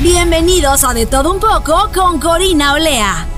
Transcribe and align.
Bienvenidos 0.00 0.84
a 0.84 0.94
De 0.94 1.06
Todo 1.06 1.32
Un 1.32 1.40
poco 1.40 1.90
con 1.94 2.20
Corina 2.20 2.74
Olea. 2.74 3.37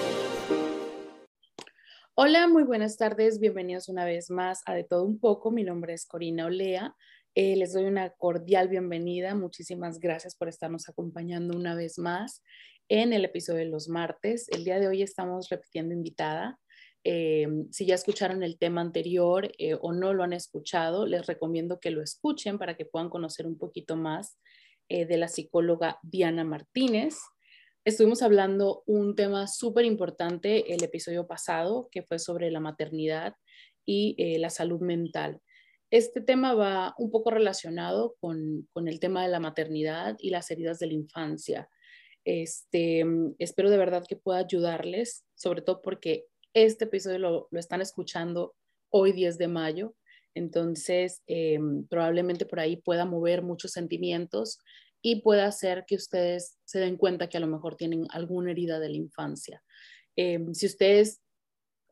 Hola, 2.23 2.47
muy 2.47 2.61
buenas 2.61 2.97
tardes. 2.97 3.39
Bienvenidos 3.39 3.89
una 3.89 4.05
vez 4.05 4.29
más 4.29 4.61
a 4.67 4.75
De 4.75 4.83
todo 4.83 5.03
un 5.05 5.19
poco. 5.19 5.49
Mi 5.49 5.63
nombre 5.63 5.93
es 5.93 6.05
Corina 6.05 6.45
Olea. 6.45 6.95
Eh, 7.33 7.55
les 7.55 7.73
doy 7.73 7.85
una 7.85 8.11
cordial 8.11 8.67
bienvenida. 8.67 9.33
Muchísimas 9.33 9.97
gracias 9.97 10.35
por 10.35 10.47
estarnos 10.47 10.87
acompañando 10.87 11.57
una 11.57 11.73
vez 11.73 11.97
más 11.97 12.43
en 12.89 13.11
el 13.13 13.25
episodio 13.25 13.61
de 13.61 13.71
los 13.71 13.89
martes. 13.89 14.47
El 14.49 14.63
día 14.65 14.79
de 14.79 14.87
hoy 14.87 15.01
estamos 15.01 15.49
repitiendo 15.49 15.95
invitada. 15.95 16.59
Eh, 17.03 17.47
si 17.71 17.87
ya 17.87 17.95
escucharon 17.95 18.43
el 18.43 18.59
tema 18.59 18.81
anterior 18.81 19.51
eh, 19.57 19.75
o 19.81 19.91
no 19.91 20.13
lo 20.13 20.23
han 20.23 20.33
escuchado, 20.33 21.07
les 21.07 21.25
recomiendo 21.25 21.79
que 21.79 21.89
lo 21.89 22.03
escuchen 22.03 22.59
para 22.59 22.77
que 22.77 22.85
puedan 22.85 23.09
conocer 23.09 23.47
un 23.47 23.57
poquito 23.57 23.95
más 23.95 24.37
de 24.89 25.17
la 25.17 25.29
psicóloga 25.29 25.97
Diana 26.03 26.43
Martínez. 26.43 27.15
Estuvimos 27.83 28.21
hablando 28.21 28.83
un 28.85 29.15
tema 29.15 29.47
súper 29.47 29.85
importante 29.85 30.71
el 30.71 30.83
episodio 30.83 31.25
pasado, 31.25 31.89
que 31.91 32.03
fue 32.03 32.19
sobre 32.19 32.51
la 32.51 32.59
maternidad 32.59 33.33
y 33.83 34.37
la 34.37 34.51
salud 34.51 34.81
mental. 34.81 35.41
Este 35.89 36.21
tema 36.21 36.53
va 36.53 36.93
un 36.99 37.09
poco 37.09 37.31
relacionado 37.31 38.15
con, 38.19 38.67
el 38.75 38.99
tema 38.99 39.23
de 39.23 39.29
la 39.29 39.39
maternidad 39.39 40.15
y 40.19 40.29
las 40.29 40.51
heridas 40.51 40.77
de 40.77 40.87
la 40.87 40.93
infancia. 40.93 41.69
Este, 42.23 43.03
espero 43.39 43.71
de 43.71 43.77
verdad 43.77 44.05
que 44.07 44.15
pueda 44.15 44.37
ayudarles, 44.37 45.25
sobre 45.33 45.63
todo 45.63 45.81
porque 45.81 46.27
este 46.53 46.85
episodio 46.85 47.17
lo, 47.17 47.47
están 47.53 47.81
escuchando 47.81 48.53
hoy 48.91 49.11
10 49.11 49.39
de 49.39 49.47
mayo, 49.47 49.95
entonces 50.35 51.23
eh, 51.25 51.57
probablemente 51.89 52.45
por 52.45 52.59
ahí 52.59 52.77
pueda 52.77 53.05
mover 53.05 53.41
muchos 53.41 53.71
sentimientos 53.71 54.59
y 55.01 55.21
pueda 55.21 55.45
hacer 55.45 55.85
que 55.87 55.95
ustedes 55.95 56.57
se 56.65 56.79
den 56.79 56.97
cuenta 56.97 57.27
que 57.27 57.37
a 57.37 57.41
lo 57.41 57.47
mejor 57.47 57.75
tienen 57.75 58.05
alguna 58.11 58.51
herida 58.51 58.79
de 58.79 58.89
la 58.89 58.97
infancia. 58.97 59.63
Eh, 60.15 60.39
si 60.53 60.65
ustedes 60.65 61.21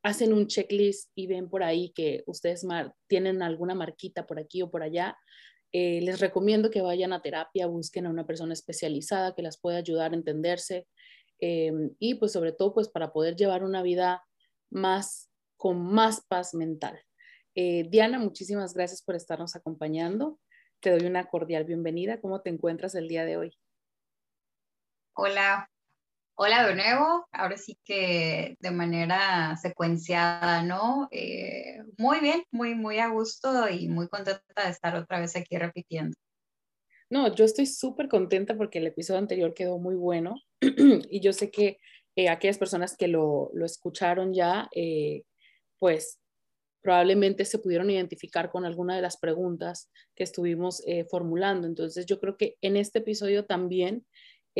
hacen 0.04 0.34
un 0.34 0.48
checklist 0.48 1.12
y 1.16 1.28
ven 1.28 1.50
por 1.50 1.64
ahí 1.64 1.92
que 1.94 2.24
ustedes 2.28 2.66
tienen 3.08 3.42
alguna 3.42 3.76
marquita 3.76 4.26
por 4.26 4.40
aquí 4.40 4.62
o 4.62 4.70
por 4.70 4.84
allá, 4.84 5.18
eh, 5.72 6.02
les 6.02 6.20
recomiendo 6.20 6.72
que 6.72 6.82
vayan 6.82 7.14
a 7.14 7.22
terapia, 7.22 7.68
busquen 7.68 8.08
a 8.08 8.10
una 8.10 8.26
persona 8.26 8.54
especializada 8.54 9.36
que 9.36 9.44
las 9.44 9.60
pueda 9.60 9.78
ayudar 9.78 10.14
a 10.14 10.16
entenderse 10.16 10.88
eh, 11.40 11.72
y 12.00 12.16
pues 12.16 12.32
sobre 12.32 12.54
todo 12.54 12.74
pues 12.74 12.90
para 12.90 13.14
poder 13.14 13.36
llevar 13.36 13.64
una 13.64 13.84
vida 13.84 14.24
más 14.72 15.30
con 15.58 15.82
más 15.82 16.26
paz 16.28 16.54
mental. 16.54 17.00
Eh, 17.56 17.86
Diana, 17.90 18.20
muchísimas 18.20 18.74
gracias 18.74 19.02
por 19.04 19.16
estarnos 19.16 19.56
acompañando. 19.56 20.40
Te 20.80 20.92
doy 20.92 21.06
una 21.06 21.26
cordial 21.26 21.66
bienvenida. 21.66 22.22
¿Cómo 22.22 22.42
te 22.42 22.50
encuentras 22.50 22.96
el 22.96 23.08
día 23.08 23.26
de 23.26 23.38
hoy? 23.38 23.58
Hola, 25.14 25.70
Hola 26.42 26.66
de 26.66 26.74
nuevo, 26.74 27.28
ahora 27.34 27.58
sí 27.58 27.78
que 27.84 28.56
de 28.62 28.72
manera 28.72 29.58
secuenciada, 29.62 30.64
¿no? 30.64 31.10
Eh, 31.12 31.80
muy 31.98 32.22
bien, 32.22 32.46
muy, 32.50 32.76
muy 32.76 32.98
a 33.00 33.10
gusto 33.10 33.68
y 33.68 33.90
muy 33.90 34.08
contenta 34.08 34.64
de 34.64 34.70
estar 34.70 34.96
otra 34.96 35.20
vez 35.20 35.36
aquí 35.36 35.58
repitiendo. 35.58 36.16
No, 37.10 37.36
yo 37.36 37.44
estoy 37.44 37.66
súper 37.66 38.08
contenta 38.08 38.56
porque 38.56 38.80
el 38.80 38.88
episodio 38.88 39.20
anterior 39.20 39.54
quedó 39.54 39.80
muy 39.80 39.96
bueno 39.96 40.36
y 40.62 41.20
yo 41.20 41.34
sé 41.34 41.52
que 41.52 41.80
eh, 42.16 42.30
aquellas 42.30 42.58
personas 42.58 42.96
que 42.96 43.10
lo, 43.10 43.50
lo 43.54 43.66
escucharon 43.66 44.34
ya, 44.34 44.70
eh, 44.74 45.24
pues 45.78 46.19
probablemente 46.82 47.46
se 47.46 47.60
pudieron 47.60 47.90
identificar 47.90 48.50
con 48.50 48.66
alguna 48.66 48.96
de 48.96 49.02
las 49.02 49.18
preguntas 49.18 49.92
que 50.16 50.24
estuvimos 50.24 50.84
formulando. 51.10 51.68
Entonces 51.68 52.06
yo 52.06 52.20
creo 52.20 52.38
que 52.38 52.58
en 52.62 52.78
este 52.78 53.00
episodio 53.00 53.46
también 53.46 54.06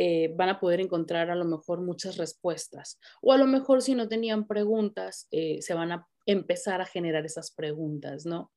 eh, 0.02 0.32
van 0.34 0.48
a 0.48 0.60
poder 0.60 0.80
encontrar 0.80 1.30
a 1.30 1.34
lo 1.34 1.44
mejor 1.44 1.82
muchas 1.82 2.16
respuestas. 2.16 2.98
O 3.20 3.34
a 3.34 3.36
lo 3.36 3.46
mejor 3.46 3.82
si 3.82 3.94
no 3.94 4.08
tenían 4.08 4.46
preguntas, 4.46 5.26
eh, 5.30 5.60
se 5.60 5.74
van 5.74 5.92
a 5.92 6.08
empezar 6.24 6.80
a 6.80 6.86
generar 6.86 7.26
esas 7.26 7.50
preguntas, 7.50 8.24
¿no? 8.24 8.50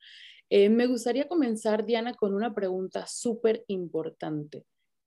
Eh, 0.49 0.69
me 0.69 0.85
gustaría 0.85 1.27
comenzar, 1.27 1.85
Diana, 1.85 2.13
con 2.13 2.33
una 2.33 2.53
pregunta 2.53 3.07
súper 3.07 3.65
importante. 3.67 4.65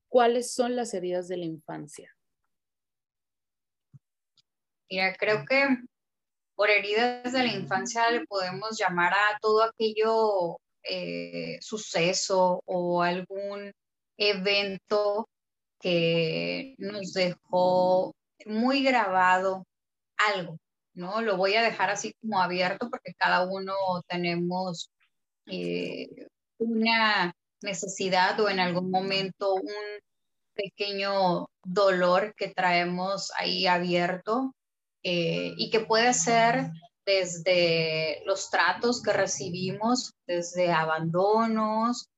¿Cuáles 0.09 0.53
son 0.53 0.77
las 0.77 0.93
heridas 0.93 1.27
de 1.29 1.37
la 1.39 1.45
infancia? 1.47 2.15
Mira, 4.91 5.17
creo 5.17 5.45
que 5.49 5.65
por 6.57 6.71
heridas 6.71 7.33
de 7.33 7.45
la 7.45 7.53
infancia 7.53 8.11
le 8.11 8.27
podemos 8.27 8.79
llamar 8.79 9.13
a 9.15 9.39
todo 9.41 9.63
aquello 9.63 10.59
suceso 11.61 12.63
o 12.65 13.03
algún 13.03 13.73
evento 14.17 15.29
que 15.81 16.75
nos 16.79 17.13
dejó 17.13 18.15
muy 18.47 18.83
grabado 18.83 19.67
algo, 20.17 20.59
¿no? 20.95 21.21
Lo 21.21 21.37
voy 21.37 21.55
a 21.55 21.63
dejar 21.63 21.91
así 21.91 22.15
como 22.21 22.41
abierto 22.41 22.89
porque 22.91 23.15
cada 23.15 23.47
uno 23.47 23.75
tenemos 24.09 24.91
eh, 25.47 26.09
una 26.59 27.35
necesidad 27.63 28.39
o 28.41 28.49
en 28.49 28.61
algún 28.61 28.91
momento 28.91 29.55
un 29.55 29.73
pequeño 30.55 31.49
dolor 31.65 32.35
que 32.37 32.49
traemos 32.49 33.31
ahí 33.37 33.67
abierto 33.67 34.55
eh, 35.09 35.55
y 35.57 35.71
que 35.71 35.79
puede 35.79 36.13
ser 36.13 36.73
desde 37.07 38.25
los 38.27 38.51
tratos 38.51 39.01
que 39.01 39.13
recibimos, 39.13 40.15
desde 40.27 40.73
abandonos, 40.73 42.09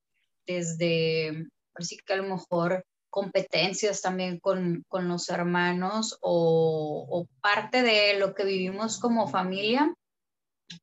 desde, 0.46 1.48
así 1.74 1.98
que 1.98 2.14
a 2.14 2.16
lo 2.16 2.22
mejor 2.22 2.86
competencias 3.10 4.00
también 4.00 4.40
con, 4.40 4.86
los 4.90 5.28
hermanos 5.28 6.16
o, 6.22 7.26
parte 7.42 7.82
de 7.82 8.18
lo 8.18 8.34
que 8.34 8.46
vivimos 8.46 8.98
como 8.98 9.28
familia 9.28 9.92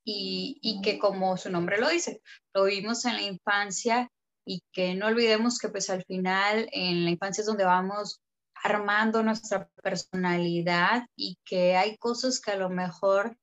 y, 0.03 0.79
que 0.83 0.99
como 0.99 1.37
su 1.37 1.49
nombre 1.49 1.79
lo 1.79 1.89
dice, 1.89 2.21
lo 2.53 2.65
vivimos 2.65 3.03
en 3.05 3.15
la 3.15 3.23
infancia 3.23 4.11
y 4.45 4.61
que 4.71 4.93
no 4.93 5.07
olvidemos 5.07 5.57
que 5.57 5.69
pues 5.69 5.89
al 5.89 6.03
final 6.03 6.69
en 6.71 7.03
la 7.03 7.09
infancia 7.09 7.41
es 7.41 7.47
donde 7.47 7.65
vamos 7.65 8.19
armando 8.65 9.21
nuestra 9.21 9.69
personalidad 9.83 11.05
y 11.15 11.37
que 11.45 11.75
hay 11.75 11.97
cosas 11.97 12.41
que 12.41 12.51
a 12.51 12.57
lo 12.57 12.69
mejor 12.69 13.37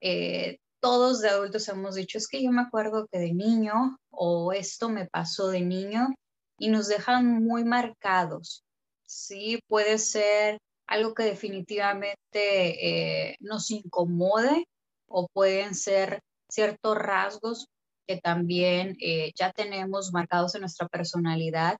eh, 0.00 0.58
todos 0.80 1.20
de 1.20 1.30
adultos 1.30 1.68
hemos 1.68 1.96
dicho, 1.96 2.16
es 2.16 2.28
que 2.28 2.42
yo 2.42 2.52
me 2.52 2.62
acuerdo 2.62 3.08
que 3.10 3.18
de 3.18 3.34
niño 3.34 3.98
o 4.10 4.52
esto 4.52 4.88
me 4.88 5.06
pasó 5.06 5.48
de 5.48 5.62
niño 5.62 6.14
y 6.60 6.68
nos 6.68 6.86
dejan 6.86 7.42
muy 7.42 7.64
marcados. 7.64 8.62
Sí, 9.04 9.58
puede 9.66 9.98
ser 9.98 10.58
algo 10.86 11.12
que 11.12 11.24
definitivamente 11.24 12.20
eh, 12.34 13.36
nos 13.40 13.72
incomode 13.72 14.64
o 15.08 15.26
pueden 15.26 15.74
ser 15.74 16.20
ciertos 16.48 16.96
rasgos 16.96 17.66
que 18.06 18.20
también 18.20 18.96
eh, 19.00 19.32
ya 19.34 19.50
tenemos 19.50 20.12
marcados 20.12 20.54
en 20.54 20.60
nuestra 20.60 20.86
personalidad 20.86 21.78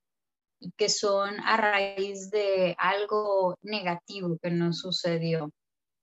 que 0.76 0.88
son 0.88 1.40
a 1.40 1.56
raíz 1.56 2.30
de 2.30 2.74
algo 2.78 3.56
negativo 3.62 4.38
que 4.42 4.50
nos 4.50 4.80
sucedió. 4.80 5.50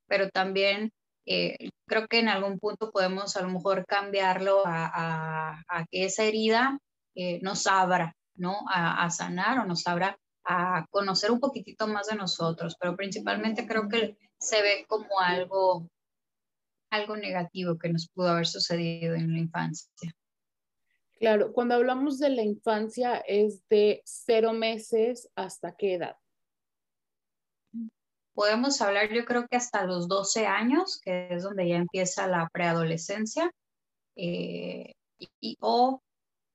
Pero 0.08 0.30
también 0.30 0.92
eh, 1.26 1.70
creo 1.88 2.08
que 2.08 2.20
en 2.20 2.30
algún 2.30 2.60
punto 2.60 2.92
podemos 2.92 3.36
a 3.36 3.42
lo 3.42 3.50
mejor 3.50 3.86
cambiarlo 3.86 4.64
a, 4.66 5.62
a 5.68 5.86
que 5.90 6.06
esa 6.06 6.24
herida 6.24 6.80
nos 7.42 7.66
abra 7.66 8.14
¿no? 8.36 8.66
A, 8.70 9.10
sanar 9.10 9.60
o 9.60 9.66
nos 9.66 9.82
sabrá 9.82 10.18
a 10.44 10.86
conocer 10.92 11.32
un 11.32 11.40
poquitito 11.40 11.88
más 11.88 12.08
de 12.08 12.16
nosotros, 12.16 12.76
pero 12.80 12.96
principalmente 12.96 13.66
creo 13.66 13.90
que 13.90 14.18
se 14.38 14.62
ve 14.62 14.86
como 14.88 15.20
algo, 15.20 15.90
algo 16.92 17.18
negativo 17.18 17.78
que 17.78 17.90
nos 17.90 18.08
pudo 18.14 18.30
haber 18.30 18.46
sucedido 18.46 19.16
en 19.16 19.34
la 19.34 19.40
infancia. 19.40 20.14
Claro, 21.20 21.54
cuando 21.54 21.76
hablamos 21.76 22.20
de 22.20 22.30
la 22.30 22.44
infancia 22.44 23.18
es 23.18 23.68
de 23.70 24.02
cero 24.06 24.54
meses 24.54 25.30
hasta 25.36 25.76
qué 25.76 25.96
edad? 25.96 26.18
Podemos 28.34 28.82
hablar 28.82 29.14
yo 29.14 29.24
creo 29.24 29.48
que 29.48 29.56
hasta 29.56 29.86
los 29.86 30.10
12 30.10 30.46
años, 30.46 31.00
que 31.02 31.34
es 31.34 31.44
donde 31.44 31.70
ya 31.70 31.78
empieza 31.78 32.28
la 32.28 32.50
preadolescencia, 32.52 33.50
eh, 34.18 34.94
y, 35.40 35.58
o 35.62 36.02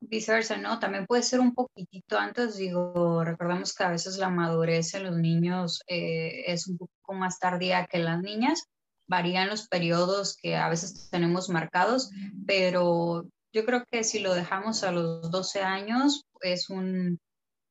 viceversa, 0.01 0.59
¿no? 0.59 0.79
También 0.79 1.07
puede 1.07 1.23
ser 1.23 1.41
un 1.41 1.55
poquitito 1.55 2.19
antes, 2.19 2.57
digo, 2.57 3.25
recordemos 3.25 3.75
que 3.75 3.85
a 3.85 3.91
veces 3.91 4.19
la 4.19 4.29
madurez 4.29 4.95
en 4.95 5.05
los 5.05 5.17
niños 5.17 5.83
eh, 5.87 6.45
es 6.47 6.67
un 6.69 6.79
poco 6.79 7.15
más 7.15 7.39
tardía 7.39 7.87
que 7.87 7.99
en 7.99 8.05
las 8.05 8.23
niñas, 8.23 8.65
varían 9.07 9.49
los 9.49 9.69
periodos 9.69 10.37
que 10.37 10.57
a 10.57 10.69
veces 10.69 11.09
tenemos 11.11 11.49
marcados, 11.49 12.11
pero 12.47 13.27
yo 13.53 13.65
creo 13.65 13.85
que 13.91 14.05
si 14.05 14.21
lo 14.21 14.35
dejamos 14.35 14.85
a 14.85 14.93
los 14.93 15.31
12 15.31 15.61
años, 15.63 16.25
es 16.41 16.71
un 16.71 17.19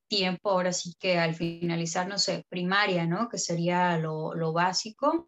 tiempo 0.08 0.50
ahora 0.50 0.74
sí 0.74 0.94
que 1.00 1.18
al 1.20 1.36
finalizar, 1.36 2.08
no 2.08 2.18
sé, 2.18 2.44
primaria, 2.50 3.06
¿no? 3.06 3.30
Que 3.30 3.38
sería 3.38 3.98
lo, 3.98 4.34
lo 4.34 4.52
básico, 4.54 5.28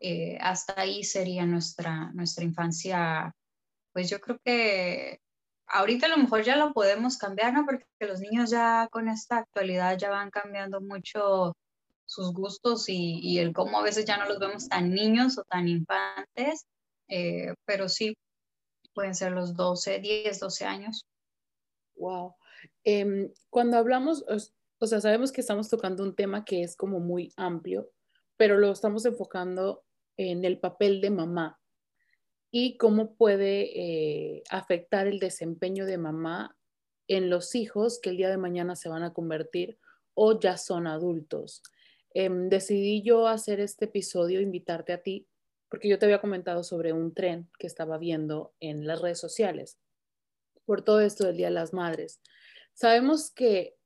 eh, 0.00 0.38
hasta 0.40 0.80
ahí 0.80 1.04
sería 1.04 1.46
nuestra, 1.46 2.10
nuestra 2.12 2.44
infancia, 2.44 3.32
pues 3.92 4.10
yo 4.10 4.20
creo 4.20 4.38
que 4.44 5.20
ahorita 5.68 6.06
a 6.06 6.10
lo 6.10 6.18
mejor 6.18 6.42
ya 6.42 6.56
lo 6.56 6.72
podemos 6.72 7.18
cambiar, 7.18 7.52
¿no? 7.52 7.64
Porque 7.64 7.86
los 8.00 8.20
niños 8.20 8.50
ya 8.50 8.88
con 8.90 9.08
esta 9.08 9.38
actualidad 9.38 9.98
ya 9.98 10.10
van 10.10 10.30
cambiando 10.30 10.80
mucho 10.80 11.54
sus 12.06 12.32
gustos 12.32 12.88
y, 12.88 13.20
y 13.20 13.38
el 13.38 13.52
cómo 13.52 13.80
a 13.80 13.82
veces 13.82 14.04
ya 14.04 14.16
no 14.16 14.26
los 14.26 14.38
vemos 14.38 14.68
tan 14.68 14.90
niños 14.90 15.38
o 15.38 15.44
tan 15.44 15.68
infantes, 15.68 16.66
eh, 17.08 17.54
pero 17.64 17.88
sí, 17.88 18.16
pueden 18.96 19.14
ser 19.14 19.32
los 19.32 19.54
12, 19.54 20.00
10, 20.00 20.40
12 20.40 20.64
años. 20.64 21.06
Wow. 21.96 22.34
Em, 22.82 23.30
cuando 23.50 23.76
hablamos, 23.76 24.24
o 24.78 24.86
sea, 24.86 25.02
sabemos 25.02 25.32
que 25.32 25.42
estamos 25.42 25.68
tocando 25.68 26.02
un 26.02 26.16
tema 26.16 26.46
que 26.46 26.62
es 26.62 26.76
como 26.76 26.98
muy 26.98 27.30
amplio, 27.36 27.90
pero 28.38 28.56
lo 28.56 28.72
estamos 28.72 29.04
enfocando 29.04 29.84
en 30.16 30.46
el 30.46 30.58
papel 30.58 31.02
de 31.02 31.10
mamá 31.10 31.60
y 32.50 32.78
cómo 32.78 33.16
puede 33.16 34.38
eh, 34.38 34.42
afectar 34.48 35.06
el 35.06 35.18
desempeño 35.18 35.84
de 35.84 35.98
mamá 35.98 36.56
en 37.06 37.28
los 37.28 37.54
hijos 37.54 38.00
que 38.00 38.08
el 38.08 38.16
día 38.16 38.30
de 38.30 38.38
mañana 38.38 38.76
se 38.76 38.88
van 38.88 39.02
a 39.02 39.12
convertir 39.12 39.78
o 40.14 40.40
ya 40.40 40.56
son 40.56 40.86
adultos. 40.86 41.62
Em, 42.14 42.48
decidí 42.48 43.02
yo 43.02 43.28
hacer 43.28 43.60
este 43.60 43.84
episodio, 43.84 44.40
invitarte 44.40 44.94
a 44.94 45.02
ti, 45.02 45.28
porque 45.68 45.88
yo 45.88 45.98
te 45.98 46.06
había 46.06 46.20
comentado 46.20 46.62
sobre 46.64 46.92
un 46.92 47.14
tren 47.14 47.50
que 47.58 47.66
estaba 47.66 47.98
viendo 47.98 48.54
en 48.60 48.86
las 48.86 49.00
redes 49.00 49.18
sociales 49.18 49.78
por 50.64 50.82
todo 50.82 51.00
esto 51.00 51.26
del 51.26 51.36
Día 51.36 51.46
de 51.46 51.54
las 51.54 51.72
Madres. 51.72 52.20
Sabemos 52.74 53.30
que 53.30 53.76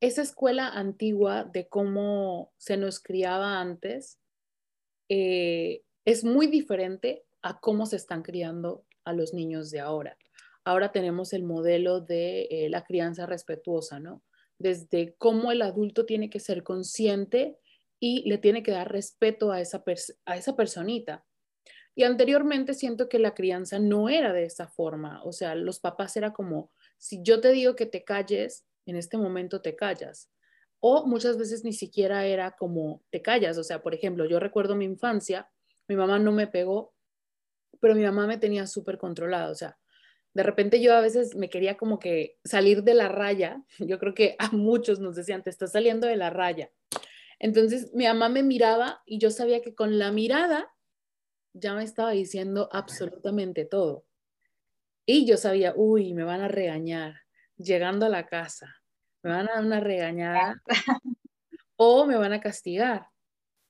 esa 0.00 0.22
escuela 0.22 0.68
antigua 0.68 1.44
de 1.44 1.68
cómo 1.68 2.52
se 2.56 2.76
nos 2.76 3.00
criaba 3.00 3.60
antes 3.60 4.18
eh, 5.08 5.82
es 6.04 6.24
muy 6.24 6.46
diferente 6.46 7.24
a 7.42 7.60
cómo 7.60 7.86
se 7.86 7.96
están 7.96 8.22
criando 8.22 8.84
a 9.04 9.12
los 9.12 9.34
niños 9.34 9.70
de 9.70 9.80
ahora. 9.80 10.16
Ahora 10.64 10.92
tenemos 10.92 11.32
el 11.32 11.42
modelo 11.42 12.00
de 12.00 12.42
eh, 12.50 12.68
la 12.70 12.84
crianza 12.84 13.26
respetuosa, 13.26 13.98
¿no? 13.98 14.22
Desde 14.58 15.14
cómo 15.16 15.52
el 15.52 15.62
adulto 15.62 16.04
tiene 16.06 16.28
que 16.30 16.40
ser 16.40 16.62
consciente 16.62 17.58
y 18.00 18.28
le 18.28 18.38
tiene 18.38 18.62
que 18.62 18.72
dar 18.72 18.90
respeto 18.90 19.52
a 19.52 19.60
esa, 19.60 19.84
a 20.24 20.36
esa 20.36 20.56
personita. 20.56 21.24
Y 21.94 22.04
anteriormente 22.04 22.72
siento 22.72 23.08
que 23.08 23.18
la 23.18 23.34
crianza 23.34 23.78
no 23.78 24.08
era 24.08 24.32
de 24.32 24.44
esa 24.44 24.68
forma, 24.68 25.22
o 25.22 25.32
sea, 25.32 25.54
los 25.54 25.80
papás 25.80 26.16
era 26.16 26.32
como, 26.32 26.72
si 26.96 27.22
yo 27.22 27.40
te 27.40 27.52
digo 27.52 27.76
que 27.76 27.86
te 27.86 28.04
calles, 28.04 28.64
en 28.86 28.96
este 28.96 29.18
momento 29.18 29.60
te 29.60 29.76
callas. 29.76 30.30
O 30.80 31.06
muchas 31.06 31.36
veces 31.36 31.62
ni 31.62 31.74
siquiera 31.74 32.24
era 32.24 32.52
como 32.52 33.02
te 33.10 33.20
callas, 33.20 33.58
o 33.58 33.64
sea, 33.64 33.82
por 33.82 33.94
ejemplo, 33.94 34.24
yo 34.24 34.40
recuerdo 34.40 34.76
mi 34.76 34.86
infancia, 34.86 35.50
mi 35.88 35.96
mamá 35.96 36.18
no 36.18 36.32
me 36.32 36.46
pegó, 36.46 36.94
pero 37.80 37.94
mi 37.94 38.02
mamá 38.02 38.26
me 38.26 38.38
tenía 38.38 38.66
súper 38.66 38.96
controlada, 38.96 39.50
o 39.50 39.54
sea, 39.54 39.78
de 40.32 40.42
repente 40.42 40.80
yo 40.80 40.94
a 40.94 41.00
veces 41.00 41.34
me 41.34 41.50
quería 41.50 41.76
como 41.76 41.98
que 41.98 42.38
salir 42.44 42.82
de 42.82 42.94
la 42.94 43.08
raya, 43.08 43.62
yo 43.78 43.98
creo 43.98 44.14
que 44.14 44.36
a 44.38 44.50
muchos 44.52 45.00
nos 45.00 45.16
decían, 45.16 45.42
te 45.42 45.50
estás 45.50 45.72
saliendo 45.72 46.06
de 46.06 46.16
la 46.16 46.30
raya. 46.30 46.70
Entonces 47.40 47.92
mi 47.94 48.04
mamá 48.04 48.28
me 48.28 48.44
miraba 48.44 49.02
y 49.06 49.18
yo 49.18 49.30
sabía 49.30 49.62
que 49.62 49.74
con 49.74 49.98
la 49.98 50.12
mirada 50.12 50.72
ya 51.52 51.74
me 51.74 51.82
estaba 51.82 52.12
diciendo 52.12 52.68
absolutamente 52.70 53.64
todo. 53.64 54.04
Y 55.06 55.26
yo 55.26 55.36
sabía, 55.36 55.72
uy, 55.74 56.14
me 56.14 56.22
van 56.22 56.42
a 56.42 56.48
regañar 56.48 57.14
llegando 57.56 58.06
a 58.06 58.10
la 58.10 58.26
casa, 58.26 58.76
me 59.22 59.30
van 59.30 59.48
a 59.48 59.54
dar 59.54 59.64
una 59.64 59.80
regañada 59.80 60.62
o 61.76 62.06
me 62.06 62.16
van 62.16 62.34
a 62.34 62.40
castigar, 62.40 63.06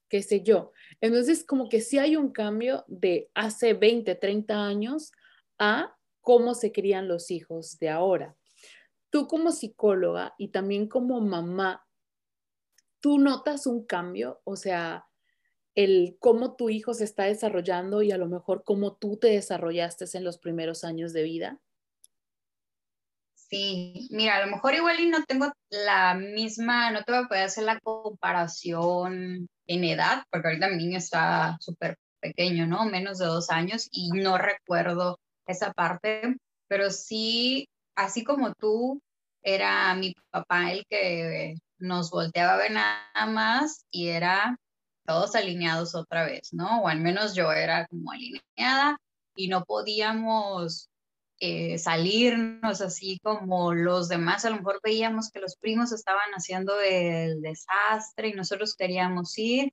qué 0.08 0.22
sé 0.22 0.42
yo. 0.42 0.72
Entonces, 1.00 1.44
como 1.46 1.68
que 1.68 1.80
sí 1.80 1.98
hay 1.98 2.16
un 2.16 2.32
cambio 2.32 2.84
de 2.88 3.30
hace 3.34 3.72
20, 3.72 4.16
30 4.16 4.66
años 4.66 5.12
a 5.58 5.96
cómo 6.20 6.54
se 6.54 6.72
crían 6.72 7.08
los 7.08 7.30
hijos 7.30 7.78
de 7.78 7.88
ahora. 7.88 8.36
Tú 9.10 9.26
como 9.26 9.52
psicóloga 9.52 10.34
y 10.38 10.48
también 10.48 10.88
como 10.88 11.20
mamá, 11.20 11.86
¿tú 13.00 13.18
notas 13.18 13.66
un 13.66 13.84
cambio? 13.84 14.40
O 14.44 14.56
sea, 14.56 15.06
el 15.74 16.16
cómo 16.20 16.56
tu 16.56 16.70
hijo 16.70 16.94
se 16.94 17.04
está 17.04 17.24
desarrollando 17.24 18.02
y 18.02 18.12
a 18.12 18.18
lo 18.18 18.26
mejor 18.26 18.62
cómo 18.64 18.96
tú 18.96 19.16
te 19.16 19.28
desarrollaste 19.28 20.04
en 20.14 20.24
los 20.24 20.38
primeros 20.38 20.84
años 20.84 21.12
de 21.12 21.22
vida? 21.22 21.60
Sí, 23.34 24.08
mira, 24.12 24.36
a 24.36 24.46
lo 24.46 24.52
mejor 24.52 24.74
igual 24.74 25.00
y 25.00 25.08
no 25.08 25.24
tengo 25.24 25.52
la 25.70 26.14
misma, 26.14 26.92
no 26.92 27.02
te 27.02 27.12
voy 27.12 27.24
a 27.24 27.28
poder 27.28 27.44
hacer 27.44 27.64
la 27.64 27.80
comparación 27.80 29.48
en 29.66 29.84
edad, 29.84 30.22
porque 30.30 30.48
ahorita 30.48 30.68
mi 30.68 30.76
niño 30.76 30.98
está 30.98 31.56
súper 31.58 31.96
pequeño, 32.20 32.66
¿no? 32.66 32.84
Menos 32.84 33.18
de 33.18 33.26
dos 33.26 33.50
años 33.50 33.88
y 33.90 34.10
no 34.10 34.38
recuerdo 34.38 35.18
esa 35.46 35.72
parte, 35.72 36.36
pero 36.68 36.90
sí, 36.90 37.68
así 37.96 38.22
como 38.22 38.54
tú, 38.54 39.00
era 39.42 39.94
mi 39.96 40.14
papá 40.30 40.70
el 40.70 40.84
que 40.88 41.56
nos 41.80 42.10
volteaba 42.10 42.54
a 42.54 42.58
ver 42.58 42.72
nada 42.72 43.26
más 43.26 43.84
y 43.90 44.08
era 44.08 44.58
todos 45.06 45.34
alineados 45.34 45.94
otra 45.94 46.24
vez, 46.24 46.52
¿no? 46.52 46.82
O 46.82 46.88
al 46.88 47.00
menos 47.00 47.34
yo 47.34 47.52
era 47.52 47.86
como 47.88 48.12
alineada 48.12 48.98
y 49.34 49.48
no 49.48 49.64
podíamos 49.64 50.88
eh, 51.40 51.78
salirnos 51.78 52.80
así 52.80 53.18
como 53.22 53.72
los 53.74 54.08
demás. 54.08 54.44
A 54.44 54.50
lo 54.50 54.56
mejor 54.56 54.80
veíamos 54.84 55.30
que 55.30 55.40
los 55.40 55.56
primos 55.56 55.92
estaban 55.92 56.30
haciendo 56.32 56.78
el 56.80 57.40
desastre 57.40 58.28
y 58.28 58.34
nosotros 58.34 58.74
queríamos 58.76 59.36
ir 59.38 59.72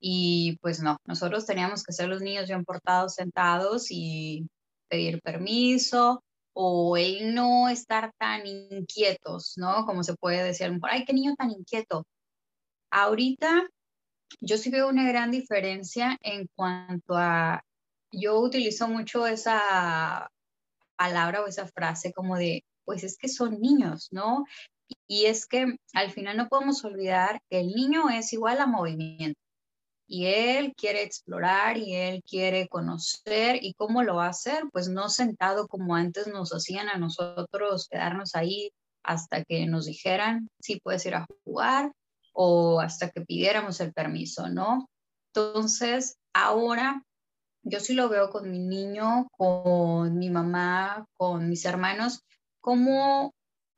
y 0.00 0.56
pues 0.62 0.80
no, 0.80 0.96
nosotros 1.04 1.46
teníamos 1.46 1.82
que 1.84 1.92
ser 1.92 2.08
los 2.08 2.22
niños 2.22 2.48
bien 2.48 2.64
portados 2.64 3.14
sentados 3.14 3.88
y 3.90 4.48
pedir 4.88 5.20
permiso 5.20 6.22
o 6.52 6.96
el 6.96 7.34
no 7.34 7.68
estar 7.68 8.12
tan 8.18 8.46
inquietos, 8.46 9.54
¿no? 9.56 9.86
Como 9.86 10.02
se 10.04 10.14
puede 10.16 10.42
decir, 10.44 10.78
ay, 10.82 11.04
qué 11.04 11.12
niño 11.12 11.34
tan 11.36 11.50
inquieto. 11.50 12.06
Ahorita 12.90 13.68
yo 14.40 14.58
sí 14.58 14.70
veo 14.70 14.88
una 14.88 15.08
gran 15.08 15.30
diferencia 15.30 16.16
en 16.22 16.48
cuanto 16.54 17.16
a, 17.16 17.62
yo 18.12 18.40
utilizo 18.40 18.88
mucho 18.88 19.26
esa 19.26 20.30
palabra 20.96 21.42
o 21.42 21.46
esa 21.46 21.66
frase 21.66 22.12
como 22.12 22.36
de, 22.36 22.64
pues 22.84 23.04
es 23.04 23.16
que 23.16 23.28
son 23.28 23.60
niños, 23.60 24.08
¿no? 24.12 24.44
Y 25.06 25.26
es 25.26 25.46
que 25.46 25.76
al 25.94 26.10
final 26.10 26.36
no 26.36 26.48
podemos 26.48 26.84
olvidar 26.84 27.40
que 27.48 27.60
el 27.60 27.68
niño 27.68 28.10
es 28.10 28.32
igual 28.32 28.60
a 28.60 28.66
movimiento 28.66 29.40
y 30.12 30.26
él 30.26 30.74
quiere 30.76 31.04
explorar 31.04 31.78
y 31.78 31.94
él 31.94 32.24
quiere 32.28 32.66
conocer 32.66 33.60
y 33.62 33.74
cómo 33.74 34.02
lo 34.02 34.16
va 34.16 34.26
a 34.26 34.30
hacer, 34.30 34.64
pues 34.72 34.88
no 34.88 35.08
sentado 35.08 35.68
como 35.68 35.94
antes 35.94 36.26
nos 36.26 36.52
hacían 36.52 36.88
a 36.88 36.98
nosotros 36.98 37.86
quedarnos 37.88 38.34
ahí 38.34 38.72
hasta 39.04 39.44
que 39.44 39.66
nos 39.66 39.86
dijeran, 39.86 40.48
sí, 40.60 40.80
puedes 40.82 41.06
ir 41.06 41.14
a 41.14 41.26
jugar 41.44 41.92
o 42.32 42.80
hasta 42.80 43.10
que 43.10 43.20
pidiéramos 43.20 43.80
el 43.80 43.92
permiso, 43.92 44.48
¿no? 44.48 44.88
Entonces, 45.32 46.16
ahora 46.34 47.04
yo 47.62 47.78
sí 47.78 47.94
lo 47.94 48.08
veo 48.08 48.30
con 48.30 48.50
mi 48.50 48.58
niño, 48.58 49.28
con 49.30 50.18
mi 50.18 50.28
mamá, 50.28 51.06
con 51.16 51.48
mis 51.48 51.64
hermanos, 51.64 52.24
como 52.60 53.32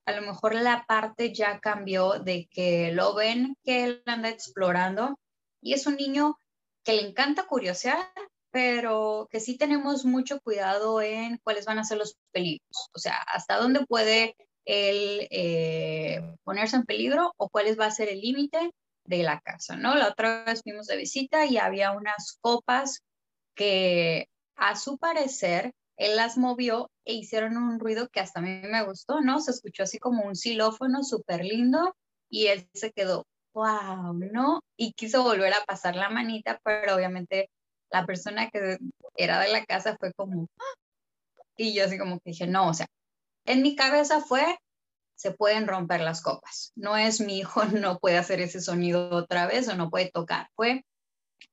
a 0.07 0.13
lo 0.13 0.23
mejor 0.23 0.55
la 0.55 0.87
parte 0.89 1.35
ya 1.35 1.61
cambió 1.61 2.21
de 2.21 2.49
que 2.51 2.91
lo 2.93 3.15
ven 3.15 3.55
que 3.63 3.85
él 3.85 4.03
anda 4.07 4.31
explorando 4.31 5.19
y 5.63 5.73
es 5.75 5.87
un 5.87 5.97
niño 5.97 6.39
que 6.85 6.95
le 6.95 7.09
encanta 7.09 7.47
curiosear, 7.47 8.11
pero 8.51 9.29
que 9.31 9.41
sí 9.41 9.57
tenemos 9.57 10.05
mucho 10.05 10.41
cuidado 10.41 11.01
en 11.01 11.39
cuáles 11.43 11.65
van 11.65 11.79
a 11.79 11.85
ser 11.85 11.99
los 11.99 12.17
peligros, 12.33 12.91
o 12.95 12.99
sea, 12.99 13.17
hasta 13.33 13.57
dónde 13.57 13.87
puede 13.87 14.37
el 14.65 15.27
eh, 15.31 16.21
ponerse 16.45 16.77
en 16.77 16.85
peligro 16.85 17.33
o 17.37 17.49
cuál 17.49 17.81
va 17.81 17.87
a 17.87 17.91
ser 17.91 18.09
el 18.09 18.21
límite 18.21 18.73
de 19.05 19.23
la 19.23 19.41
casa, 19.41 19.77
¿no? 19.77 19.95
La 19.95 20.09
otra 20.09 20.45
vez 20.45 20.63
fuimos 20.63 20.87
de 20.87 20.97
visita 20.97 21.47
y 21.47 21.57
había 21.57 21.93
unas 21.93 22.39
copas 22.41 23.01
que 23.55 24.29
a 24.57 24.77
su 24.77 24.99
parecer 24.99 25.73
él 25.97 26.17
las 26.17 26.39
movió 26.39 26.91
e 27.05 27.15
hicieron 27.15 27.57
un 27.57 27.79
ruido 27.79 28.09
que 28.09 28.21
hasta 28.21 28.41
a 28.41 28.43
mí 28.43 28.63
me 28.65 28.85
gustó, 28.85 29.21
¿no? 29.21 29.41
Se 29.41 29.51
escuchó 29.51 29.83
así 29.83 29.99
como 29.99 30.25
un 30.25 30.37
xilófono 30.37 31.03
súper 31.05 31.45
lindo 31.45 31.95
y 32.29 32.47
él 32.47 32.69
se 32.73 32.93
quedó, 32.93 33.27
wow, 33.55 34.13
¿no? 34.15 34.61
Y 34.77 34.93
quiso 34.93 35.23
volver 35.23 35.53
a 35.55 35.65
pasar 35.65 35.97
la 35.97 36.09
manita, 36.11 36.61
pero 36.65 36.97
obviamente 36.97 37.51
la 37.91 38.07
persona 38.07 38.49
que 38.51 38.79
era 39.17 39.41
de 39.41 39.49
la 39.53 39.65
casa 39.65 39.97
fue 39.99 40.13
como, 40.15 40.49
y 41.57 41.75
yo 41.75 41.85
así 41.85 41.99
como 41.99 42.17
que 42.21 42.31
dije, 42.31 42.47
no, 42.47 42.69
o 42.69 42.75
sea, 42.75 42.87
en 43.45 43.63
mi 43.63 43.77
cabeza 43.77 44.21
fue, 44.21 44.59
se 45.15 45.33
pueden 45.33 45.67
romper 45.67 46.01
las 46.01 46.23
copas. 46.23 46.73
No 46.75 46.97
es 46.97 47.21
mi 47.21 47.39
hijo, 47.39 47.65
no 47.87 47.99
puede 47.99 48.19
hacer 48.19 48.41
ese 48.41 48.61
sonido 48.61 49.11
otra 49.15 49.47
vez 49.47 49.69
o 49.69 49.75
no 49.75 49.91
puede 49.91 50.11
tocar. 50.11 50.49
Fue, 50.57 50.85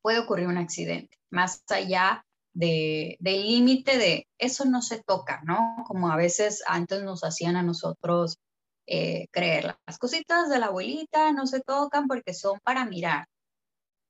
puede 0.01 0.19
ocurrir 0.19 0.47
un 0.47 0.57
accidente. 0.57 1.17
Más 1.29 1.63
allá 1.69 2.25
de, 2.53 3.17
del 3.19 3.47
límite 3.47 3.97
de 3.97 4.27
eso 4.37 4.65
no 4.65 4.81
se 4.81 5.03
toca, 5.03 5.41
¿no? 5.43 5.83
Como 5.87 6.11
a 6.11 6.17
veces 6.17 6.63
antes 6.67 7.03
nos 7.03 7.23
hacían 7.23 7.55
a 7.55 7.63
nosotros 7.63 8.37
eh, 8.91 9.27
creer. 9.31 9.75
Las 9.85 9.99
cositas 9.99 10.49
de 10.49 10.57
la 10.59 10.67
abuelita 10.67 11.31
no 11.31 11.45
se 11.45 11.61
tocan 11.61 12.07
porque 12.07 12.33
son 12.33 12.59
para 12.63 12.85
mirar. 12.85 13.27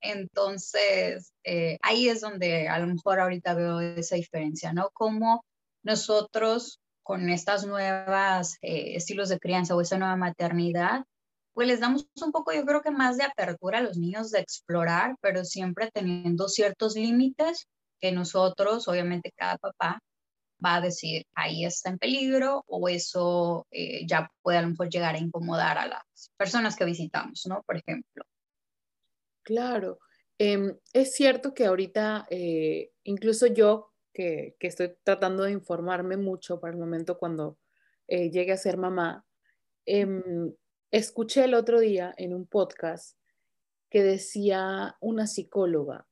Entonces, 0.00 1.32
eh, 1.44 1.78
ahí 1.82 2.08
es 2.08 2.22
donde 2.22 2.68
a 2.68 2.78
lo 2.78 2.86
mejor 2.86 3.20
ahorita 3.20 3.54
veo 3.54 3.80
esa 3.80 4.16
diferencia, 4.16 4.72
¿no? 4.72 4.88
Como 4.94 5.44
nosotros 5.82 6.80
con 7.02 7.28
estas 7.28 7.66
nuevas 7.66 8.56
eh, 8.62 8.96
estilos 8.96 9.28
de 9.28 9.38
crianza 9.38 9.76
o 9.76 9.82
esa 9.82 9.98
nueva 9.98 10.16
maternidad, 10.16 11.04
pues 11.52 11.68
les 11.68 11.80
damos 11.80 12.06
un 12.24 12.32
poco, 12.32 12.52
yo 12.54 12.64
creo 12.64 12.80
que 12.80 12.90
más 12.90 13.18
de 13.18 13.24
apertura 13.24 13.78
a 13.78 13.82
los 13.82 13.98
niños 13.98 14.30
de 14.30 14.40
explorar, 14.40 15.16
pero 15.20 15.44
siempre 15.44 15.90
teniendo 15.92 16.48
ciertos 16.48 16.94
límites 16.94 17.66
que 18.00 18.12
nosotros, 18.12 18.88
obviamente 18.88 19.32
cada 19.36 19.58
papá, 19.58 20.00
va 20.64 20.76
a 20.76 20.80
decir, 20.80 21.26
ahí 21.34 21.64
está 21.64 21.90
en 21.90 21.98
peligro 21.98 22.64
o 22.66 22.88
eso 22.88 23.66
eh, 23.70 24.06
ya 24.06 24.30
puede 24.42 24.58
a 24.58 24.62
lo 24.62 24.68
mejor 24.68 24.88
llegar 24.88 25.14
a 25.14 25.18
incomodar 25.18 25.78
a 25.78 25.86
las 25.86 26.30
personas 26.36 26.76
que 26.76 26.84
visitamos, 26.84 27.46
¿no? 27.46 27.62
Por 27.62 27.76
ejemplo. 27.76 28.24
Claro, 29.42 29.98
em, 30.38 30.76
es 30.92 31.14
cierto 31.14 31.54
que 31.54 31.66
ahorita, 31.66 32.26
eh, 32.30 32.92
incluso 33.04 33.46
yo, 33.46 33.92
que, 34.12 34.56
estoy 34.60 34.96
tratando 35.02 35.44
de 35.44 35.52
informarme 35.52 36.16
mucho 36.16 36.60
para 36.60 36.74
el 36.74 36.78
momento 36.78 37.18
cuando 37.18 37.58
eh, 38.08 38.30
llegue 38.30 38.52
a 38.52 38.56
ser 38.56 38.76
mamá, 38.76 39.24
em, 39.86 40.52
escuché 40.90 41.44
el 41.44 41.54
otro 41.54 41.80
día 41.80 42.12
en 42.16 42.34
un 42.34 42.46
podcast 42.46 43.16
que 43.88 44.02
decía 44.02 44.96
una 45.00 45.26
psicóloga 45.26 46.06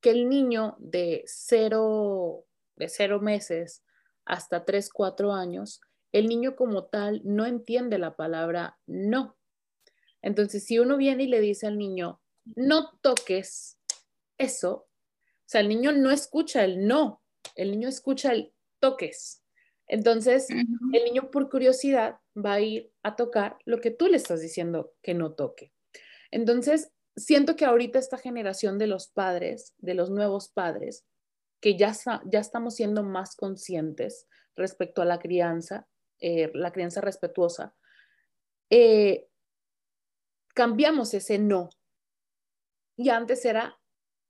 que 0.00 0.10
el 0.10 0.28
niño 0.28 0.76
de 0.78 1.22
cero, 1.26 2.44
de 2.76 2.88
cero 2.88 3.20
meses 3.20 3.82
hasta 4.24 4.64
tres, 4.64 4.90
cuatro 4.90 5.32
años, 5.32 5.80
el 6.12 6.28
niño 6.28 6.56
como 6.56 6.84
tal 6.84 7.20
no 7.24 7.46
entiende 7.46 7.98
la 7.98 8.16
palabra 8.16 8.78
no. 8.86 9.36
Entonces, 10.22 10.64
si 10.64 10.78
uno 10.78 10.96
viene 10.96 11.24
y 11.24 11.28
le 11.28 11.40
dice 11.40 11.66
al 11.66 11.78
niño, 11.78 12.20
no 12.44 12.98
toques 13.00 13.78
eso, 14.38 14.88
o 15.46 15.48
sea, 15.48 15.60
el 15.60 15.68
niño 15.68 15.92
no 15.92 16.10
escucha 16.10 16.64
el 16.64 16.86
no, 16.86 17.22
el 17.54 17.70
niño 17.70 17.88
escucha 17.88 18.32
el 18.32 18.52
toques. 18.80 19.44
Entonces, 19.88 20.48
el 20.50 21.04
niño 21.04 21.30
por 21.30 21.48
curiosidad 21.48 22.18
va 22.36 22.54
a 22.54 22.60
ir 22.60 22.92
a 23.04 23.14
tocar 23.14 23.56
lo 23.64 23.80
que 23.80 23.92
tú 23.92 24.08
le 24.08 24.16
estás 24.16 24.40
diciendo 24.40 24.92
que 25.02 25.14
no 25.14 25.34
toque. 25.34 25.72
Entonces, 26.32 26.90
siento 27.14 27.54
que 27.54 27.64
ahorita 27.64 28.00
esta 28.00 28.18
generación 28.18 28.78
de 28.78 28.88
los 28.88 29.06
padres, 29.06 29.74
de 29.78 29.94
los 29.94 30.10
nuevos 30.10 30.48
padres, 30.48 31.04
que 31.66 31.76
ya, 31.76 31.92
ya 32.26 32.38
estamos 32.38 32.76
siendo 32.76 33.02
más 33.02 33.34
conscientes 33.34 34.28
respecto 34.54 35.02
a 35.02 35.04
la 35.04 35.18
crianza, 35.18 35.88
eh, 36.20 36.48
la 36.54 36.70
crianza 36.70 37.00
respetuosa, 37.00 37.74
eh, 38.70 39.26
cambiamos 40.54 41.12
ese 41.12 41.40
no. 41.40 41.70
Y 42.96 43.08
antes 43.08 43.44
era 43.44 43.80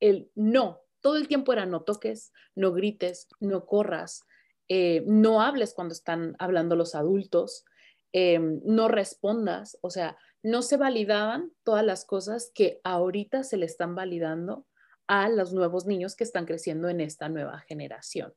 el 0.00 0.30
no. 0.34 0.80
Todo 1.02 1.18
el 1.18 1.28
tiempo 1.28 1.52
era 1.52 1.66
no 1.66 1.82
toques, 1.82 2.32
no 2.54 2.72
grites, 2.72 3.28
no 3.38 3.66
corras, 3.66 4.22
eh, 4.70 5.04
no 5.06 5.42
hables 5.42 5.74
cuando 5.74 5.92
están 5.92 6.36
hablando 6.38 6.74
los 6.74 6.94
adultos, 6.94 7.66
em, 8.12 8.62
no 8.64 8.88
respondas. 8.88 9.76
O 9.82 9.90
sea, 9.90 10.16
no 10.42 10.62
se 10.62 10.78
validaban 10.78 11.52
todas 11.64 11.84
las 11.84 12.06
cosas 12.06 12.50
que 12.54 12.80
ahorita 12.82 13.44
se 13.44 13.58
le 13.58 13.66
están 13.66 13.94
validando 13.94 14.66
a 15.08 15.28
los 15.28 15.52
nuevos 15.52 15.86
niños 15.86 16.16
que 16.16 16.24
están 16.24 16.46
creciendo 16.46 16.88
en 16.88 17.00
esta 17.00 17.28
nueva 17.28 17.60
generación. 17.60 18.34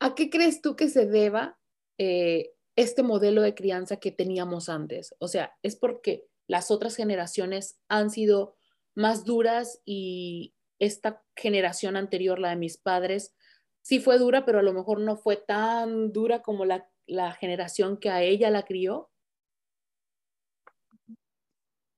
¿A 0.00 0.14
qué 0.14 0.28
crees 0.30 0.60
tú 0.60 0.76
que 0.76 0.88
se 0.88 1.06
deba 1.06 1.58
eh, 1.98 2.54
este 2.76 3.02
modelo 3.02 3.42
de 3.42 3.54
crianza 3.54 3.98
que 3.98 4.10
teníamos 4.10 4.68
antes. 4.68 5.14
O 5.18 5.28
sea, 5.28 5.54
es 5.62 5.76
porque 5.76 6.26
las 6.46 6.70
otras 6.70 6.96
generaciones 6.96 7.78
han 7.88 8.10
sido 8.10 8.56
más 8.94 9.24
duras 9.24 9.80
y 9.84 10.54
esta 10.78 11.22
generación 11.36 11.96
anterior, 11.96 12.38
la 12.38 12.50
de 12.50 12.56
mis 12.56 12.76
padres, 12.76 13.34
sí 13.80 14.00
fue 14.00 14.18
dura, 14.18 14.44
pero 14.44 14.58
a 14.58 14.62
lo 14.62 14.72
mejor 14.72 15.00
no 15.00 15.16
fue 15.16 15.36
tan 15.36 16.12
dura 16.12 16.42
como 16.42 16.64
la, 16.64 16.88
la 17.06 17.32
generación 17.32 17.96
que 17.96 18.10
a 18.10 18.22
ella 18.22 18.50
la 18.50 18.64
crió. 18.64 19.10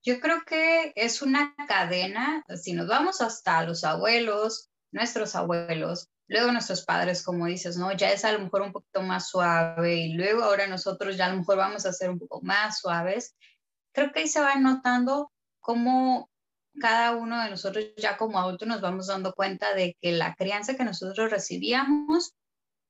Yo 0.06 0.20
creo 0.20 0.42
que 0.46 0.92
es 0.94 1.20
una 1.20 1.54
cadena, 1.68 2.42
si 2.54 2.72
nos 2.72 2.88
vamos 2.88 3.20
hasta 3.20 3.62
los 3.64 3.84
abuelos, 3.84 4.70
nuestros 4.92 5.34
abuelos, 5.34 6.08
Luego 6.28 6.50
nuestros 6.50 6.84
padres, 6.84 7.22
como 7.22 7.46
dices, 7.46 7.76
¿no? 7.76 7.92
Ya 7.92 8.10
es 8.10 8.24
a 8.24 8.32
lo 8.32 8.40
mejor 8.40 8.62
un 8.62 8.72
poquito 8.72 9.00
más 9.02 9.28
suave 9.28 9.94
y 9.94 10.14
luego 10.14 10.42
ahora 10.42 10.66
nosotros 10.66 11.16
ya 11.16 11.26
a 11.26 11.28
lo 11.28 11.36
mejor 11.36 11.56
vamos 11.56 11.86
a 11.86 11.92
ser 11.92 12.10
un 12.10 12.18
poco 12.18 12.40
más 12.42 12.80
suaves. 12.80 13.36
Creo 13.92 14.12
que 14.12 14.20
ahí 14.20 14.28
se 14.28 14.40
va 14.40 14.56
notando 14.56 15.30
cómo 15.60 16.28
cada 16.80 17.14
uno 17.14 17.42
de 17.42 17.50
nosotros 17.50 17.84
ya 17.96 18.16
como 18.16 18.38
adultos 18.38 18.66
nos 18.66 18.80
vamos 18.80 19.06
dando 19.06 19.34
cuenta 19.34 19.72
de 19.74 19.96
que 20.00 20.12
la 20.12 20.34
crianza 20.34 20.76
que 20.76 20.84
nosotros 20.84 21.30
recibíamos 21.30 22.34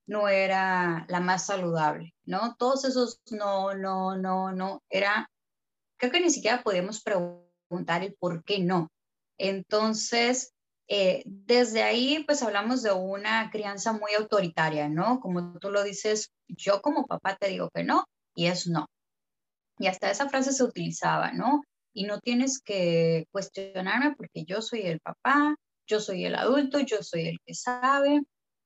no 0.07 0.29
era 0.29 1.05
la 1.09 1.21
más 1.21 1.47
saludable, 1.47 2.15
¿no? 2.25 2.57
Todos 2.57 2.85
esos 2.85 3.21
no, 3.31 3.75
no, 3.75 4.17
no, 4.17 4.53
no, 4.53 4.83
era, 4.89 5.31
creo 5.99 6.13
que 6.13 6.21
ni 6.21 6.31
siquiera 6.31 6.63
podíamos 6.63 7.03
preguntar 7.03 8.03
el 8.03 8.15
por 8.15 8.45
qué 8.45 8.59
no. 8.59 8.91
Entonces, 9.39 10.53
eh, 10.89 11.23
desde 11.27 11.83
ahí, 11.83 12.25
pues 12.27 12.43
hablamos 12.43 12.83
de 12.83 12.93
una 12.93 13.51
crianza 13.51 13.93
muy 13.93 14.13
autoritaria, 14.15 14.89
¿no? 14.89 15.21
Como 15.21 15.59
tú 15.59 15.71
lo 15.71 15.83
dices, 15.83 16.31
yo 16.49 16.81
como 16.81 17.07
papá 17.07 17.37
te 17.37 17.49
digo 17.49 17.71
que 17.75 17.85
no 17.85 18.05
y 18.35 18.47
es 18.47 18.67
no. 18.67 18.87
Y 19.79 19.89
hasta 19.89 20.11
esa 20.11 20.29
frase 20.29 20.53
se 20.53 20.65
utilizaba, 20.65 21.33
¿no? 21.33 21.63
Y 21.93 22.05
no 22.05 22.21
tienes 22.21 22.61
que 22.61 23.27
cuestionarme 23.33 24.15
porque 24.17 24.45
yo 24.45 24.63
soy 24.63 24.83
el 24.83 25.01
papá, 25.01 25.57
yo 25.87 26.01
soy 26.01 26.25
el 26.25 26.35
adulto, 26.35 26.81
yo 26.81 27.03
soy 27.03 27.29
el 27.29 27.39
que 27.45 27.55
sabe, 27.55 28.23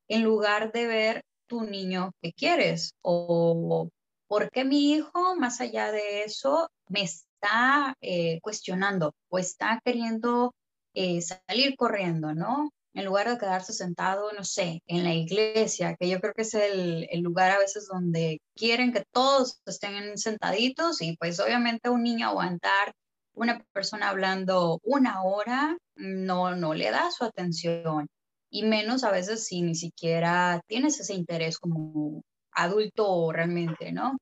en 0.09 0.23
lugar 0.23 0.73
de 0.73 0.87
ver 0.87 1.25
tu 1.47 1.63
niño 1.63 2.13
que 2.21 2.33
quieres 2.33 2.95
o 3.03 3.89
por 4.31 4.49
qué 4.53 4.65
mi 4.65 4.93
hijo, 4.93 5.35
más 5.35 5.61
allá 5.61 5.91
de 5.91 6.23
eso, 6.23 6.71
me 6.87 7.03
está 7.03 7.97
eh, 8.01 8.39
cuestionando 8.43 9.13
o 9.29 9.41
está 9.41 9.81
queriendo 9.85 10.55
eh, 10.95 11.21
salir 11.21 11.75
corriendo, 11.77 12.33
¿no? 12.33 12.71
En 12.95 13.07
lugar 13.07 13.29
de 13.29 13.39
quedarse 13.39 13.73
sentado, 13.73 14.31
no 14.33 14.45
sé, 14.45 14.83
en 14.87 15.03
la 15.03 15.15
iglesia, 15.15 15.97
que 15.99 16.09
yo 16.09 16.21
creo 16.21 16.33
que 16.33 16.43
es 16.43 16.55
el, 16.55 17.09
el 17.11 17.23
lugar 17.23 17.51
a 17.51 17.59
veces 17.59 17.89
donde 17.89 18.41
quieren 18.55 18.93
que 18.93 19.03
todos 19.13 19.61
estén 19.67 20.17
sentaditos 20.17 21.03
y 21.03 21.17
pues 21.17 21.41
obviamente 21.41 21.91
un 21.91 22.05
niño 22.05 22.29
aguantar 22.29 22.93
una 23.35 23.65
persona 23.73 24.11
hablando 24.11 24.79
una 24.85 25.25
hora 25.25 25.77
no, 25.97 26.55
no 26.55 26.75
le 26.75 26.91
da 26.93 27.11
su 27.11 27.25
atención 27.25 28.07
y 28.49 28.63
menos 28.63 29.03
a 29.03 29.11
veces 29.11 29.45
si 29.45 29.63
ni 29.63 29.75
siquiera 29.75 30.61
tienes 30.69 31.01
ese 31.01 31.15
interés 31.15 31.59
como 31.59 32.23
adulto 32.53 33.33
realmente, 33.33 33.93
¿no? 33.93 34.19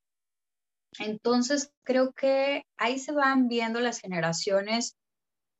Entonces 0.98 1.70
creo 1.84 2.12
que 2.12 2.64
ahí 2.76 2.98
se 2.98 3.12
van 3.12 3.48
viendo 3.48 3.80
las 3.80 4.00
generaciones 4.00 4.96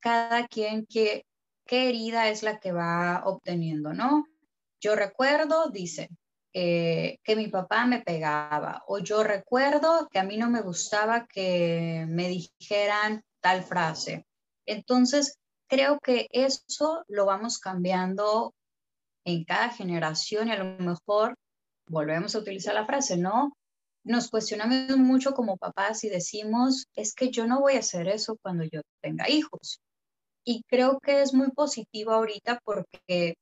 cada 0.00 0.46
quien 0.46 0.87
qué, 0.87 1.25
qué 1.66 1.88
herida 1.88 2.28
es 2.28 2.42
la 2.42 2.58
que 2.60 2.72
va 2.72 3.22
obteniendo, 3.25 3.92
¿no? 3.92 4.26
Yo 4.80 4.94
recuerdo, 4.94 5.70
dice, 5.70 6.08
eh, 6.54 7.18
que 7.22 7.37
mi 7.37 7.48
papá 7.48 7.84
me 7.87 8.00
pegaba 8.00 8.82
o 8.87 8.98
yo 8.98 9.22
recuerdo 9.22 10.08
que 10.10 10.18
a 10.18 10.25
mí 10.25 10.37
no 10.37 10.48
me 10.48 10.62
gustaba 10.62 11.26
que 11.26 12.06
me 12.08 12.28
dijeran 12.28 13.22
tal 13.40 13.62
frase. 13.62 14.25
Entonces, 14.66 15.38
creo 15.68 15.98
que 16.00 16.26
eso 16.30 17.04
lo 17.06 17.26
vamos 17.26 17.58
cambiando 17.58 18.54
en 19.25 19.44
cada 19.44 19.68
generación 19.70 20.48
y 20.48 20.52
a 20.52 20.64
lo 20.64 20.64
mejor 20.78 21.34
volvemos 21.88 22.35
a 22.35 22.38
utilizar 22.38 22.75
la 22.75 22.87
frase, 22.87 23.16
¿no? 23.16 23.52
Nos 24.04 24.30
cuestionamos 24.30 24.97
mucho 24.97 25.33
como 25.33 25.57
papás 25.57 26.04
y 26.04 26.09
decimos, 26.09 26.87
es 26.95 27.14
que 27.14 27.30
yo 27.30 27.47
no 27.47 27.61
voy 27.61 27.75
a 27.75 27.80
hacer 27.80 28.09
eso 28.09 28.38
cuando 28.42 28.64
yo 28.64 28.80
tenga 29.02 29.28
hijos. 29.28 29.80
Y 30.45 30.62
creo 30.68 30.99
que 31.00 31.21
es 31.23 31.35
muy 31.35 31.50
positivo 31.50 32.12
ahorita 32.12 32.61
porque 32.64 33.35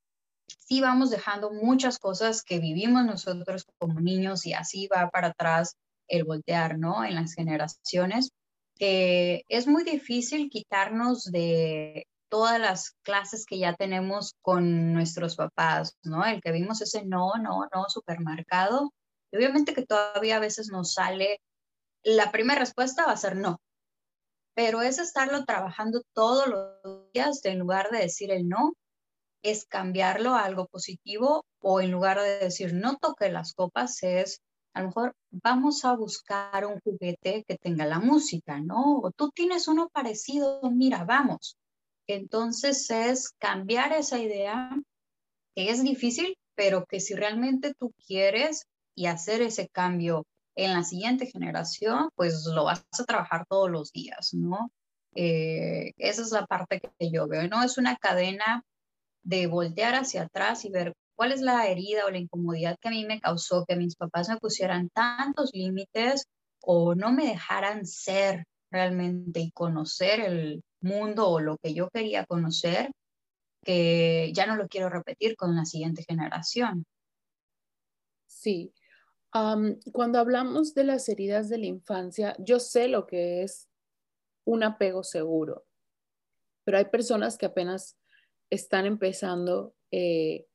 sí 0.58 0.80
vamos 0.80 1.10
dejando 1.10 1.52
muchas 1.52 1.98
cosas 1.98 2.42
que 2.42 2.58
vivimos 2.58 3.04
nosotros 3.04 3.64
como 3.78 4.00
niños 4.00 4.46
y 4.46 4.54
así 4.54 4.88
va 4.88 5.08
para 5.10 5.28
atrás 5.28 5.76
el 6.08 6.24
voltear, 6.24 6.78
¿no? 6.78 7.04
En 7.04 7.14
las 7.14 7.34
generaciones. 7.34 8.30
que 8.78 9.42
es 9.48 9.66
muy 9.66 9.84
difícil 9.84 10.50
quitarnos 10.50 11.24
de 11.24 12.06
todas 12.28 12.60
las 12.60 12.96
clases 13.02 13.46
que 13.46 13.58
ya 13.58 13.74
tenemos 13.74 14.34
con 14.42 14.92
nuestros 14.92 15.36
papás, 15.36 15.96
¿no? 16.02 16.24
El 16.24 16.40
que 16.40 16.52
vimos 16.52 16.80
ese 16.80 17.04
no, 17.04 17.32
no, 17.40 17.66
no 17.72 17.84
supermercado, 17.88 18.92
Y 19.32 19.36
obviamente 19.36 19.74
que 19.74 19.86
todavía 19.86 20.36
a 20.36 20.40
veces 20.40 20.68
nos 20.70 20.94
sale, 20.94 21.40
la 22.02 22.32
primera 22.32 22.60
respuesta 22.60 23.06
va 23.06 23.12
a 23.12 23.16
ser 23.16 23.36
no, 23.36 23.60
pero 24.54 24.82
es 24.82 24.98
estarlo 24.98 25.44
trabajando 25.44 26.02
todos 26.14 26.46
los 26.48 27.12
días 27.12 27.44
en 27.44 27.58
lugar 27.58 27.90
de 27.90 27.98
decir 27.98 28.30
el 28.32 28.48
no, 28.48 28.74
es 29.42 29.66
cambiarlo 29.66 30.34
a 30.34 30.44
algo 30.44 30.66
positivo 30.66 31.44
o 31.60 31.80
en 31.80 31.90
lugar 31.92 32.20
de 32.20 32.38
decir 32.38 32.74
no 32.74 32.96
toque 32.96 33.30
las 33.30 33.52
copas 33.54 34.02
es 34.02 34.40
a 34.76 34.82
lo 34.82 34.88
mejor 34.88 35.14
vamos 35.30 35.86
a 35.86 35.96
buscar 35.96 36.66
un 36.66 36.78
juguete 36.80 37.44
que 37.48 37.56
tenga 37.56 37.86
la 37.86 37.98
música, 37.98 38.60
¿no? 38.60 38.98
O 38.98 39.10
tú 39.10 39.30
tienes 39.30 39.68
uno 39.68 39.88
parecido, 39.88 40.60
mira, 40.70 41.04
vamos. 41.04 41.56
Entonces 42.06 42.90
es 42.90 43.30
cambiar 43.38 43.92
esa 43.92 44.18
idea 44.18 44.70
que 45.54 45.70
es 45.70 45.82
difícil, 45.82 46.36
pero 46.54 46.86
que 46.86 47.00
si 47.00 47.14
realmente 47.14 47.74
tú 47.78 47.92
quieres 48.06 48.66
y 48.94 49.06
hacer 49.06 49.42
ese 49.42 49.68
cambio 49.68 50.24
en 50.54 50.72
la 50.72 50.84
siguiente 50.84 51.26
generación, 51.26 52.08
pues 52.14 52.46
lo 52.46 52.64
vas 52.64 52.84
a 52.98 53.04
trabajar 53.04 53.46
todos 53.48 53.70
los 53.70 53.92
días, 53.92 54.32
¿no? 54.32 54.70
Eh, 55.14 55.92
esa 55.96 56.22
es 56.22 56.30
la 56.30 56.46
parte 56.46 56.80
que 56.80 57.10
yo 57.10 57.26
veo, 57.26 57.46
¿no? 57.48 57.62
Es 57.62 57.78
una 57.78 57.96
cadena 57.96 58.62
de 59.22 59.46
voltear 59.46 59.94
hacia 59.94 60.22
atrás 60.22 60.64
y 60.64 60.70
ver 60.70 60.94
cuál 61.16 61.32
es 61.32 61.40
la 61.40 61.66
herida 61.66 62.06
o 62.06 62.10
la 62.10 62.18
incomodidad 62.18 62.76
que 62.80 62.88
a 62.88 62.90
mí 62.92 63.04
me 63.04 63.20
causó 63.20 63.64
que 63.66 63.76
mis 63.76 63.96
papás 63.96 64.28
me 64.28 64.38
pusieran 64.38 64.88
tantos 64.90 65.50
límites 65.52 66.26
o 66.60 66.94
no 66.94 67.12
me 67.12 67.26
dejaran 67.26 67.86
ser 67.86 68.44
realmente 68.70 69.40
y 69.40 69.50
conocer 69.50 70.20
el 70.20 70.62
mundo 70.86 71.28
o 71.28 71.40
lo 71.40 71.58
que 71.58 71.74
yo 71.74 71.90
quería 71.90 72.24
conocer, 72.24 72.90
que 73.64 74.30
ya 74.32 74.46
no 74.46 74.56
lo 74.56 74.68
quiero 74.68 74.88
repetir 74.88 75.36
con 75.36 75.54
la 75.56 75.64
siguiente 75.64 76.04
generación. 76.08 76.86
Sí, 78.26 78.72
cuando 79.92 80.18
hablamos 80.18 80.74
de 80.74 80.84
las 80.84 81.08
heridas 81.08 81.48
de 81.48 81.58
la 81.58 81.66
infancia, 81.66 82.34
yo 82.38 82.60
sé 82.60 82.88
lo 82.88 83.06
que 83.06 83.42
es 83.42 83.68
un 84.44 84.62
apego 84.62 85.02
seguro, 85.02 85.66
pero 86.64 86.78
hay 86.78 86.86
personas 86.86 87.36
que 87.36 87.46
apenas 87.46 87.98
están 88.50 88.86
empezando 88.86 89.74
eh, 89.90 90.46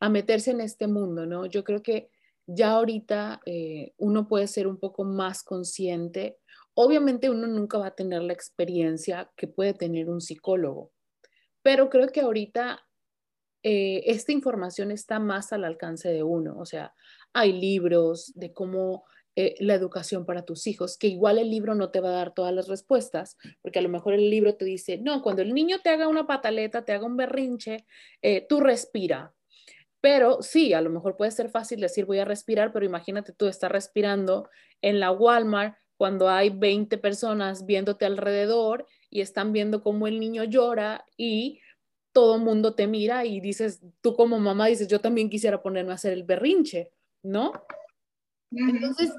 a 0.00 0.08
meterse 0.08 0.50
en 0.50 0.60
este 0.60 0.86
mundo, 0.86 1.26
¿no? 1.26 1.46
Yo 1.46 1.64
creo 1.64 1.82
que 1.82 2.10
ya 2.46 2.72
ahorita 2.72 3.40
eh, 3.46 3.94
uno 3.96 4.28
puede 4.28 4.46
ser 4.46 4.66
un 4.66 4.78
poco 4.78 5.04
más 5.04 5.42
consciente. 5.42 6.38
Obviamente 6.74 7.30
uno 7.30 7.46
nunca 7.46 7.78
va 7.78 7.88
a 7.88 7.94
tener 7.94 8.22
la 8.22 8.32
experiencia 8.32 9.30
que 9.36 9.46
puede 9.46 9.74
tener 9.74 10.10
un 10.10 10.20
psicólogo, 10.20 10.92
pero 11.62 11.88
creo 11.88 12.08
que 12.08 12.20
ahorita 12.20 12.84
eh, 13.62 14.02
esta 14.12 14.32
información 14.32 14.90
está 14.90 15.18
más 15.18 15.52
al 15.52 15.64
alcance 15.64 16.10
de 16.10 16.22
uno. 16.22 16.56
O 16.58 16.66
sea, 16.66 16.94
hay 17.32 17.52
libros 17.52 18.32
de 18.34 18.52
cómo 18.52 19.04
eh, 19.36 19.56
la 19.58 19.74
educación 19.74 20.26
para 20.26 20.44
tus 20.44 20.66
hijos, 20.66 20.98
que 20.98 21.08
igual 21.08 21.38
el 21.38 21.50
libro 21.50 21.74
no 21.74 21.90
te 21.90 22.00
va 22.00 22.10
a 22.10 22.12
dar 22.12 22.34
todas 22.34 22.54
las 22.54 22.68
respuestas, 22.68 23.36
porque 23.62 23.78
a 23.80 23.82
lo 23.82 23.88
mejor 23.88 24.14
el 24.14 24.30
libro 24.30 24.54
te 24.54 24.64
dice, 24.64 24.98
no, 24.98 25.22
cuando 25.22 25.42
el 25.42 25.54
niño 25.54 25.78
te 25.82 25.90
haga 25.90 26.06
una 26.06 26.26
pataleta, 26.26 26.84
te 26.84 26.92
haga 26.92 27.06
un 27.06 27.16
berrinche, 27.16 27.86
eh, 28.22 28.46
tú 28.48 28.60
respira. 28.60 29.34
Pero 30.00 30.42
sí, 30.42 30.74
a 30.74 30.82
lo 30.82 30.90
mejor 30.90 31.16
puede 31.16 31.30
ser 31.30 31.48
fácil 31.48 31.80
decir 31.80 32.04
voy 32.04 32.18
a 32.18 32.26
respirar, 32.26 32.72
pero 32.72 32.84
imagínate 32.84 33.32
tú 33.32 33.46
estás 33.46 33.72
respirando 33.72 34.48
en 34.82 35.00
la 35.00 35.10
Walmart 35.10 35.76
cuando 35.96 36.28
hay 36.28 36.50
20 36.50 36.98
personas 36.98 37.66
viéndote 37.66 38.04
alrededor 38.04 38.86
y 39.10 39.20
están 39.20 39.52
viendo 39.52 39.82
cómo 39.82 40.06
el 40.06 40.20
niño 40.20 40.44
llora 40.44 41.04
y 41.16 41.60
todo 42.12 42.38
mundo 42.38 42.74
te 42.74 42.86
mira 42.86 43.24
y 43.24 43.40
dices, 43.40 43.80
tú 44.00 44.14
como 44.14 44.38
mamá 44.38 44.66
dices, 44.66 44.88
yo 44.88 45.00
también 45.00 45.30
quisiera 45.30 45.62
ponerme 45.62 45.92
a 45.92 45.96
hacer 45.96 46.12
el 46.12 46.22
berrinche 46.22 46.92
¿no? 47.24 47.52
Entonces, 48.52 49.12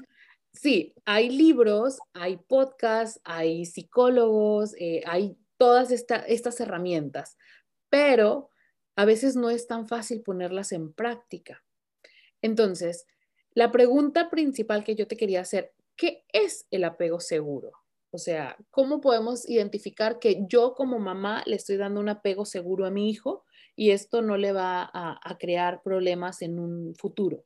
sí, 0.52 0.94
hay 1.04 1.28
libros, 1.28 1.98
hay 2.14 2.38
podcasts, 2.38 3.20
hay 3.24 3.66
psicólogos, 3.66 4.74
eh, 4.78 5.02
hay 5.06 5.36
todas 5.58 5.90
estas 5.90 6.60
herramientas, 6.60 7.36
pero 7.90 8.50
a 8.94 9.04
veces 9.04 9.36
no 9.36 9.50
es 9.50 9.66
tan 9.66 9.86
fácil 9.88 10.22
ponerlas 10.22 10.72
en 10.72 10.92
práctica. 10.92 11.64
Entonces, 12.40 13.06
la 13.52 13.70
pregunta 13.72 14.30
principal 14.30 14.84
que 14.84 14.94
yo 14.94 15.06
te 15.06 15.16
quería 15.16 15.40
hacer, 15.40 15.74
¿qué 15.96 16.24
es 16.32 16.66
el 16.70 16.84
apego 16.84 17.20
seguro? 17.20 17.72
O 18.10 18.18
sea, 18.18 18.56
¿cómo 18.70 19.00
podemos 19.00 19.48
identificar 19.48 20.18
que 20.18 20.44
yo 20.48 20.74
como 20.74 20.98
mamá 20.98 21.42
le 21.46 21.56
estoy 21.56 21.76
dando 21.76 22.00
un 22.00 22.08
apego 22.08 22.44
seguro 22.44 22.86
a 22.86 22.90
mi 22.90 23.10
hijo 23.10 23.44
y 23.74 23.90
esto 23.90 24.22
no 24.22 24.36
le 24.36 24.52
va 24.52 24.90
a 24.92 25.36
crear 25.38 25.82
problemas 25.82 26.40
en 26.42 26.58
un 26.58 26.94
futuro? 26.94 27.44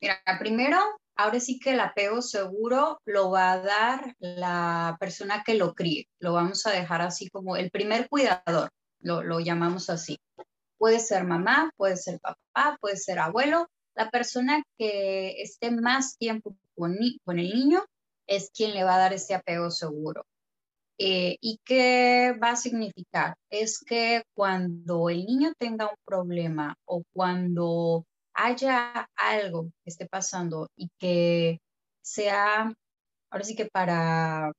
Mira, 0.00 0.22
primero, 0.38 0.78
ahora 1.16 1.40
sí 1.40 1.58
que 1.58 1.72
el 1.72 1.80
apego 1.80 2.22
seguro 2.22 3.00
lo 3.04 3.30
va 3.30 3.52
a 3.52 3.60
dar 3.60 4.14
la 4.20 4.96
persona 5.00 5.42
que 5.44 5.54
lo 5.54 5.74
críe. 5.74 6.08
Lo 6.20 6.32
vamos 6.32 6.64
a 6.66 6.70
dejar 6.70 7.02
así 7.02 7.28
como 7.30 7.56
el 7.56 7.70
primer 7.70 8.08
cuidador, 8.08 8.70
lo 9.00 9.40
llamamos 9.40 9.90
así. 9.90 10.20
Puede 10.78 11.00
ser 11.00 11.24
mamá, 11.24 11.72
puede 11.76 11.96
ser 11.96 12.20
papá, 12.20 12.76
puede 12.80 12.96
ser 12.96 13.18
abuelo. 13.18 13.68
La 13.96 14.10
persona 14.10 14.62
que 14.78 15.40
esté 15.40 15.70
más 15.70 16.18
tiempo 16.18 16.54
con, 16.76 16.98
el 17.38 17.50
niño 17.54 17.82
es 18.26 18.50
quien 18.50 18.74
le 18.74 18.84
va 18.84 18.96
a 18.96 18.98
dar 18.98 19.14
ese 19.14 19.34
apego 19.34 19.70
seguro. 19.70 20.26
Eh, 20.98 21.36
¿Y 21.40 21.60
qué 21.64 22.34
va 22.42 22.50
a 22.50 22.56
significar? 22.56 23.36
Es 23.50 23.78
que 23.80 24.22
cuando 24.34 25.08
el 25.10 25.24
niño 25.24 25.52
tenga 25.58 25.86
un 25.88 25.96
problema 26.04 26.76
o 26.84 27.04
cuando 27.14 28.04
haya 28.34 29.08
algo 29.16 29.70
que 29.82 29.90
esté 29.90 30.06
pasando 30.06 30.68
y 30.76 30.90
que 30.98 31.60
sea, 32.02 32.72
ahora 33.30 33.44
sí 33.44 33.56
que 33.56 33.66
para 33.66 34.52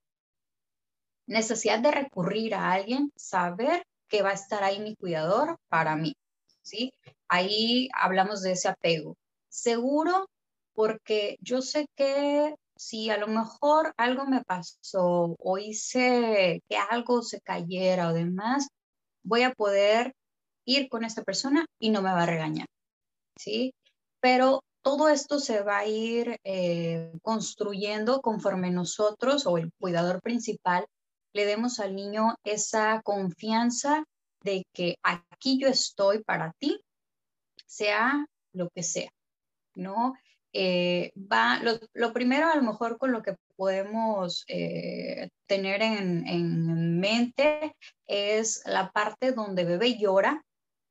necesidad 1.27 1.79
de 1.79 1.91
recurrir 1.91 2.55
a 2.55 2.71
alguien, 2.71 3.11
saber 3.15 3.83
que 4.07 4.23
va 4.23 4.31
a 4.31 4.33
estar 4.33 4.63
ahí 4.63 4.79
mi 4.79 4.95
cuidador 4.95 5.57
para 5.69 5.95
mí, 5.95 6.15
¿sí? 6.63 6.91
Ahí 7.27 7.89
hablamos 7.93 8.41
de 8.41 8.53
ese 8.53 8.69
apego. 8.69 9.15
Seguro 9.57 10.29
porque 10.75 11.37
yo 11.41 11.63
sé 11.63 11.87
que 11.95 12.53
si 12.75 13.09
a 13.09 13.17
lo 13.17 13.25
mejor 13.25 13.91
algo 13.97 14.27
me 14.27 14.43
pasó 14.43 15.35
o 15.39 15.57
hice 15.57 16.61
que 16.69 16.77
algo 16.77 17.23
se 17.23 17.41
cayera 17.41 18.09
o 18.09 18.13
demás, 18.13 18.67
voy 19.23 19.41
a 19.41 19.53
poder 19.53 20.13
ir 20.63 20.89
con 20.89 21.03
esta 21.03 21.23
persona 21.23 21.65
y 21.79 21.89
no 21.89 22.03
me 22.03 22.11
va 22.11 22.21
a 22.21 22.27
regañar. 22.27 22.67
¿sí? 23.35 23.73
Pero 24.21 24.61
todo 24.83 25.09
esto 25.09 25.39
se 25.39 25.63
va 25.63 25.79
a 25.79 25.87
ir 25.87 26.37
eh, 26.43 27.11
construyendo 27.23 28.21
conforme 28.21 28.69
nosotros 28.69 29.47
o 29.47 29.57
el 29.57 29.71
cuidador 29.79 30.21
principal 30.21 30.85
le 31.33 31.45
demos 31.45 31.79
al 31.79 31.95
niño 31.95 32.35
esa 32.43 33.01
confianza 33.01 34.03
de 34.43 34.65
que 34.71 34.97
aquí 35.01 35.57
yo 35.59 35.67
estoy 35.67 36.23
para 36.23 36.53
ti, 36.59 36.79
sea 37.65 38.23
lo 38.53 38.69
que 38.69 38.83
sea, 38.83 39.09
¿no? 39.77 40.15
Eh, 40.53 41.11
va, 41.15 41.61
lo, 41.93 42.13
primero 42.13 42.47
a 42.47 42.55
lo 42.55 42.63
mejor 42.63 42.97
con 42.97 43.11
lo 43.11 43.21
que 43.21 43.35
podemos 43.55 44.43
eh, 44.47 45.29
tener 45.45 45.81
en, 45.81 46.27
en, 46.27 46.99
mente 46.99 47.75
es 48.05 48.63
la 48.65 48.91
parte 48.91 49.33
donde 49.33 49.65
bebé 49.65 49.97
llora, 49.97 50.43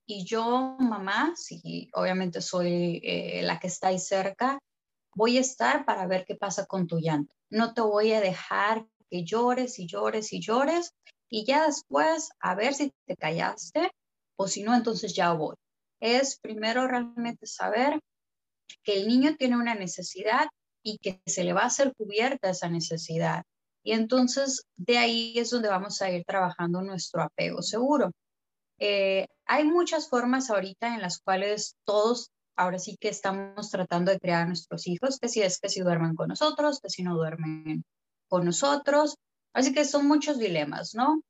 y 0.08 0.24
yo, 0.24 0.76
mamá, 0.78 1.34
si 1.34 1.90
obviamente 1.92 2.40
soy 2.40 3.00
eh, 3.02 3.42
la 3.42 3.58
que 3.58 3.66
está 3.66 3.88
ahí 3.88 3.98
cerca, 3.98 4.60
voy 5.16 5.36
a 5.36 5.40
estar 5.40 5.84
para 5.84 6.06
ver 6.06 6.24
qué 6.24 6.36
pasa 6.36 6.64
con 6.66 6.86
tu 6.86 7.00
llanto. 7.00 7.34
No 7.50 7.74
te 7.74 7.80
voy 7.80 8.12
a 8.12 8.20
dejar 8.20 8.86
que 9.10 9.24
llores 9.24 9.80
y 9.80 9.88
llores 9.88 10.32
y 10.32 10.40
llores 10.40 10.94
y 11.28 11.44
ya 11.44 11.66
después 11.66 12.30
a 12.38 12.54
ver 12.54 12.74
si 12.74 12.92
te 13.06 13.16
callaste 13.16 13.90
o 14.36 14.46
si 14.46 14.62
no, 14.62 14.76
entonces 14.76 15.12
ya 15.14 15.32
voy. 15.32 15.56
Es 16.00 16.38
primero 16.38 16.86
realmente 16.86 17.46
saber 17.46 17.98
que 18.82 18.94
el 18.94 19.08
niño 19.08 19.36
tiene 19.36 19.56
una 19.56 19.74
necesidad 19.74 20.48
y 20.82 20.98
que 20.98 21.20
se 21.26 21.44
le 21.44 21.52
va 21.52 21.62
a 21.62 21.66
hacer 21.66 21.92
cubierta 21.96 22.50
esa 22.50 22.68
necesidad. 22.68 23.42
Y 23.82 23.92
entonces 23.92 24.62
de 24.76 24.98
ahí 24.98 25.38
es 25.38 25.50
donde 25.50 25.68
vamos 25.68 26.02
a 26.02 26.10
ir 26.10 26.24
trabajando 26.24 26.82
nuestro 26.82 27.22
apego 27.22 27.62
seguro. 27.62 28.12
Eh, 28.78 29.26
hay 29.46 29.64
muchas 29.64 30.08
formas 30.08 30.50
ahorita 30.50 30.94
en 30.94 31.02
las 31.02 31.20
cuales 31.20 31.76
todos 31.84 32.30
ahora 32.56 32.78
sí 32.78 32.96
que 32.98 33.08
estamos 33.08 33.70
tratando 33.70 34.10
de 34.10 34.18
crear 34.18 34.42
a 34.42 34.46
nuestros 34.46 34.86
hijos, 34.86 35.18
que 35.18 35.28
si 35.28 35.42
es 35.42 35.58
que 35.58 35.68
si 35.68 35.80
duermen 35.80 36.14
con 36.14 36.28
nosotros, 36.28 36.80
que 36.80 36.90
si 36.90 37.02
no 37.02 37.14
duermen 37.14 37.84
con 38.28 38.44
nosotros. 38.44 39.16
Así 39.52 39.72
que 39.72 39.84
son 39.84 40.06
muchos 40.08 40.38
dilemas, 40.38 40.94
¿no? 40.94 41.22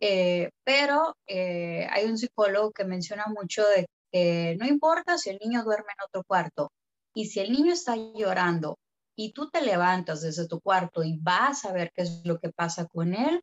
Eh, 0.00 0.50
pero 0.64 1.16
eh, 1.26 1.86
hay 1.90 2.04
un 2.04 2.18
psicólogo 2.18 2.72
que 2.72 2.84
menciona 2.84 3.26
mucho 3.26 3.66
de 3.66 3.86
que 4.16 4.56
no 4.58 4.66
importa 4.66 5.18
si 5.18 5.30
el 5.30 5.38
niño 5.38 5.62
duerme 5.62 5.92
en 5.92 6.04
otro 6.06 6.24
cuarto 6.24 6.72
y 7.14 7.26
si 7.26 7.40
el 7.40 7.52
niño 7.52 7.72
está 7.72 7.96
llorando 7.96 8.78
y 9.14 9.32
tú 9.32 9.50
te 9.50 9.60
levantas 9.60 10.22
desde 10.22 10.48
tu 10.48 10.60
cuarto 10.60 11.02
y 11.04 11.18
vas 11.18 11.64
a 11.64 11.72
ver 11.72 11.92
qué 11.94 12.02
es 12.02 12.22
lo 12.24 12.38
que 12.38 12.50
pasa 12.50 12.86
con 12.86 13.14
él, 13.14 13.42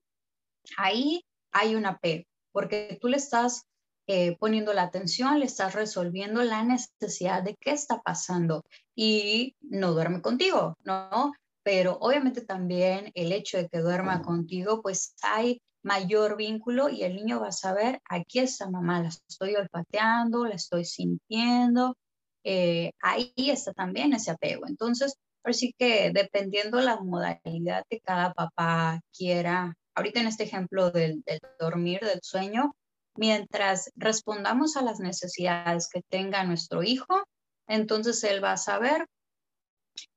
ahí 0.78 1.24
hay 1.52 1.76
un 1.76 1.86
apego 1.86 2.24
porque 2.52 2.98
tú 3.02 3.08
le 3.08 3.18
estás 3.18 3.64
eh, 4.08 4.36
poniendo 4.38 4.74
la 4.74 4.84
atención, 4.84 5.40
le 5.40 5.46
estás 5.46 5.74
resolviendo 5.74 6.44
la 6.44 6.64
necesidad 6.64 7.44
de 7.44 7.56
qué 7.60 7.72
está 7.72 8.02
pasando 8.02 8.64
y 8.96 9.56
no 9.62 9.94
duerme 9.94 10.22
contigo, 10.22 10.76
¿no? 10.84 11.34
Pero 11.64 11.98
obviamente 12.02 12.42
también 12.42 13.12
el 13.16 13.32
hecho 13.32 13.58
de 13.58 13.70
que 13.70 13.80
duerma 13.80 14.22
contigo, 14.22 14.82
pues 14.82 15.16
hay 15.22 15.62
mayor 15.84 16.38
vínculo 16.38 16.90
y 16.90 17.04
el 17.04 17.16
niño 17.16 17.40
va 17.40 17.50
a 17.50 17.52
saber, 17.52 18.02
aquí 18.10 18.40
está 18.40 18.70
mamá, 18.70 19.02
la 19.02 19.10
estoy 19.10 19.56
olfateando, 19.56 20.46
la 20.46 20.56
estoy 20.56 20.86
sintiendo, 20.86 21.96
eh, 22.44 22.92
ahí 23.02 23.34
está 23.36 23.74
también 23.74 24.14
ese 24.14 24.32
apego. 24.32 24.66
Entonces, 24.68 25.16
así 25.44 25.74
que 25.78 26.12
dependiendo 26.12 26.80
la 26.80 27.00
modalidad 27.02 27.84
que 27.90 28.00
cada 28.00 28.34
papá 28.34 29.02
quiera, 29.16 29.76
ahorita 29.96 30.22
en 30.22 30.28
este 30.28 30.44
ejemplo 30.44 30.92
del, 30.92 31.24
dormir, 31.60 32.00
del 32.02 32.20
sueño, 32.22 32.76
mientras 33.16 33.92
respondamos 33.96 34.78
a 34.78 34.82
las 34.82 35.00
necesidades 35.00 35.88
que 35.90 36.02
tenga 36.10 36.44
nuestro 36.44 36.84
hijo, 36.84 37.24
entonces 37.68 38.24
él 38.24 38.44
va 38.44 38.54
a 38.54 38.58
saber 38.58 39.06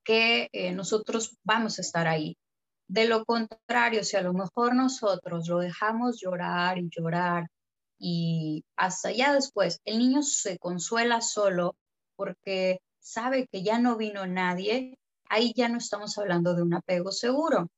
que 0.04 0.48
eh, 0.52 0.72
nosotros 0.72 1.36
vamos 1.44 1.78
a 1.78 1.82
estar 1.82 2.06
ahí. 2.06 2.36
De 2.88 3.06
lo 3.06 3.24
contrario, 3.24 4.04
si 4.04 4.16
a 4.16 4.22
lo 4.22 4.32
mejor 4.32 4.74
nosotros 4.74 5.48
lo 5.48 5.58
dejamos 5.58 6.20
llorar 6.20 6.78
y 6.78 6.88
llorar 6.88 7.48
y 7.98 8.64
hasta 8.76 9.10
ya 9.10 9.32
después 9.32 9.80
el 9.84 9.98
niño 9.98 10.22
se 10.22 10.58
consuela 10.58 11.20
solo 11.20 11.74
porque 12.14 12.80
sabe 13.00 13.46
que 13.50 13.62
ya 13.62 13.78
no 13.78 13.96
vino 13.96 14.26
nadie, 14.26 14.98
ahí 15.28 15.52
ya 15.56 15.68
no 15.68 15.78
estamos 15.78 16.16
hablando 16.18 16.54
de 16.54 16.62
un 16.62 16.74
apego 16.74 17.12
seguro. 17.12 17.68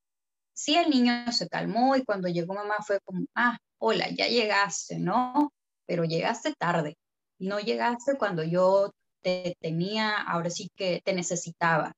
Si 0.55 0.77
el 0.77 0.91
niño 0.91 1.33
se 1.33 1.49
calmó 1.49 1.97
y 1.97 2.05
cuando 2.05 2.29
llegó 2.29 2.55
mamá 2.55 2.77
fue 2.87 3.01
como, 3.05 3.27
ah, 3.35 3.59
hola, 3.79 4.11
ya 4.11 4.27
llegaste, 4.29 4.99
¿no? 4.99 5.53
Pero 5.87 6.05
llegaste 6.05 6.55
tarde, 6.59 6.97
no 7.39 7.61
llegaste 7.61 8.19
cuando 8.19 8.43
yo 8.45 8.91
te 9.23 9.57
tenía, 9.61 10.17
ahora 10.17 10.51
sí 10.51 10.71
que 10.77 11.01
te 11.05 11.13
necesitaba. 11.15 11.93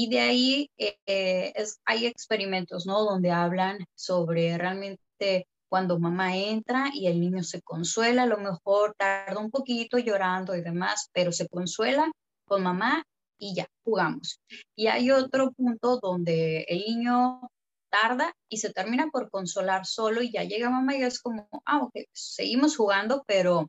Y 0.00 0.08
de 0.08 0.20
ahí 0.20 0.70
eh, 0.78 1.52
es, 1.56 1.80
hay 1.84 2.06
experimentos, 2.06 2.86
¿no? 2.86 3.02
Donde 3.02 3.32
hablan 3.32 3.84
sobre 3.96 4.56
realmente 4.56 5.48
cuando 5.68 5.98
mamá 5.98 6.36
entra 6.36 6.92
y 6.94 7.08
el 7.08 7.18
niño 7.18 7.42
se 7.42 7.62
consuela, 7.62 8.22
a 8.22 8.26
lo 8.26 8.38
mejor 8.38 8.94
tarda 8.96 9.40
un 9.40 9.50
poquito 9.50 9.98
llorando 9.98 10.54
y 10.54 10.60
demás, 10.60 11.10
pero 11.12 11.32
se 11.32 11.48
consuela 11.48 12.12
con 12.44 12.62
mamá 12.62 13.02
y 13.38 13.56
ya, 13.56 13.66
jugamos. 13.82 14.40
Y 14.76 14.86
hay 14.86 15.10
otro 15.10 15.50
punto 15.50 15.98
donde 16.00 16.60
el 16.68 16.78
niño 16.78 17.50
tarda 17.90 18.32
y 18.48 18.58
se 18.58 18.72
termina 18.72 19.08
por 19.10 19.30
consolar 19.30 19.84
solo 19.84 20.22
y 20.22 20.30
ya 20.30 20.44
llega 20.44 20.70
mamá 20.70 20.94
y 20.94 21.02
es 21.02 21.18
como, 21.20 21.48
ah, 21.66 21.78
ok, 21.78 21.94
seguimos 22.12 22.76
jugando, 22.76 23.24
pero 23.26 23.68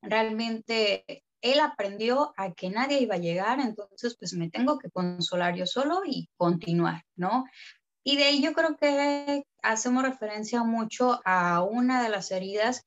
realmente 0.00 1.22
él 1.44 1.60
aprendió 1.60 2.32
a 2.38 2.54
que 2.54 2.70
nadie 2.70 3.02
iba 3.02 3.16
a 3.16 3.18
llegar, 3.18 3.60
entonces 3.60 4.16
pues 4.18 4.32
me 4.32 4.48
tengo 4.48 4.78
que 4.78 4.90
consolar 4.90 5.54
yo 5.54 5.66
solo 5.66 6.00
y 6.06 6.30
continuar, 6.38 7.02
¿no? 7.16 7.44
Y 8.02 8.16
de 8.16 8.24
ahí 8.24 8.42
yo 8.42 8.54
creo 8.54 8.76
que 8.78 9.44
hacemos 9.62 10.02
referencia 10.04 10.64
mucho 10.64 11.20
a 11.26 11.62
una 11.62 12.02
de 12.02 12.08
las 12.08 12.30
heridas 12.30 12.84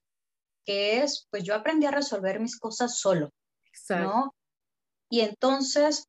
que 0.65 1.03
es, 1.03 1.27
pues 1.29 1.43
yo 1.43 1.53
aprendí 1.53 1.85
a 1.85 1.91
resolver 1.91 2.39
mis 2.39 2.57
cosas 2.57 2.97
solo, 2.97 3.29
¿no? 3.89 4.33
Y 5.09 5.21
entonces, 5.21 6.07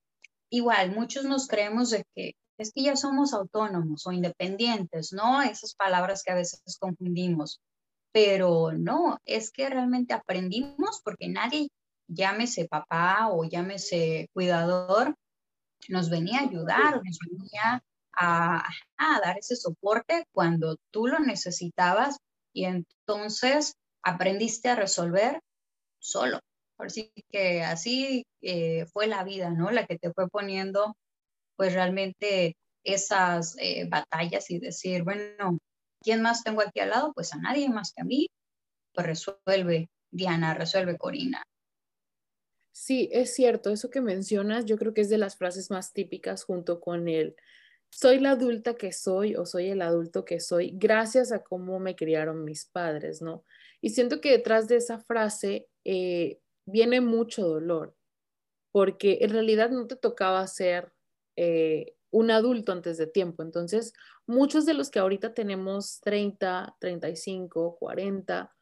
igual, 0.50 0.92
muchos 0.92 1.24
nos 1.24 1.48
creemos 1.48 1.90
de 1.90 2.04
que 2.14 2.32
es 2.56 2.72
que 2.72 2.82
ya 2.82 2.96
somos 2.96 3.34
autónomos 3.34 4.06
o 4.06 4.12
independientes, 4.12 5.12
¿no? 5.12 5.42
Esas 5.42 5.74
palabras 5.74 6.22
que 6.24 6.32
a 6.32 6.34
veces 6.34 6.62
confundimos. 6.80 7.60
Pero 8.10 8.72
no, 8.72 9.18
es 9.26 9.50
que 9.50 9.68
realmente 9.68 10.14
aprendimos 10.14 11.02
porque 11.04 11.28
nadie, 11.28 11.68
llámese 12.08 12.66
papá 12.66 13.28
o 13.30 13.44
llámese 13.44 14.28
cuidador, 14.32 15.14
nos 15.88 16.10
venía 16.10 16.40
a 16.40 16.44
ayudar, 16.44 17.02
nos 17.04 17.18
venía 17.18 17.82
a, 18.12 18.68
dar 19.22 19.38
ese 19.38 19.56
soporte 19.56 20.24
cuando 20.32 20.76
tú 20.90 21.06
lo 21.06 21.18
necesitabas 21.20 22.18
y 22.52 22.64
entonces 22.64 23.74
aprendiste 24.02 24.68
a 24.68 24.76
resolver 24.76 25.40
solo. 26.00 26.40
Así 26.78 27.12
que 27.30 27.62
así 27.62 28.24
eh, 28.42 28.86
fue 28.92 29.06
la 29.06 29.24
vida, 29.24 29.50
¿no? 29.50 29.70
La 29.70 29.86
que 29.86 29.98
te 29.98 30.12
fue 30.12 30.28
poniendo 30.28 30.96
pues 31.56 31.74
realmente 31.74 32.56
esas 32.84 33.56
eh, 33.58 33.88
batallas 33.88 34.50
y 34.50 34.60
decir, 34.60 35.02
bueno, 35.02 35.58
¿quién 36.00 36.22
más 36.22 36.44
tengo 36.44 36.62
aquí 36.62 36.80
al 36.80 36.90
lado? 36.90 37.12
Pues 37.12 37.32
a 37.32 37.38
nadie 37.38 37.68
más 37.68 37.92
que 37.92 38.02
a 38.02 38.04
mí. 38.04 38.28
Pues 38.94 39.06
resuelve 39.06 39.88
Diana, 40.10 40.54
resuelve 40.54 40.96
Corina. 40.96 41.42
Sí, 42.80 43.08
es 43.12 43.34
cierto, 43.34 43.70
eso 43.70 43.90
que 43.90 44.00
mencionas, 44.00 44.64
yo 44.64 44.78
creo 44.78 44.94
que 44.94 45.00
es 45.00 45.08
de 45.10 45.18
las 45.18 45.36
frases 45.36 45.68
más 45.68 45.92
típicas 45.92 46.44
junto 46.44 46.80
con 46.80 47.08
el 47.08 47.34
soy 47.90 48.20
la 48.20 48.30
adulta 48.32 48.76
que 48.76 48.92
soy 48.92 49.34
o 49.34 49.46
soy 49.46 49.70
el 49.70 49.82
adulto 49.82 50.24
que 50.24 50.38
soy 50.38 50.70
gracias 50.74 51.32
a 51.32 51.42
cómo 51.42 51.80
me 51.80 51.96
criaron 51.96 52.44
mis 52.44 52.66
padres, 52.66 53.20
¿no? 53.20 53.44
Y 53.80 53.90
siento 53.90 54.20
que 54.20 54.30
detrás 54.30 54.68
de 54.68 54.76
esa 54.76 55.00
frase 55.00 55.68
eh, 55.84 56.38
viene 56.66 57.00
mucho 57.00 57.48
dolor, 57.48 57.96
porque 58.70 59.18
en 59.22 59.30
realidad 59.30 59.70
no 59.70 59.88
te 59.88 59.96
tocaba 59.96 60.46
ser 60.46 60.92
eh, 61.34 61.96
un 62.10 62.30
adulto 62.30 62.70
antes 62.70 62.96
de 62.96 63.08
tiempo. 63.08 63.42
Entonces, 63.42 63.92
muchos 64.24 64.66
de 64.66 64.74
los 64.74 64.90
que 64.90 65.00
ahorita 65.00 65.34
tenemos 65.34 66.00
30, 66.02 66.76
35, 66.78 67.76
40, 67.76 68.54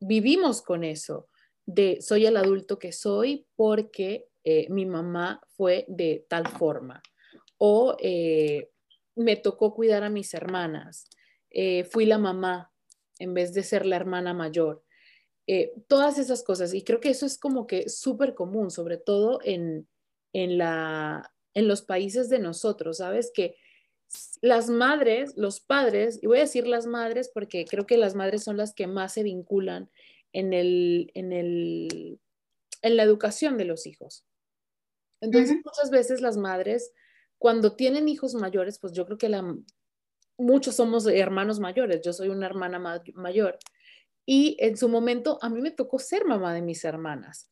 vivimos 0.00 0.62
con 0.62 0.82
eso 0.82 1.28
de 1.68 2.00
soy 2.00 2.24
el 2.24 2.38
adulto 2.38 2.78
que 2.78 2.92
soy 2.92 3.46
porque 3.54 4.26
eh, 4.42 4.66
mi 4.70 4.86
mamá 4.86 5.42
fue 5.48 5.84
de 5.86 6.24
tal 6.26 6.48
forma 6.48 7.02
o 7.58 7.94
eh, 8.00 8.70
me 9.14 9.36
tocó 9.36 9.74
cuidar 9.74 10.02
a 10.02 10.10
mis 10.10 10.32
hermanas, 10.32 11.08
fui 11.90 12.06
la 12.06 12.18
mamá 12.18 12.72
en 13.18 13.34
vez 13.34 13.52
de 13.52 13.64
ser 13.64 13.84
la 13.84 13.96
hermana 13.96 14.32
mayor. 14.32 14.84
todas 15.88 16.18
esas 16.18 16.44
cosas. 16.44 16.72
Y 16.72 16.84
creo 16.84 17.00
que 17.00 17.10
eso 17.10 17.26
es 17.26 17.36
como 17.36 17.66
que 17.66 17.88
súper 17.88 18.34
común, 18.34 18.70
sobre 18.70 18.96
todo 18.96 19.40
en, 19.42 19.88
en, 20.32 20.56
la, 20.56 21.32
en 21.54 21.66
los 21.66 21.82
países 21.82 22.28
de 22.28 22.38
nosotros, 22.38 22.98
¿sabes? 22.98 23.32
Que 23.34 23.56
las 24.40 24.70
madres, 24.70 25.34
los 25.36 25.60
padres, 25.60 26.18
y 26.22 26.26
voy 26.26 26.38
a 26.38 26.42
decir 26.42 26.66
las 26.66 26.86
madres 26.86 27.30
porque 27.32 27.64
creo 27.64 27.86
que 27.86 27.96
las 27.96 28.14
madres 28.14 28.42
son 28.44 28.56
las 28.56 28.72
que 28.72 28.86
más 28.86 29.12
se 29.12 29.22
vinculan 29.22 29.90
en, 30.32 30.52
el, 30.52 31.10
en, 31.14 31.32
el, 31.32 32.20
en 32.82 32.96
la 32.96 33.02
educación 33.02 33.56
de 33.56 33.64
los 33.64 33.86
hijos. 33.86 34.24
Entonces, 35.20 35.56
muchas 35.64 35.90
veces 35.90 36.20
las 36.20 36.36
madres, 36.36 36.92
cuando 37.38 37.74
tienen 37.74 38.08
hijos 38.08 38.34
mayores, 38.34 38.78
pues 38.78 38.92
yo 38.92 39.04
creo 39.04 39.18
que 39.18 39.28
la, 39.28 39.42
muchos 40.38 40.76
somos 40.76 41.06
hermanos 41.06 41.58
mayores, 41.60 42.02
yo 42.02 42.12
soy 42.12 42.28
una 42.28 42.46
hermana 42.46 42.78
mayor, 43.14 43.58
y 44.24 44.56
en 44.60 44.76
su 44.76 44.88
momento 44.88 45.38
a 45.42 45.48
mí 45.48 45.60
me 45.60 45.70
tocó 45.70 45.98
ser 45.98 46.24
mamá 46.24 46.54
de 46.54 46.62
mis 46.62 46.84
hermanas. 46.84 47.50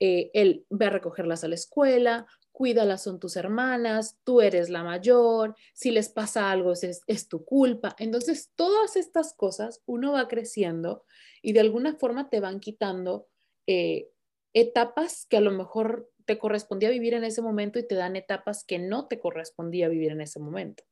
Eh, 0.00 0.30
él 0.34 0.66
ve 0.70 0.86
a 0.86 0.90
recogerlas 0.90 1.44
a 1.44 1.48
la 1.48 1.54
escuela, 1.54 2.26
cuídalas, 2.54 3.02
son 3.02 3.18
tus 3.18 3.36
hermanas, 3.36 4.16
tú 4.22 4.40
eres 4.40 4.70
la 4.70 4.84
mayor, 4.84 5.56
si 5.72 5.90
les 5.90 6.08
pasa 6.08 6.52
algo 6.52 6.72
es, 6.72 7.02
es, 7.04 7.28
tu 7.28 7.44
culpa. 7.44 7.96
Entonces, 7.98 8.52
todas 8.54 8.94
estas 8.94 9.34
cosas 9.34 9.82
uno 9.86 10.12
va 10.12 10.28
creciendo 10.28 11.04
y 11.42 11.52
de 11.52 11.60
alguna 11.60 11.96
forma 11.96 12.30
te 12.30 12.38
van 12.38 12.60
quitando 12.60 13.26
eh, 13.66 14.08
etapas 14.52 15.26
que 15.28 15.36
a 15.36 15.40
lo 15.40 15.50
mejor 15.50 16.08
te 16.26 16.38
correspondía 16.38 16.90
vivir 16.90 17.14
en 17.14 17.24
ese 17.24 17.42
momento 17.42 17.80
y 17.80 17.88
te 17.88 17.96
dan 17.96 18.14
etapas 18.14 18.64
que 18.64 18.78
no 18.78 19.08
te 19.08 19.18
correspondía 19.18 19.88
vivir 19.88 20.12
en 20.12 20.20
ese 20.20 20.38
momento. 20.38 20.84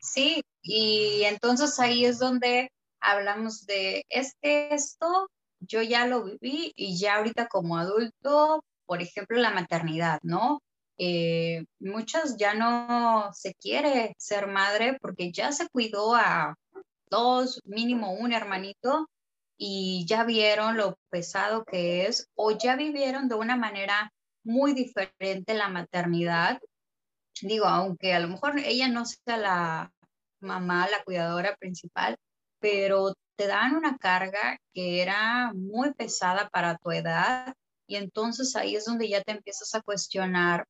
Sí, 0.00 0.42
y 0.62 1.22
entonces 1.24 1.78
ahí 1.78 2.04
es 2.04 2.18
donde 2.18 2.72
hablamos 3.00 3.66
de, 3.66 4.04
es 4.08 4.34
esto 4.42 5.28
yo 5.66 5.82
ya 5.82 6.06
lo 6.06 6.24
viví 6.24 6.72
y 6.76 6.98
ya 6.98 7.16
ahorita 7.16 7.48
como 7.48 7.78
adulto, 7.78 8.64
por 8.86 9.02
ejemplo, 9.02 9.38
la 9.38 9.50
maternidad, 9.50 10.20
¿no? 10.22 10.62
Eh, 10.96 11.64
muchas 11.80 12.36
ya 12.36 12.54
no 12.54 13.30
se 13.32 13.54
quiere 13.54 14.14
ser 14.18 14.46
madre 14.46 14.96
porque 15.00 15.32
ya 15.32 15.50
se 15.50 15.68
cuidó 15.68 16.14
a 16.14 16.56
dos, 17.10 17.60
mínimo 17.64 18.12
un 18.12 18.32
hermanito 18.32 19.08
y 19.56 20.04
ya 20.06 20.24
vieron 20.24 20.76
lo 20.76 20.98
pesado 21.10 21.64
que 21.64 22.06
es 22.06 22.28
o 22.34 22.52
ya 22.52 22.76
vivieron 22.76 23.28
de 23.28 23.34
una 23.34 23.56
manera 23.56 24.12
muy 24.44 24.72
diferente 24.72 25.54
la 25.54 25.68
maternidad. 25.68 26.60
Digo, 27.42 27.66
aunque 27.66 28.14
a 28.14 28.20
lo 28.20 28.28
mejor 28.28 28.58
ella 28.58 28.88
no 28.88 29.04
sea 29.04 29.36
la 29.36 29.92
mamá, 30.40 30.88
la 30.88 31.02
cuidadora 31.02 31.56
principal, 31.56 32.16
pero 32.60 33.14
te 33.36 33.46
dan 33.46 33.76
una 33.76 33.96
carga 33.98 34.58
que 34.72 35.02
era 35.02 35.52
muy 35.54 35.92
pesada 35.94 36.48
para 36.50 36.76
tu 36.78 36.92
edad 36.92 37.54
y 37.86 37.96
entonces 37.96 38.56
ahí 38.56 38.76
es 38.76 38.84
donde 38.84 39.08
ya 39.08 39.22
te 39.22 39.32
empiezas 39.32 39.74
a 39.74 39.82
cuestionar, 39.82 40.66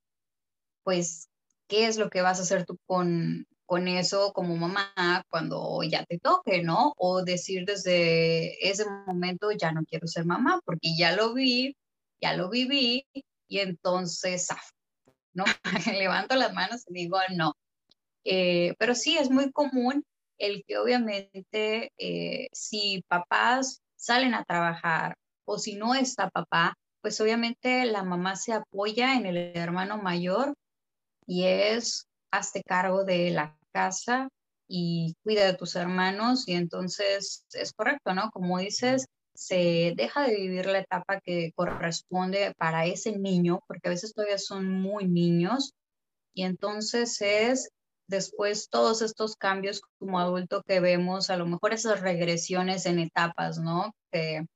pues, 0.83 1.29
¿qué 1.69 1.87
es 1.87 1.97
lo 1.97 2.11
que 2.11 2.23
vas 2.23 2.39
a 2.39 2.43
hacer 2.43 2.65
tú 2.67 2.79
con, 2.87 3.47
con 3.67 3.89
eso 3.89 4.33
como 4.33 4.57
mamá 4.57 4.93
cuando 5.31 5.83
ya 5.83 6.05
te 6.05 6.19
toque, 6.19 6.63
¿no? 6.63 6.95
O 6.97 7.23
decir 7.23 7.65
desde 7.67 8.69
ese 8.69 8.85
momento 9.07 9.51
ya 9.53 9.73
no 9.73 9.85
quiero 9.85 10.07
ser 10.07 10.27
mamá 10.27 10.61
porque 10.65 10.91
ya 10.97 11.15
lo 11.17 11.35
vi, 11.35 11.77
ya 12.21 12.37
lo 12.37 12.51
viví 12.51 13.07
y 13.49 13.59
entonces, 13.59 14.49
¿no? 15.33 15.45
Levanto 15.99 16.35
las 16.37 16.53
manos 16.53 16.85
y 16.89 16.95
digo 16.95 17.19
no. 17.35 17.55
Eh, 18.25 18.75
pero 18.79 18.95
sí, 18.95 19.17
es 19.19 19.31
muy 19.31 19.53
común 19.53 20.05
el 20.39 20.65
que 20.67 20.79
obviamente 20.79 21.93
eh, 21.99 22.49
si 22.53 23.03
papás 23.09 23.83
salen 23.97 24.35
a 24.35 24.45
trabajar 24.45 25.17
o 25.47 25.59
si 25.59 25.77
no 25.77 25.95
está 25.95 26.31
papá, 26.31 26.75
pues 27.05 27.21
obviamente 27.21 27.85
la 27.85 28.03
mamá 28.03 28.35
se 28.35 28.55
apoya 28.55 29.17
en 29.17 29.27
el 29.27 29.37
hermano 29.55 29.99
mayor 29.99 30.55
y 31.27 31.45
es 31.45 32.07
hazte 32.33 32.63
cargo 32.67 33.05
de 33.05 33.31
la 33.31 33.59
casa 33.75 34.31
y 34.67 35.13
cuida 35.23 35.45
de 35.45 35.53
tus 35.53 35.77
hermanos 35.77 36.49
y 36.49 36.55
entonces 36.55 37.45
es 37.53 37.75
correcto, 37.75 38.15
¿no? 38.15 38.31
Como 38.31 38.59
dices, 38.59 39.05
se 39.35 39.93
deja 39.95 40.23
de 40.23 40.35
vivir 40.35 40.65
la 40.65 40.79
etapa 40.79 41.21
que 41.21 41.53
corresponde 41.55 42.55
para 42.57 42.87
ese 42.87 43.19
niño, 43.19 43.61
porque 43.69 43.89
a 43.89 43.91
veces 43.91 44.15
todavía 44.15 44.39
son 44.39 44.71
muy 44.71 45.07
niños, 45.07 45.75
y 46.33 46.45
entonces 46.45 47.21
es 47.21 47.69
después 48.09 48.71
todos 48.71 49.03
estos 49.03 49.37
cambios 49.37 49.83
como 49.99 50.21
adulto 50.21 50.63
que 50.67 50.81
vemos, 50.81 51.29
a 51.29 51.37
lo 51.37 51.45
mejor 51.45 51.75
esas 51.75 52.01
regresiones 52.01 52.87
en 52.87 52.99
etapas, 52.99 53.59
¿no? 53.59 53.93
Que, 54.11 54.47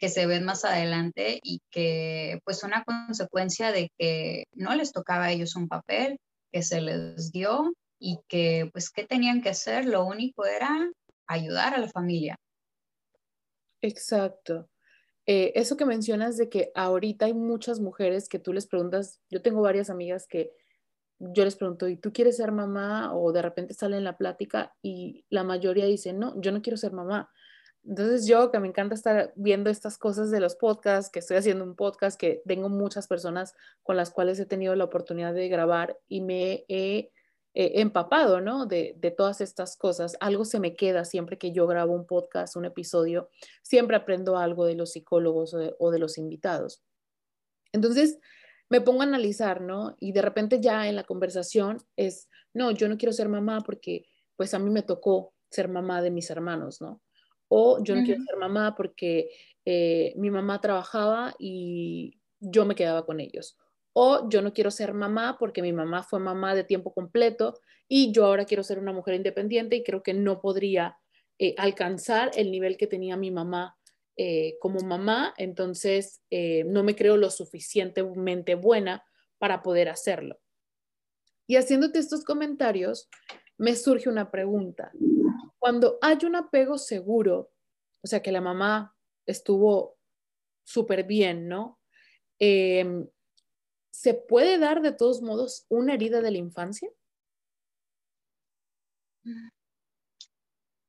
que 0.00 0.08
se 0.08 0.26
ven 0.26 0.44
más 0.44 0.64
adelante 0.64 1.38
y 1.42 1.60
que 1.70 2.40
pues 2.44 2.58
son 2.58 2.72
a 2.72 2.84
consecuencia 2.84 3.70
de 3.70 3.92
que 3.98 4.44
no 4.54 4.74
les 4.74 4.92
tocaba 4.92 5.26
a 5.26 5.30
ellos 5.30 5.54
un 5.56 5.68
papel 5.68 6.18
que 6.50 6.62
se 6.62 6.80
les 6.80 7.30
dio 7.30 7.72
y 7.98 8.18
que 8.26 8.70
pues 8.72 8.90
qué 8.90 9.04
tenían 9.04 9.42
que 9.42 9.50
hacer, 9.50 9.84
lo 9.84 10.04
único 10.06 10.46
era 10.46 10.90
ayudar 11.26 11.74
a 11.74 11.78
la 11.78 11.88
familia. 11.88 12.36
Exacto. 13.82 14.70
Eh, 15.26 15.52
eso 15.54 15.76
que 15.76 15.84
mencionas 15.84 16.38
de 16.38 16.48
que 16.48 16.72
ahorita 16.74 17.26
hay 17.26 17.34
muchas 17.34 17.78
mujeres 17.78 18.28
que 18.28 18.38
tú 18.38 18.54
les 18.54 18.66
preguntas, 18.66 19.20
yo 19.28 19.42
tengo 19.42 19.60
varias 19.60 19.90
amigas 19.90 20.26
que 20.26 20.50
yo 21.18 21.44
les 21.44 21.56
pregunto, 21.56 21.86
¿y 21.86 21.96
tú 21.98 22.10
quieres 22.14 22.38
ser 22.38 22.52
mamá? 22.52 23.14
O 23.14 23.32
de 23.32 23.42
repente 23.42 23.74
sale 23.74 23.98
en 23.98 24.04
la 24.04 24.16
plática 24.16 24.74
y 24.80 25.26
la 25.28 25.44
mayoría 25.44 25.84
dice, 25.84 26.14
no, 26.14 26.40
yo 26.40 26.50
no 26.52 26.62
quiero 26.62 26.78
ser 26.78 26.92
mamá. 26.92 27.30
Entonces 27.84 28.26
yo 28.26 28.50
que 28.50 28.60
me 28.60 28.68
encanta 28.68 28.94
estar 28.94 29.32
viendo 29.36 29.70
estas 29.70 29.98
cosas 29.98 30.30
de 30.30 30.40
los 30.40 30.54
podcasts, 30.54 31.10
que 31.10 31.20
estoy 31.20 31.38
haciendo 31.38 31.64
un 31.64 31.74
podcast, 31.74 32.18
que 32.18 32.42
tengo 32.46 32.68
muchas 32.68 33.08
personas 33.08 33.54
con 33.82 33.96
las 33.96 34.10
cuales 34.10 34.38
he 34.38 34.46
tenido 34.46 34.74
la 34.76 34.84
oportunidad 34.84 35.34
de 35.34 35.48
grabar 35.48 35.98
y 36.06 36.20
me 36.20 36.64
he 36.68 37.10
empapado, 37.54 38.40
¿no? 38.40 38.66
De, 38.66 38.94
de, 38.98 39.10
todas 39.10 39.40
estas 39.40 39.76
cosas. 39.76 40.16
Algo 40.20 40.44
se 40.44 40.60
me 40.60 40.76
queda 40.76 41.04
siempre 41.04 41.38
que 41.38 41.52
yo 41.52 41.66
grabo 41.66 41.94
un 41.94 42.06
podcast, 42.06 42.54
un 42.56 42.64
episodio, 42.64 43.28
siempre 43.62 43.96
aprendo 43.96 44.36
algo 44.36 44.66
de 44.66 44.74
los 44.74 44.92
psicólogos 44.92 45.56
o 45.78 45.90
de 45.90 45.98
los 45.98 46.18
invitados. 46.18 46.82
Entonces, 47.72 48.18
me 48.68 48.80
pongo 48.80 49.00
a 49.00 49.04
analizar, 49.04 49.60
¿no? 49.60 49.96
Y 49.98 50.12
de 50.12 50.22
repente 50.22 50.60
ya 50.60 50.88
en 50.88 50.96
la 50.96 51.04
conversación 51.04 51.78
es, 51.96 52.28
no, 52.54 52.70
yo 52.70 52.88
no 52.88 52.96
quiero 52.96 53.12
ser 53.12 53.28
mamá 53.28 53.60
porque 53.62 54.06
pues 54.36 54.54
a 54.54 54.58
mí 54.58 54.70
me 54.70 54.82
tocó 54.82 55.34
ser 55.50 55.68
mamá 55.68 56.00
de 56.02 56.12
mis 56.12 56.30
hermanos, 56.30 56.80
¿no? 56.80 57.02
O 57.52 57.82
yo 57.82 57.96
no 57.96 58.04
quiero 58.04 58.22
ser 58.22 58.36
mamá 58.36 58.76
porque 58.76 59.30
eh, 59.64 60.14
mi 60.16 60.30
mamá 60.30 60.60
trabajaba 60.60 61.34
y 61.36 62.20
yo 62.38 62.64
me 62.64 62.76
quedaba 62.76 63.04
con 63.04 63.18
ellos. 63.18 63.58
O 63.92 64.28
yo 64.28 64.40
no 64.40 64.52
quiero 64.52 64.70
ser 64.70 64.94
mamá 64.94 65.36
porque 65.36 65.60
mi 65.60 65.72
mamá 65.72 66.04
fue 66.04 66.20
mamá 66.20 66.54
de 66.54 66.62
tiempo 66.62 66.94
completo 66.94 67.58
y 67.88 68.12
yo 68.12 68.26
ahora 68.26 68.44
quiero 68.44 68.62
ser 68.62 68.78
una 68.78 68.92
mujer 68.92 69.14
independiente 69.16 69.74
y 69.74 69.82
creo 69.82 70.04
que 70.04 70.14
no 70.14 70.40
podría 70.40 70.96
eh, 71.40 71.56
alcanzar 71.58 72.30
el 72.36 72.52
nivel 72.52 72.76
que 72.76 72.86
tenía 72.86 73.16
mi 73.16 73.32
mamá 73.32 73.76
eh, 74.16 74.56
como 74.60 74.78
mamá, 74.80 75.34
entonces 75.36 76.22
no 76.30 76.84
me 76.84 76.94
creo 76.94 77.16
lo 77.16 77.30
suficientemente 77.30 78.54
buena 78.54 79.02
para 79.38 79.62
poder 79.62 79.88
hacerlo. 79.88 80.38
Y 81.48 81.56
haciéndote 81.56 81.98
estos 81.98 82.24
comentarios, 82.24 83.08
me 83.60 83.76
surge 83.76 84.08
una 84.08 84.30
pregunta. 84.30 84.90
Cuando 85.58 85.98
hay 86.00 86.16
un 86.24 86.34
apego 86.34 86.78
seguro, 86.78 87.52
o 88.02 88.06
sea, 88.06 88.22
que 88.22 88.32
la 88.32 88.40
mamá 88.40 88.96
estuvo 89.26 89.98
súper 90.64 91.04
bien, 91.04 91.46
¿no? 91.46 91.78
Em, 92.38 93.06
¿Se 93.90 94.14
puede 94.14 94.58
dar 94.58 94.80
de 94.80 94.92
todos 94.92 95.20
modos 95.20 95.66
una 95.68 95.92
herida 95.92 96.22
de 96.22 96.30
la 96.30 96.38
infancia? 96.38 96.88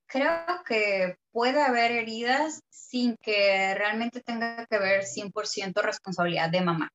Creo 0.07 0.45
que 0.65 1.17
puede 1.31 1.62
haber 1.62 1.91
heridas 1.91 2.62
sin 2.69 3.17
que 3.17 3.75
realmente 3.75 4.21
tenga 4.21 4.65
que 4.67 4.79
ver 4.79 5.03
100% 5.03 5.81
responsabilidad 5.81 6.49
de 6.49 6.62
mamá. 6.62 6.89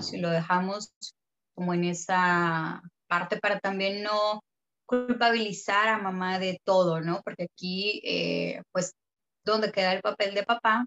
Si 0.00 0.16
lo 0.16 0.30
dejamos 0.30 0.94
como 1.54 1.74
en 1.74 1.84
esa 1.84 2.80
parte 3.06 3.38
para 3.38 3.60
también 3.60 4.02
no 4.02 4.40
culpabilizar 4.86 5.88
a 5.88 5.98
mamá 5.98 6.38
de 6.38 6.60
todo, 6.64 7.00
¿no? 7.00 7.22
Porque 7.24 7.44
aquí, 7.44 8.00
eh, 8.04 8.62
pues, 8.72 8.94
¿dónde 9.44 9.72
queda 9.72 9.92
el 9.92 10.02
papel 10.02 10.34
de 10.34 10.44
papá 10.44 10.86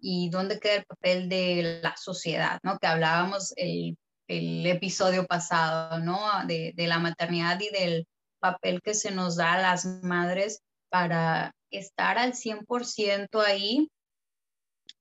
y 0.00 0.30
dónde 0.30 0.60
queda 0.60 0.76
el 0.76 0.84
papel 0.86 1.28
de 1.28 1.80
la 1.82 1.96
sociedad, 1.96 2.60
¿no? 2.62 2.78
Que 2.78 2.86
hablábamos 2.86 3.52
el, 3.56 3.96
episodio 4.28 5.26
pasado, 5.26 6.00
¿no? 6.00 6.20
De, 6.46 6.72
de 6.76 6.86
la 6.86 6.98
maternidad 6.98 7.58
y 7.60 7.70
del 7.70 8.06
papel 8.40 8.82
que 8.82 8.94
se 8.94 9.10
nos 9.10 9.36
da 9.36 9.54
a 9.54 9.62
las 9.62 9.86
madres 10.02 10.60
para 10.90 11.52
estar 11.70 12.18
al 12.18 12.34
100% 12.34 13.40
ahí 13.40 13.88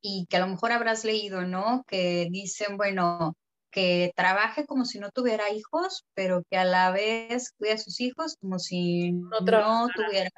y 0.02 0.26
que 0.28 0.38
a 0.38 0.40
lo 0.40 0.48
mejor 0.48 0.72
habrás 0.72 1.04
leído, 1.04 1.42
¿no? 1.42 1.84
Que 1.88 2.28
dicen, 2.32 2.78
bueno, 2.78 3.36
que 3.78 4.12
trabaje 4.16 4.66
como 4.66 4.86
si 4.86 4.98
no 4.98 5.12
tuviera 5.12 5.52
hijos, 5.52 6.04
pero 6.16 6.42
que 6.50 6.58
a 6.58 6.66
la 6.66 6.90
vez 6.90 7.52
cuide 7.60 7.74
a 7.74 7.78
sus 7.78 8.02
hijos 8.02 8.36
como 8.42 8.58
si 8.58 9.12
no, 9.12 9.38
tuviera 9.40 10.32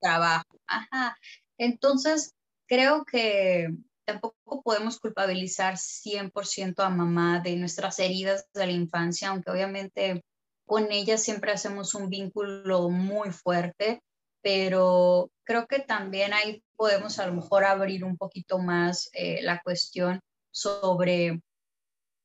trabajo. 0.00 0.58
Ajá. 0.66 1.16
Entonces, 1.56 2.34
creo 2.66 3.04
que 3.04 3.68
tampoco 4.04 4.60
podemos 4.64 4.98
culpabilizar 4.98 5.76
100% 5.76 6.82
a 6.82 6.90
mamá 6.90 7.38
de 7.38 7.54
nuestras 7.54 8.00
heridas 8.00 8.46
de 8.52 8.66
la 8.66 8.72
infancia, 8.72 9.28
aunque 9.28 9.52
obviamente 9.52 10.24
con 10.66 10.90
ella 10.90 11.16
siempre 11.16 11.52
hacemos 11.52 11.94
un 11.94 12.08
vínculo 12.08 12.90
muy 12.90 13.30
fuerte 13.30 14.02
pero 14.42 15.30
creo 15.44 15.66
que 15.66 15.78
también 15.78 16.34
ahí 16.34 16.62
podemos 16.76 17.18
a 17.18 17.26
lo 17.26 17.32
mejor 17.32 17.64
abrir 17.64 18.04
un 18.04 18.18
poquito 18.18 18.58
más 18.58 19.08
eh, 19.14 19.40
la 19.42 19.62
cuestión 19.62 20.20
sobre 20.50 21.40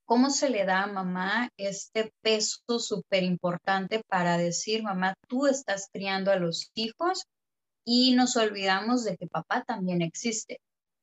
cómo 0.10 0.32
se 0.32 0.50
le 0.50 0.66
da 0.66 0.86
a 0.86 0.88
mamá 0.88 1.50
este 1.56 2.12
peso 2.24 2.80
súper 2.80 3.22
importante 3.22 4.02
para 4.08 4.40
decir, 4.40 4.82
mamá, 4.82 5.14
tú 5.28 5.46
estás 5.46 5.88
criando 5.94 6.32
a 6.32 6.36
los 6.36 6.72
hijos 6.74 7.26
y 7.86 8.16
nos 8.16 8.36
olvidamos 8.36 9.04
de 9.04 9.18
que 9.18 9.28
papá 9.28 9.64
también 9.64 10.02
existe 10.02 10.62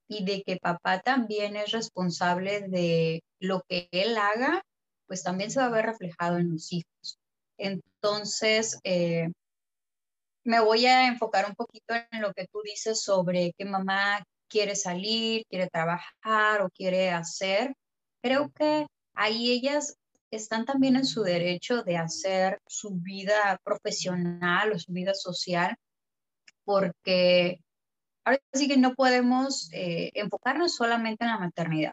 y 0.08 0.24
de 0.24 0.42
que 0.42 0.56
papá 0.56 1.02
también 1.02 1.54
es 1.54 1.70
responsable 1.70 2.62
de 2.62 3.22
lo 3.38 3.62
que 3.68 3.88
él 3.92 4.18
haga, 4.18 4.64
pues 5.06 5.22
también 5.22 5.52
se 5.52 5.60
va 5.60 5.66
a 5.66 5.70
ver 5.70 5.86
reflejado 5.86 6.38
en 6.38 6.50
los 6.50 6.72
hijos. 6.72 7.16
Entonces, 7.58 8.80
eh, 8.82 9.28
me 10.42 10.58
voy 10.58 10.84
a 10.86 11.06
enfocar 11.06 11.46
un 11.48 11.54
poquito 11.54 11.94
en 11.94 12.22
lo 12.22 12.32
que 12.34 12.48
tú 12.48 12.60
dices 12.64 13.02
sobre 13.02 13.52
que 13.56 13.66
mamá 13.66 14.24
quiere 14.48 14.74
salir, 14.74 15.44
quiere 15.48 15.68
trabajar 15.68 16.62
o 16.62 16.70
quiere 16.70 17.10
hacer. 17.10 17.72
Creo 18.20 18.50
que 18.50 18.86
ahí 19.16 19.50
ellas 19.50 19.96
están 20.30 20.64
también 20.64 20.96
en 20.96 21.06
su 21.06 21.22
derecho 21.22 21.82
de 21.82 21.96
hacer 21.96 22.60
su 22.66 22.90
vida 22.96 23.60
profesional 23.64 24.72
o 24.72 24.78
su 24.78 24.92
vida 24.92 25.14
social, 25.14 25.76
porque 26.64 27.60
ahora 28.24 28.40
sí 28.52 28.68
que 28.68 28.76
no 28.76 28.94
podemos 28.94 29.68
eh, 29.72 30.10
enfocarnos 30.14 30.74
solamente 30.74 31.24
en 31.24 31.30
la 31.30 31.38
maternidad. 31.38 31.92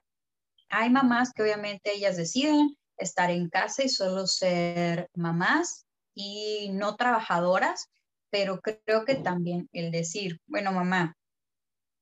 Hay 0.70 0.90
mamás 0.90 1.32
que 1.34 1.44
obviamente 1.44 1.94
ellas 1.94 2.18
deciden 2.18 2.76
estar 2.98 3.32
en 3.32 3.50
casa 3.50 3.84
y 3.84 3.90
solo 3.90 4.28
ser 4.28 5.10
mamás 5.16 5.86
y 6.16 6.70
no 6.74 6.96
trabajadoras, 6.96 7.88
pero 8.30 8.60
creo 8.62 9.06
que 9.06 9.16
también 9.16 9.70
el 9.74 9.92
decir, 9.92 10.40
bueno, 10.48 10.72
mamá, 10.72 11.16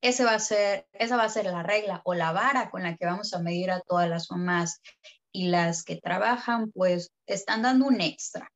ese 0.01 0.25
va 0.25 0.33
a 0.33 0.39
ser, 0.39 0.87
esa 0.93 1.15
va 1.15 1.23
a 1.23 1.29
ser 1.29 1.45
la 1.45 1.63
regla 1.63 2.01
o 2.03 2.13
la 2.13 2.31
vara 2.31 2.69
con 2.69 2.83
la 2.83 2.97
que 2.97 3.05
vamos 3.05 3.33
a 3.33 3.39
medir 3.39 3.71
a 3.71 3.81
todas 3.81 4.09
las 4.09 4.31
mamás 4.31 4.81
y 5.31 5.47
las 5.47 5.83
que 5.83 5.95
trabajan, 5.95 6.71
pues 6.71 7.11
están 7.27 7.61
dando 7.61 7.85
un 7.85 8.01
extra 8.01 8.51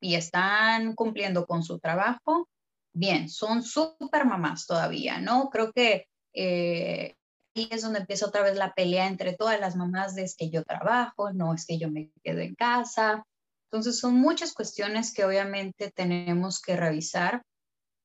y 0.00 0.14
están 0.14 0.94
cumpliendo 0.94 1.46
con 1.46 1.62
su 1.62 1.78
trabajo, 1.78 2.48
bien, 2.92 3.28
son 3.28 3.62
súper 3.62 4.26
mamás 4.26 4.66
todavía, 4.66 5.18
¿no? 5.18 5.48
Creo 5.50 5.72
que 5.72 6.06
eh, 6.34 7.14
ahí 7.56 7.68
es 7.70 7.82
donde 7.82 8.00
empieza 8.00 8.26
otra 8.26 8.42
vez 8.42 8.56
la 8.56 8.74
pelea 8.74 9.06
entre 9.06 9.34
todas 9.34 9.58
las 9.58 9.76
mamás 9.76 10.14
de 10.14 10.22
es 10.22 10.36
que 10.36 10.50
yo 10.50 10.62
trabajo, 10.62 11.32
no 11.32 11.54
es 11.54 11.66
que 11.66 11.78
yo 11.78 11.90
me 11.90 12.10
quedo 12.22 12.40
en 12.40 12.54
casa. 12.54 13.24
Entonces 13.70 13.98
son 13.98 14.14
muchas 14.14 14.52
cuestiones 14.52 15.12
que 15.12 15.24
obviamente 15.24 15.90
tenemos 15.90 16.60
que 16.60 16.76
revisar 16.76 17.42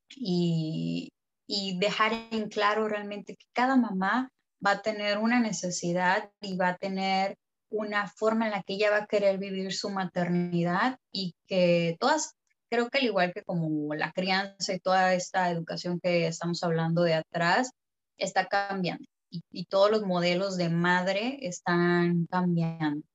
y, 0.10 1.12
y 1.54 1.78
dejar 1.78 2.14
en 2.32 2.48
claro 2.48 2.88
realmente 2.88 3.36
que 3.36 3.46
cada 3.52 3.76
mamá 3.76 4.32
va 4.66 4.72
a 4.72 4.82
tener 4.82 5.18
una 5.18 5.42
necesidad 5.42 6.32
y 6.40 6.56
va 6.56 6.70
a 6.70 6.78
tener 6.78 7.36
una 7.70 8.08
forma 8.08 8.46
en 8.46 8.52
la 8.52 8.64
que 8.64 8.76
ella 8.76 8.90
va 8.90 8.98
a 9.00 9.06
querer 9.06 9.38
vivir 9.38 9.74
su 9.74 9.90
maternidad 9.90 10.98
y 11.12 11.36
que 11.48 11.98
todas, 12.00 12.36
creo 12.70 12.90
que 12.90 13.00
al 13.00 13.04
igual 13.04 13.34
que 13.34 13.44
como 13.44 13.94
la 13.96 14.14
crianza 14.14 14.74
y 14.74 14.80
toda 14.80 15.14
esta 15.14 15.50
educación 15.50 16.00
que 16.02 16.26
estamos 16.26 16.64
hablando 16.64 17.04
de 17.04 17.16
atrás, 17.16 17.72
está 18.18 18.46
cambiando 18.46 19.06
y, 19.30 19.66
todos 19.66 19.92
los 19.92 20.04
modelos 20.04 20.56
de 20.56 20.70
madre 20.70 21.38
están 21.42 22.28
cambiando. 22.28 23.06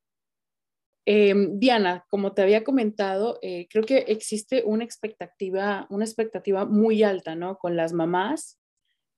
Em, 1.08 1.60
Diana, 1.60 2.04
como 2.10 2.32
te 2.34 2.42
había 2.42 2.64
comentado, 2.64 3.38
eh, 3.40 3.68
creo 3.70 3.84
que 3.84 3.98
existe 4.08 4.64
una 4.66 4.82
expectativa, 4.82 5.86
una 5.88 6.04
expectativa 6.04 6.64
muy 6.64 7.04
alta, 7.04 7.36
¿no? 7.36 7.58
Con 7.58 7.76
las 7.76 7.92
mamás 7.92 8.58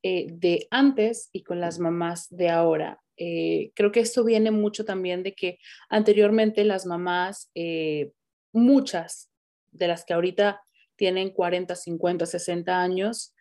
eh, 0.03 0.27
de 0.31 0.69
antes 0.71 1.31
y 1.33 1.43
con 1.43 1.61
las 1.61 1.79
mamás 1.79 2.27
de 2.29 2.51
ahora. 2.51 3.01
Eh, 3.17 3.73
creo 3.75 3.91
que 3.91 4.01
esto 4.01 4.23
viene 4.23 4.51
mucho 4.51 4.85
también 4.85 5.23
de 5.23 5.35
que 5.35 5.59
anteriormente 5.89 6.63
las 6.65 6.85
mamás, 6.85 7.51
muchas 8.53 9.31
de 9.73 9.89
las 9.89 10.05
que 10.05 10.13
ahorita 10.13 10.61
tienen 10.95 11.31
40, 11.31 11.75
50, 11.75 12.27
60 12.27 12.81
años, 12.81 13.35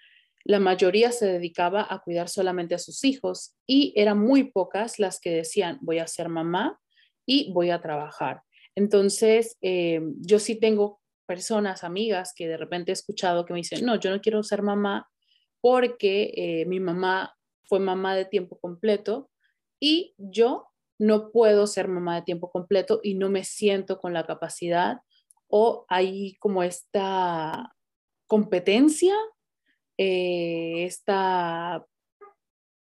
la 0.46 0.60
mayoría 0.60 1.12
se 1.12 1.26
dedicaba 1.26 1.86
a 1.90 2.00
cuidar 2.00 2.30
solamente 2.30 2.76
a 2.76 2.80
sus 2.80 3.04
hijos 3.04 3.56
y 3.68 3.94
eran 3.98 4.20
muy 4.20 4.46
pocas 4.46 5.00
las 5.00 5.20
que 5.20 5.32
decían 5.32 5.80
voy 5.82 6.00
a 6.00 6.08
ser 6.08 6.30
mamá 6.30 6.80
y 7.28 7.52
voy 7.54 7.70
a 7.70 7.82
trabajar. 7.82 8.42
Entonces, 8.76 9.58
eh, 9.62 10.02
yo 10.22 10.40
sí 10.40 10.60
tengo 10.60 11.00
personas, 11.28 11.84
amigas 11.84 12.34
que 12.36 12.48
de 12.48 12.58
repente 12.58 12.92
he 12.92 12.94
escuchado 12.94 13.46
que 13.46 13.54
me 13.54 13.60
dicen, 13.60 13.86
no, 13.86 14.00
yo 14.00 14.10
no 14.10 14.22
quiero 14.22 14.42
ser 14.42 14.63
mamá 14.63 15.08
porque 15.62 16.63
mi 16.68 16.80
mamá 16.80 17.36
fue 17.68 17.80
mamá 17.80 18.16
de 18.16 18.26
tiempo 18.26 18.58
completo 18.60 19.30
y 19.80 20.16
yo 20.18 20.68
no 21.00 21.32
puedo 21.32 21.68
ser 21.68 21.88
mamá 21.88 22.16
de 22.16 22.22
tiempo 22.24 22.50
completo 22.50 23.00
y 23.04 23.16
no 23.16 23.30
me 23.30 23.44
siento 23.44 24.00
con 24.00 24.13
la 24.13 24.26
capacidad 24.26 25.02
o 25.48 25.86
hay 25.88 26.36
como 26.40 26.63
esta 26.63 27.74
competencia, 28.28 29.16
eh, 29.98 30.86
esta, 30.86 31.86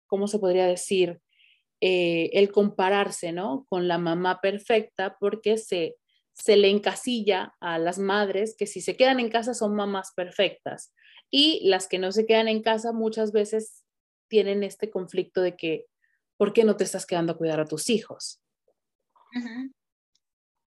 ¿cómo 0.07 0.27
se 0.27 0.39
podría 0.39 0.67
decir? 0.67 1.21
Eh, 1.83 2.31
el 2.35 2.53
compararse, 2.53 3.33
¿no? 3.33 3.65
Con 3.69 3.89
la 3.89 3.97
mamá 3.97 4.41
perfecta 4.43 5.17
porque 5.19 5.57
se, 5.57 5.97
se 6.35 6.59
le 6.59 6.69
encasilla 6.69 7.55
a 7.59 7.79
las 7.79 7.99
madres 7.99 8.55
que 8.55 8.67
si 8.67 8.83
se 8.83 8.97
quedan 8.97 9.19
en 9.19 9.31
casa 9.31 9.55
son 9.55 9.75
mamás 9.75 10.13
perfectas 10.15 10.93
y 11.31 11.67
las 11.67 11.89
que 11.89 11.99
no 11.99 12.13
se 12.13 12.27
quedan 12.27 12.49
en 12.49 12.63
casa 12.63 12.93
muchas 12.93 13.33
veces 13.33 13.85
tienen 14.29 14.63
este 14.63 14.91
conflicto 14.91 15.41
de 15.41 15.57
que 15.57 15.87
¿por 16.37 16.53
qué 16.53 16.65
no 16.65 16.77
te 16.77 16.85
estás 16.85 17.07
quedando 17.07 17.33
a 17.33 17.39
cuidar 17.39 17.61
a 17.61 17.67
tus 17.67 17.89
hijos? 17.89 18.43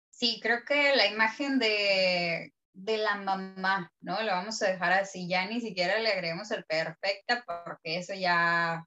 Sí, 0.10 0.39
creo 0.41 0.63
que 0.65 0.95
la 0.95 1.08
imagen 1.08 1.60
de, 1.60 2.54
la 2.73 3.15
mamá, 3.15 3.91
¿no? 4.02 4.21
Lo 4.21 4.32
vamos 4.32 4.62
a 4.62 4.67
dejar 4.67 4.93
así, 4.93 5.28
ya 5.28 5.47
ni 5.47 5.62
siquiera 5.62 5.99
le 5.99 6.10
agregamos 6.10 6.52
el 6.52 6.63
perfecta 6.65 7.43
porque 7.45 7.97
eso 7.97 8.13
ya 8.13 8.86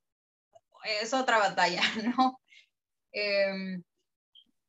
es 0.86 1.12
otra 1.14 1.38
batalla, 1.38 1.82
¿no? 2.16 2.40
Em, 3.12 3.82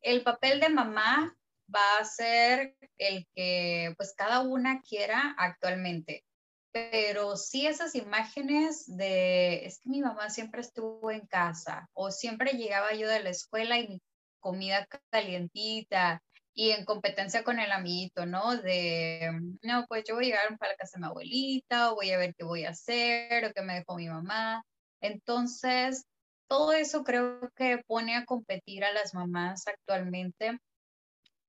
el 0.02 0.24
papel 0.24 0.60
de 0.60 0.70
mamá 0.70 1.36
va 1.74 1.98
a 2.00 2.06
ser 2.06 2.76
el 2.98 3.28
que 3.36 3.94
pues 3.98 4.14
cada 4.16 4.42
una 4.42 4.82
quiera 4.82 5.36
actualmente 5.38 6.24
pero 6.72 7.38
sí 7.38 7.66
esas 7.66 7.96
imágenes 7.96 8.86
de, 8.86 9.66
es 9.66 9.80
que 9.80 9.90
mi 9.90 10.02
mamá 10.02 10.30
siempre 10.30 10.62
estuvo 10.62 11.10
en 11.12 11.26
casa 11.26 11.90
o 11.94 12.12
siempre 12.12 12.52
llegaba 12.52 12.94
yo 12.94 13.08
de 13.08 13.24
la 13.24 13.30
escuela 13.30 13.80
y 13.80 13.88
mi 13.88 14.02
comida 14.40 14.88
calientita 15.10 16.22
y 16.54 16.72
en 16.72 16.86
competencia 16.86 17.44
con 17.44 17.60
el 17.60 17.72
amiguito, 17.72 18.26
¿no? 18.26 18.56
De, 18.58 19.32
no, 19.64 19.86
pues 19.88 20.04
yo 20.08 20.16
voy 20.16 20.26
a 20.26 20.28
llegar 20.28 20.58
para 20.58 20.74
la 20.74 20.78
casa 20.78 20.98
de 20.98 21.02
mi 21.02 21.08
abuelita 21.08 21.92
o 21.92 21.96
voy 21.96 22.12
a 22.12 22.18
ver 22.18 22.36
qué 22.36 22.44
voy 22.44 22.66
a 22.66 22.72
hacer 22.72 23.46
o 23.46 23.54
qué 23.54 23.62
me 23.62 23.76
dejó 23.76 23.96
mi 23.96 24.08
mamá. 24.08 24.64
Entonces, 25.02 26.06
todo 26.48 26.74
eso 26.74 27.04
creo 27.04 27.52
que 27.56 27.84
pone 27.86 28.16
a 28.16 28.26
competir 28.26 28.84
a 28.84 28.94
las 28.94 29.14
mamás 29.14 29.68
actualmente 29.68 30.60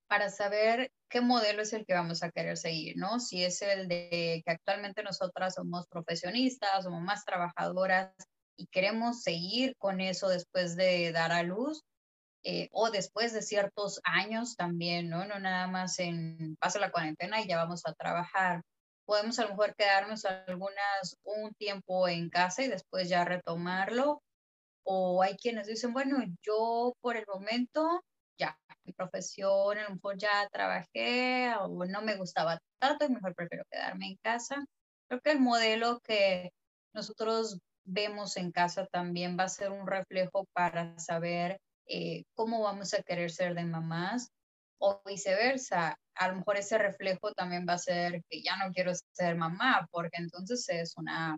para 0.08 0.30
saber 0.30 0.90
qué 1.08 1.20
modelo 1.20 1.62
es 1.62 1.72
el 1.72 1.84
que 1.84 1.94
vamos 1.94 2.22
a 2.22 2.30
querer 2.30 2.56
seguir, 2.56 2.96
¿no? 2.96 3.20
Si 3.20 3.44
es 3.44 3.62
el 3.62 3.88
de 3.88 4.42
que 4.44 4.50
actualmente 4.50 5.02
nosotras 5.02 5.54
somos 5.54 5.86
profesionistas, 5.88 6.84
somos 6.84 7.02
más 7.02 7.24
trabajadoras 7.24 8.12
y 8.56 8.66
queremos 8.66 9.22
seguir 9.22 9.76
con 9.76 10.00
eso 10.00 10.28
después 10.28 10.76
de 10.76 11.12
dar 11.12 11.32
a 11.32 11.42
luz 11.42 11.82
eh, 12.42 12.68
o 12.72 12.90
después 12.90 13.32
de 13.32 13.42
ciertos 13.42 14.00
años 14.04 14.56
también, 14.56 15.08
¿no? 15.08 15.26
No 15.26 15.38
nada 15.38 15.68
más 15.68 15.98
en 15.98 16.56
paso 16.56 16.78
la 16.78 16.90
cuarentena 16.90 17.40
y 17.40 17.48
ya 17.48 17.56
vamos 17.56 17.82
a 17.84 17.92
trabajar. 17.92 18.62
Podemos 19.08 19.38
a 19.38 19.44
lo 19.44 19.48
mejor 19.52 19.74
quedarnos 19.74 20.26
algunas 20.26 21.16
un 21.24 21.54
tiempo 21.54 22.08
en 22.08 22.28
casa 22.28 22.62
y 22.62 22.68
después 22.68 23.08
ya 23.08 23.24
retomarlo. 23.24 24.20
O 24.84 25.22
hay 25.22 25.34
quienes 25.36 25.66
dicen, 25.66 25.94
bueno, 25.94 26.18
yo 26.42 26.92
por 27.00 27.16
el 27.16 27.24
momento 27.26 28.02
ya, 28.38 28.58
mi 28.84 28.92
profesión, 28.92 29.78
a 29.78 29.84
lo 29.84 29.94
mejor 29.94 30.18
ya 30.18 30.46
trabajé 30.52 31.54
o 31.58 31.86
no 31.86 32.02
me 32.02 32.16
gustaba 32.16 32.58
tanto 32.78 33.06
y 33.06 33.08
mejor 33.08 33.34
prefiero 33.34 33.64
quedarme 33.70 34.08
en 34.08 34.16
casa. 34.22 34.62
Creo 35.08 35.22
que 35.22 35.30
el 35.30 35.40
modelo 35.40 36.00
que 36.00 36.50
nosotros 36.92 37.58
vemos 37.84 38.36
en 38.36 38.52
casa 38.52 38.86
también 38.88 39.38
va 39.38 39.44
a 39.44 39.48
ser 39.48 39.72
un 39.72 39.86
reflejo 39.86 40.44
para 40.52 40.98
saber 40.98 41.58
eh, 41.86 42.24
cómo 42.34 42.60
vamos 42.60 42.92
a 42.92 43.02
querer 43.02 43.30
ser 43.30 43.54
de 43.54 43.64
mamás 43.64 44.28
o 44.78 45.02
viceversa. 45.04 45.96
A 46.14 46.28
lo 46.28 46.36
mejor 46.36 46.56
ese 46.56 46.78
reflejo 46.78 47.32
también 47.32 47.66
va 47.68 47.74
a 47.74 47.78
ser 47.78 48.22
que 48.28 48.42
ya 48.42 48.56
no 48.56 48.72
quiero 48.72 48.92
ser 49.12 49.36
mamá, 49.36 49.88
porque 49.90 50.18
entonces 50.18 50.68
es 50.68 50.96
una 50.96 51.36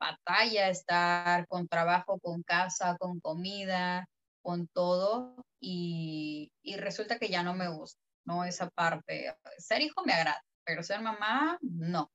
batalla 0.00 0.68
estar 0.68 1.46
con 1.46 1.68
trabajo, 1.68 2.18
con 2.20 2.42
casa, 2.42 2.96
con 2.98 3.20
comida, 3.20 4.06
con 4.42 4.66
todo 4.68 5.36
y, 5.60 6.50
resulta 6.78 7.18
que 7.18 7.28
ya 7.28 7.42
no 7.42 7.54
me 7.54 7.68
gusta, 7.68 8.00
¿no? 8.24 8.44
Esa 8.44 8.70
parte. 8.70 9.34
Ser 9.58 9.82
hijo 9.82 10.02
me 10.04 10.14
agrada, 10.14 10.42
pero 10.64 10.82
ser 10.82 11.00
mamá, 11.02 11.58
no. 11.60 12.10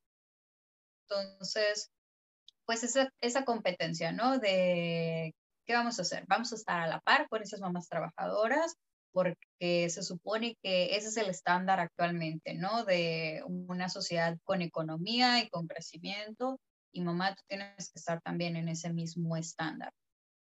Entonces, 1.07 1.91
pues 2.65 2.83
esa, 2.83 3.09
esa 3.21 3.45
competencia, 3.45 4.11
¿no? 4.11 4.39
De 4.39 5.35
qué 5.65 5.73
vamos 5.73 5.99
a 5.99 6.01
hacer. 6.01 6.25
Vamos 6.27 6.51
a 6.51 6.55
estar 6.55 6.81
a 6.81 6.87
la 6.87 6.99
par 7.01 7.27
con 7.29 7.43
esas 7.43 7.59
mamás 7.61 7.87
trabajadoras 7.87 8.75
porque 9.15 9.89
se 9.89 10.03
supone 10.03 10.57
que 10.61 10.97
ese 10.97 11.07
es 11.07 11.17
el 11.17 11.29
estándar 11.29 11.79
actualmente, 11.79 12.53
¿no? 12.53 12.83
De 12.83 13.41
una 13.47 13.87
sociedad 13.87 14.37
con 14.43 14.61
economía 14.61 15.41
y 15.41 15.49
con 15.49 15.67
crecimiento 15.67 16.59
y 16.91 17.01
mamá, 17.01 17.33
tú 17.35 17.41
tienes 17.47 17.91
que 17.91 17.99
estar 17.99 18.21
también 18.21 18.57
en 18.57 18.67
ese 18.67 18.91
mismo 18.91 19.37
estándar 19.37 19.91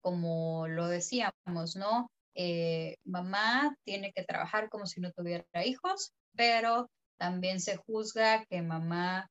como 0.03 0.67
lo 0.67 0.87
decíamos, 0.87 1.77
¿no? 1.77 2.11
Eh, 2.35 2.97
mamá 3.05 3.75
tiene 3.85 4.11
que 4.11 4.23
trabajar 4.23 4.69
como 4.69 4.85
si 4.85 4.99
no 4.99 5.11
tuviera 5.11 5.45
hijos, 5.65 6.11
pero 6.35 6.89
también 7.17 7.61
se 7.61 7.77
juzga 7.77 8.43
que 8.49 8.61
mamá 8.61 9.29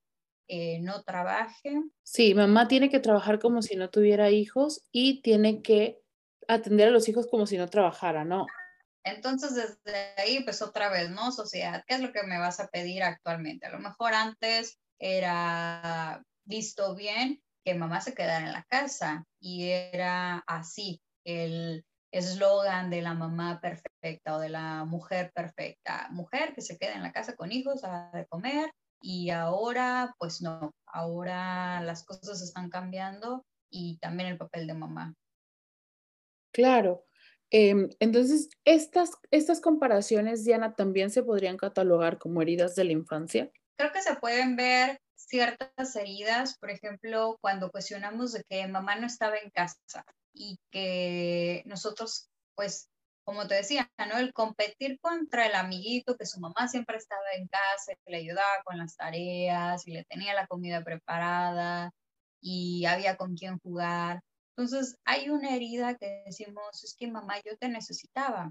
eh, 0.49 0.81
no 0.81 1.03
trabaje. 1.03 1.75
Sí, 2.03 2.35
mamá 2.35 2.69
tiene 2.69 2.89
que 2.89 3.01
trabajar 3.01 3.39
como 3.39 3.61
si 3.61 3.77
no 3.77 3.91
tuviera 3.91 4.31
hijos 4.31 4.87
y 4.93 5.21
tiene 5.21 5.61
que 5.61 6.01
atender 6.49 6.89
a 6.89 6.93
los 6.93 7.09
hijos 7.09 7.27
como 7.27 7.47
si 7.47 7.59
no 7.59 7.69
trabajara, 7.69 8.25
¿no? 8.25 8.47
Entonces, 9.05 9.55
desde 9.55 10.15
ahí, 10.17 10.45
pues 10.45 10.63
otra 10.63 10.89
vez, 10.89 11.11
¿no? 11.11 11.33
Sociedad, 11.33 11.83
¿qué 11.87 11.95
es 11.95 12.01
lo 12.01 12.13
que 12.13 12.23
me 12.23 12.39
vas 12.39 12.61
a 12.61 12.69
pedir 12.69 13.03
actualmente? 13.03 13.67
A 13.67 13.71
lo 13.71 13.79
mejor 13.79 14.15
antes 14.15 14.79
era 15.01 16.23
visto 16.45 16.95
bien 16.95 17.41
que 17.65 17.75
mamá 17.75 18.01
se 18.01 18.15
quedara 18.15 18.47
en 18.47 18.53
la 18.53 18.65
casa 18.65 19.25
y 19.41 19.71
era 19.71 20.39
así 20.47 21.01
el 21.25 21.85
eslogan 22.13 22.91
de 22.91 23.03
la 23.03 23.15
mamá 23.15 23.61
perfecta 23.61 24.37
o 24.37 24.41
de 24.41 24.51
la 24.51 24.85
mujer 24.85 25.33
perfecta. 25.35 26.09
Mujer 26.11 26.55
que 26.55 26.61
se 26.61 26.77
queda 26.77 26.95
en 26.95 27.03
la 27.03 27.13
casa 27.13 27.35
con 27.37 27.53
hijos 27.53 27.85
a 27.85 28.11
de 28.13 28.27
comer 28.27 28.71
y 29.01 29.31
ahora 29.31 30.15
pues 30.19 30.43
no, 30.43 30.73
ahora 30.87 31.81
las 31.81 32.05
cosas 32.05 32.43
están 32.43 32.69
cambiando 32.71 33.45
y 33.71 33.99
también 33.99 34.29
el 34.29 34.39
papel 34.39 34.67
de 34.67 34.75
mamá. 34.75 35.15
Claro. 36.53 37.07
Em, 37.55 37.91
entonces, 38.01 38.49
estas, 38.65 39.11
estas 39.31 39.61
comparaciones, 39.61 40.45
Diana, 40.45 40.75
también 40.75 41.11
se 41.11 41.23
podrían 41.23 41.59
catalogar 41.59 42.19
como 42.19 42.41
heridas 42.41 42.75
de 42.75 42.85
la 42.85 42.93
infancia. 42.93 43.51
Creo 43.77 43.93
que 43.93 44.01
se 44.01 44.17
pueden 44.17 44.57
ver 44.57 44.99
ciertas 45.15 45.95
heridas, 45.97 46.59
por 46.59 46.71
ejemplo, 46.71 47.37
cuando 47.43 47.71
cuestionamos 47.71 48.33
de 48.33 48.43
que 48.49 48.67
mamá 48.67 48.97
no 48.97 49.07
estaba 49.07 49.37
en 49.37 49.51
casa 49.51 50.05
y 50.33 50.59
que 50.71 51.63
nosotros 51.67 52.31
pues 52.55 52.89
como 53.25 53.47
te 53.47 53.55
decía, 53.55 53.91
¿no? 53.99 54.19
El 54.19 54.33
competir 54.33 54.99
contra 55.01 55.47
el 55.47 55.55
amiguito 55.55 56.17
que 56.17 56.27
su 56.27 56.41
mamá 56.41 56.69
siempre 56.69 56.97
estaba 56.97 57.23
en 57.37 57.47
casa, 57.47 57.93
que 58.05 58.11
le 58.11 58.17
ayudaba 58.19 58.63
con 58.65 58.79
las 58.79 58.97
tareas 58.97 59.87
y 59.87 59.93
le 59.93 60.05
tenía 60.05 60.35
la 60.35 60.47
comida 60.47 60.83
preparada 60.83 61.93
y 62.41 62.85
había 62.87 63.17
con 63.17 63.37
quién 63.37 63.59
jugar. 63.61 64.21
Entonces, 64.57 64.97
hay 65.05 65.31
una 65.31 65.55
herida 65.55 65.97
que 65.97 66.23
decimos, 66.27 66.85
es 66.85 66.95
que 66.99 67.11
mamá, 67.11 67.37
yo 67.45 67.57
te 67.59 67.69
necesitaba. 67.69 68.51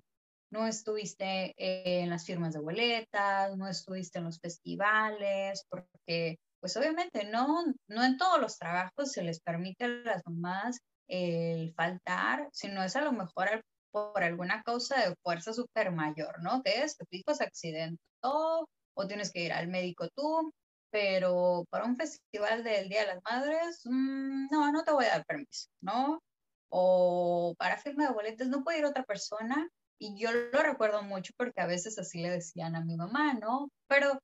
No 0.52 0.68
estuviste 0.68 1.54
en 1.58 2.10
las 2.10 2.26
firmas 2.26 2.54
de 2.54 2.60
boletas, 2.60 3.56
no 3.58 3.68
estuviste 3.68 4.20
en 4.20 4.26
los 4.26 4.40
festivales, 4.40 5.66
porque 5.70 6.38
pues 6.60 6.76
obviamente 6.78 7.26
no, 7.26 7.64
no 7.88 8.04
en 8.04 8.18
todos 8.18 8.40
los 8.40 8.58
trabajos 8.58 9.12
se 9.12 9.24
les 9.24 9.40
permite 9.40 9.86
a 9.86 9.88
las 9.88 10.22
mamás 10.26 10.80
el 11.08 11.74
faltar, 11.74 12.48
sino 12.54 12.84
es 12.84 12.96
a 12.96 13.02
lo 13.02 13.12
mejor 13.12 13.64
por 13.92 14.24
alguna 14.24 14.62
causa 14.64 15.08
de 15.08 15.16
fuerza 15.24 15.54
super 15.54 15.92
mayor, 15.92 16.42
¿no? 16.42 16.62
Que 16.64 16.84
es 16.84 16.98
tu 16.98 17.06
hijo 17.12 17.34
se 17.34 17.44
accidentó 17.44 18.70
o 18.94 19.08
tienes 19.08 19.32
que 19.32 19.44
ir 19.44 19.54
al 19.54 19.68
médico 19.68 20.08
tú, 20.16 20.54
pero 20.92 21.66
para 21.70 21.86
un 21.86 21.96
festival 21.96 22.64
del 22.64 22.90
Día 22.90 23.02
de 23.02 23.08
las 23.08 23.24
Madres, 23.24 23.82
mm, 23.86 24.48
no, 24.52 24.72
no 24.72 24.84
te 24.84 24.92
voy 24.92 25.06
a 25.06 25.12
dar 25.12 25.26
permiso, 25.26 25.70
¿no? 25.82 26.22
O 26.70 27.56
para 27.58 27.78
firma 27.78 28.08
de 28.08 28.14
boletos 28.14 28.48
no 28.48 28.64
puede 28.64 28.80
ir 28.80 28.86
otra 28.86 29.04
persona. 29.04 29.70
Y 30.00 30.18
yo 30.20 30.32
lo 30.32 30.64
recuerdo 30.64 31.04
mucho 31.04 31.34
porque 31.38 31.62
a 31.62 31.68
veces 31.68 31.98
así 32.00 32.22
le 32.22 32.30
decían 32.30 32.76
a 32.76 32.82
mi 32.84 32.98
mamá, 32.98 33.34
¿no? 33.36 33.70
Pero 33.88 34.20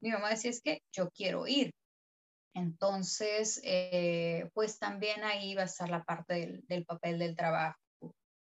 mi 0.00 0.10
mamá 0.10 0.30
decía, 0.30 0.50
es 0.50 0.62
que 0.62 0.82
yo 0.92 1.10
quiero 1.10 1.46
ir. 1.46 1.72
Entonces, 2.54 3.60
eh, 3.64 4.50
pues 4.54 4.78
también 4.78 5.22
ahí 5.24 5.54
va 5.54 5.62
a 5.62 5.66
estar 5.66 5.88
la 5.88 6.04
parte 6.04 6.34
del, 6.34 6.64
del, 6.66 6.84
papel 6.84 7.18
del 7.18 7.36
trabajo. 7.36 7.78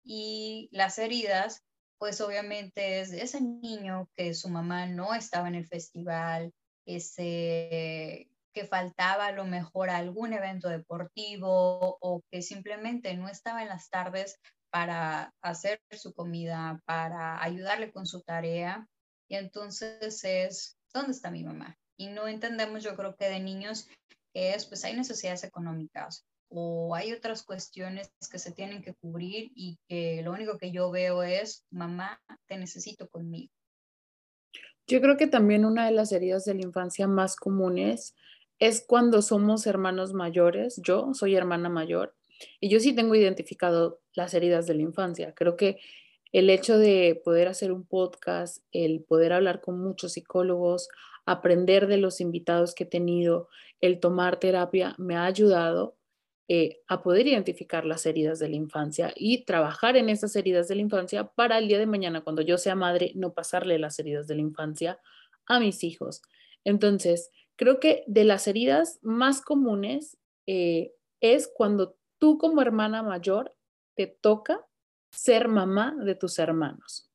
Y 0.04 0.68
las 0.72 0.98
heridas, 0.98 1.62
pues 1.98 2.20
obviamente 2.22 3.00
es 3.00 3.14
ese 3.14 3.40
niño 3.40 4.10
que 4.18 4.34
su 4.34 4.50
mamá 4.50 4.88
no 4.88 5.14
estaba 5.14 5.48
en 5.48 5.56
el 5.56 5.68
festival, 5.68 6.52
ese 6.86 8.30
que 8.54 8.66
faltaba 8.66 9.28
a 9.28 9.32
lo 9.32 9.46
mejor 9.46 9.90
algún 9.90 10.32
evento 10.34 10.70
deportivo 10.70 11.98
o 12.00 12.22
que 12.32 12.42
simplemente 12.42 13.16
no 13.16 13.28
estaba 13.28 13.64
en 13.64 13.70
las 13.70 13.90
tardes 13.90 14.40
para 14.70 15.34
hacer 15.42 15.82
su 15.92 16.14
comida, 16.14 16.82
para 16.86 17.44
ayudarle 17.44 17.92
con 17.92 18.06
su 18.06 18.22
tarea. 18.22 18.88
Y 19.28 19.36
entonces 19.36 20.24
es, 20.24 20.78
¿dónde 20.94 21.12
está 21.12 21.32
mi 21.32 21.44
mamá? 21.44 21.78
Y 21.98 22.08
no 22.08 22.28
entendemos, 22.28 22.84
yo 22.84 22.96
creo 22.96 23.16
que 23.16 23.30
de 23.30 23.40
niños, 23.40 23.88
que 24.34 24.54
es, 24.54 24.66
pues 24.66 24.84
hay 24.84 24.96
necesidades 24.96 25.44
económicas 25.44 26.26
o 26.50 26.94
hay 26.96 27.14
otras 27.14 27.44
cuestiones 27.44 28.12
que 28.32 28.40
se 28.40 28.52
tienen 28.52 28.84
que 28.84 28.94
cubrir 28.94 29.52
y 29.56 29.80
que 29.88 30.22
lo 30.22 30.32
único 30.32 30.58
que 30.58 30.72
yo 30.72 30.92
veo 30.92 31.24
es, 31.24 31.66
mamá, 31.72 32.22
te 32.48 32.58
necesito 32.58 33.08
conmigo. 33.10 33.52
Yo 34.88 35.02
creo 35.02 35.18
que 35.18 35.28
también 35.28 35.66
una 35.66 35.86
de 35.86 35.92
las 35.92 36.12
heridas 36.12 36.46
de 36.46 36.56
la 36.56 36.62
infancia 36.62 37.08
más 37.08 37.36
comunes 37.36 38.16
es 38.60 38.84
cuando 38.86 39.22
somos 39.22 39.66
hermanos 39.66 40.14
mayores. 40.14 40.82
Yo 40.84 41.14
soy 41.14 41.36
hermana 41.36 41.70
mayor 41.70 42.16
y 42.60 42.70
yo 42.70 42.80
sí 42.80 42.94
tengo 42.94 43.16
identificado 43.16 44.02
las 44.14 44.34
heridas 44.34 44.68
de 44.68 44.76
la 44.76 44.82
infancia. 44.82 45.34
Creo 45.36 45.56
que 45.56 45.80
el 46.32 46.50
hecho 46.50 46.78
de 46.78 47.22
poder 47.24 47.48
hacer 47.48 47.72
un 47.72 47.86
podcast, 47.86 48.64
el 48.72 49.04
poder 49.04 49.34
hablar 49.34 49.62
con 49.62 49.80
muchos 49.80 50.14
psicólogos, 50.14 50.90
aprender 51.26 51.88
de 51.88 51.98
los 51.98 52.20
invitados 52.20 52.76
que 52.76 52.84
he 52.84 52.88
tenido, 52.88 53.48
el 53.82 54.00
tomar 54.00 54.40
terapia, 54.40 54.96
me 54.98 55.16
ha 55.16 55.26
ayudado 55.26 55.96
eh, 56.50 56.82
a 56.88 57.02
poder 57.02 57.26
identificar 57.28 57.86
las 57.86 58.06
heridas 58.06 58.38
de 58.40 58.50
la 58.50 58.56
infancia 58.56 59.14
y 59.16 59.46
trabajar 59.46 59.96
en 59.96 60.10
esas 60.10 60.36
heridas 60.36 60.68
de 60.68 60.76
la 60.76 60.82
infancia 60.82 61.26
para 61.26 61.58
el 61.58 61.70
día 61.70 61.80
de 61.80 61.86
mañana, 61.86 62.22
cuando 62.22 62.42
yo 62.42 62.58
sea 62.58 62.76
madre, 62.76 63.14
no 63.16 63.34
pasarle 63.34 63.80
las 63.80 63.98
heridas 63.98 64.28
de 64.28 64.36
la 64.36 64.42
infancia 64.42 65.00
a 65.46 65.60
mis 65.60 65.86
hijos. 65.86 66.22
Entonces, 66.66 67.32
creo 67.56 67.80
que 67.80 68.04
de 68.08 68.26
las 68.26 68.48
heridas 68.48 69.00
más 69.02 69.42
comunes 69.42 70.18
eh, 70.46 70.94
es 71.22 71.48
cuando 71.48 71.96
tú 72.18 72.38
como 72.38 72.62
hermana 72.62 73.04
mayor 73.04 73.56
te 73.96 74.08
toca 74.08 74.66
ser 75.12 75.48
mamá 75.48 75.96
de 76.04 76.16
tus 76.16 76.40
hermanos, 76.40 77.10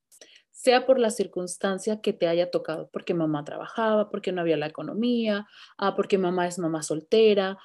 sea 0.51 0.87
por 0.87 0.99
la 0.99 1.11
circunstancia 1.11 2.01
que 2.01 2.13
te 2.13 2.29
haya 2.29 2.51
tocado, 2.51 2.89
porque 2.93 3.13
mamá 3.13 3.45
trabajaba, 3.45 4.09
porque 4.09 4.33
no 4.33 4.41
había 4.41 4.57
la 4.57 4.67
economía, 4.69 5.47
ah, 5.77 5.95
porque 5.97 6.17
mamá 6.17 6.47
es 6.47 6.59
mamá 6.59 6.83
soltera, 6.83 7.59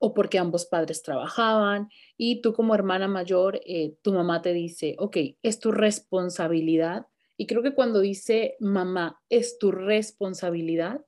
o 0.00 0.14
porque 0.14 0.38
ambos 0.38 0.64
padres 0.64 1.02
trabajaban 1.02 1.88
y 2.16 2.40
tú 2.40 2.54
como 2.54 2.74
hermana 2.74 3.06
mayor, 3.06 3.60
eh, 3.66 3.94
tu 4.02 4.12
mamá 4.12 4.40
te 4.40 4.54
dice, 4.54 4.96
ok, 4.98 5.16
es 5.42 5.60
tu 5.60 5.72
responsabilidad. 5.72 7.06
Y 7.36 7.46
creo 7.46 7.62
que 7.62 7.74
cuando 7.74 8.00
dice 8.00 8.56
mamá, 8.60 9.20
es 9.28 9.58
tu 9.58 9.70
responsabilidad, 9.70 11.04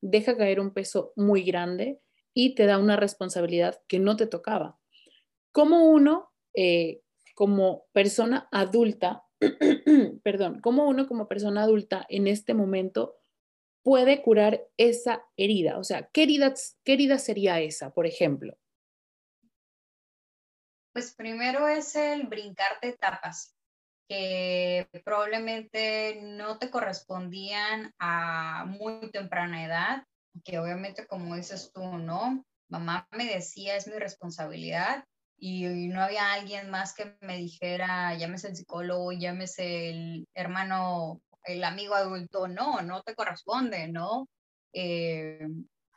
deja 0.00 0.36
caer 0.36 0.60
un 0.60 0.72
peso 0.72 1.12
muy 1.16 1.42
grande 1.42 2.00
y 2.32 2.54
te 2.54 2.66
da 2.66 2.78
una 2.78 2.96
responsabilidad 2.96 3.80
que 3.88 3.98
no 3.98 4.16
te 4.16 4.28
tocaba. 4.28 4.78
Como 5.50 5.86
uno, 5.86 6.30
eh, 6.54 7.00
como 7.34 7.86
persona 7.92 8.48
adulta, 8.52 9.24
perdón, 10.22 10.60
como 10.60 10.86
uno 10.86 11.08
como 11.08 11.26
persona 11.26 11.64
adulta 11.64 12.06
en 12.08 12.28
este 12.28 12.54
momento 12.54 13.16
puede 13.86 14.20
curar 14.20 14.66
esa 14.76 15.24
herida? 15.36 15.78
O 15.78 15.84
sea, 15.84 16.08
¿qué 16.12 16.24
herida, 16.24 16.52
qué 16.82 16.94
herida 16.94 17.20
sería 17.20 17.60
esa, 17.60 17.94
por 17.94 18.04
ejemplo? 18.04 18.58
Pues 20.92 21.14
primero 21.14 21.68
es 21.68 21.94
el 21.94 22.26
brincarte 22.26 22.88
etapas 22.88 23.54
que 24.08 24.88
probablemente 25.04 26.18
no 26.20 26.58
te 26.58 26.68
correspondían 26.68 27.94
a 28.00 28.64
muy 28.66 29.08
temprana 29.12 29.64
edad, 29.64 30.02
que 30.44 30.58
obviamente 30.58 31.06
como 31.06 31.36
dices 31.36 31.70
tú, 31.72 31.84
¿no? 31.84 32.44
Mamá 32.68 33.06
me 33.12 33.26
decía, 33.26 33.76
es 33.76 33.86
mi 33.86 34.00
responsabilidad, 34.00 35.04
y, 35.38 35.66
y, 35.66 35.88
no 35.88 36.02
había 36.02 36.32
alguien 36.32 36.70
más 36.70 36.94
que 36.94 37.14
me 37.20 37.36
dijera, 37.36 38.16
llámese 38.16 38.48
el 38.48 38.56
psicólogo, 38.56 39.12
llámese 39.12 39.90
el 39.90 40.28
hermano 40.34 41.20
el 41.46 41.64
amigo 41.64 41.94
adulto, 41.94 42.48
no, 42.48 42.82
no 42.82 43.02
te 43.02 43.14
corresponde, 43.14 43.88
¿no? 43.88 44.28
Eh, 44.72 45.46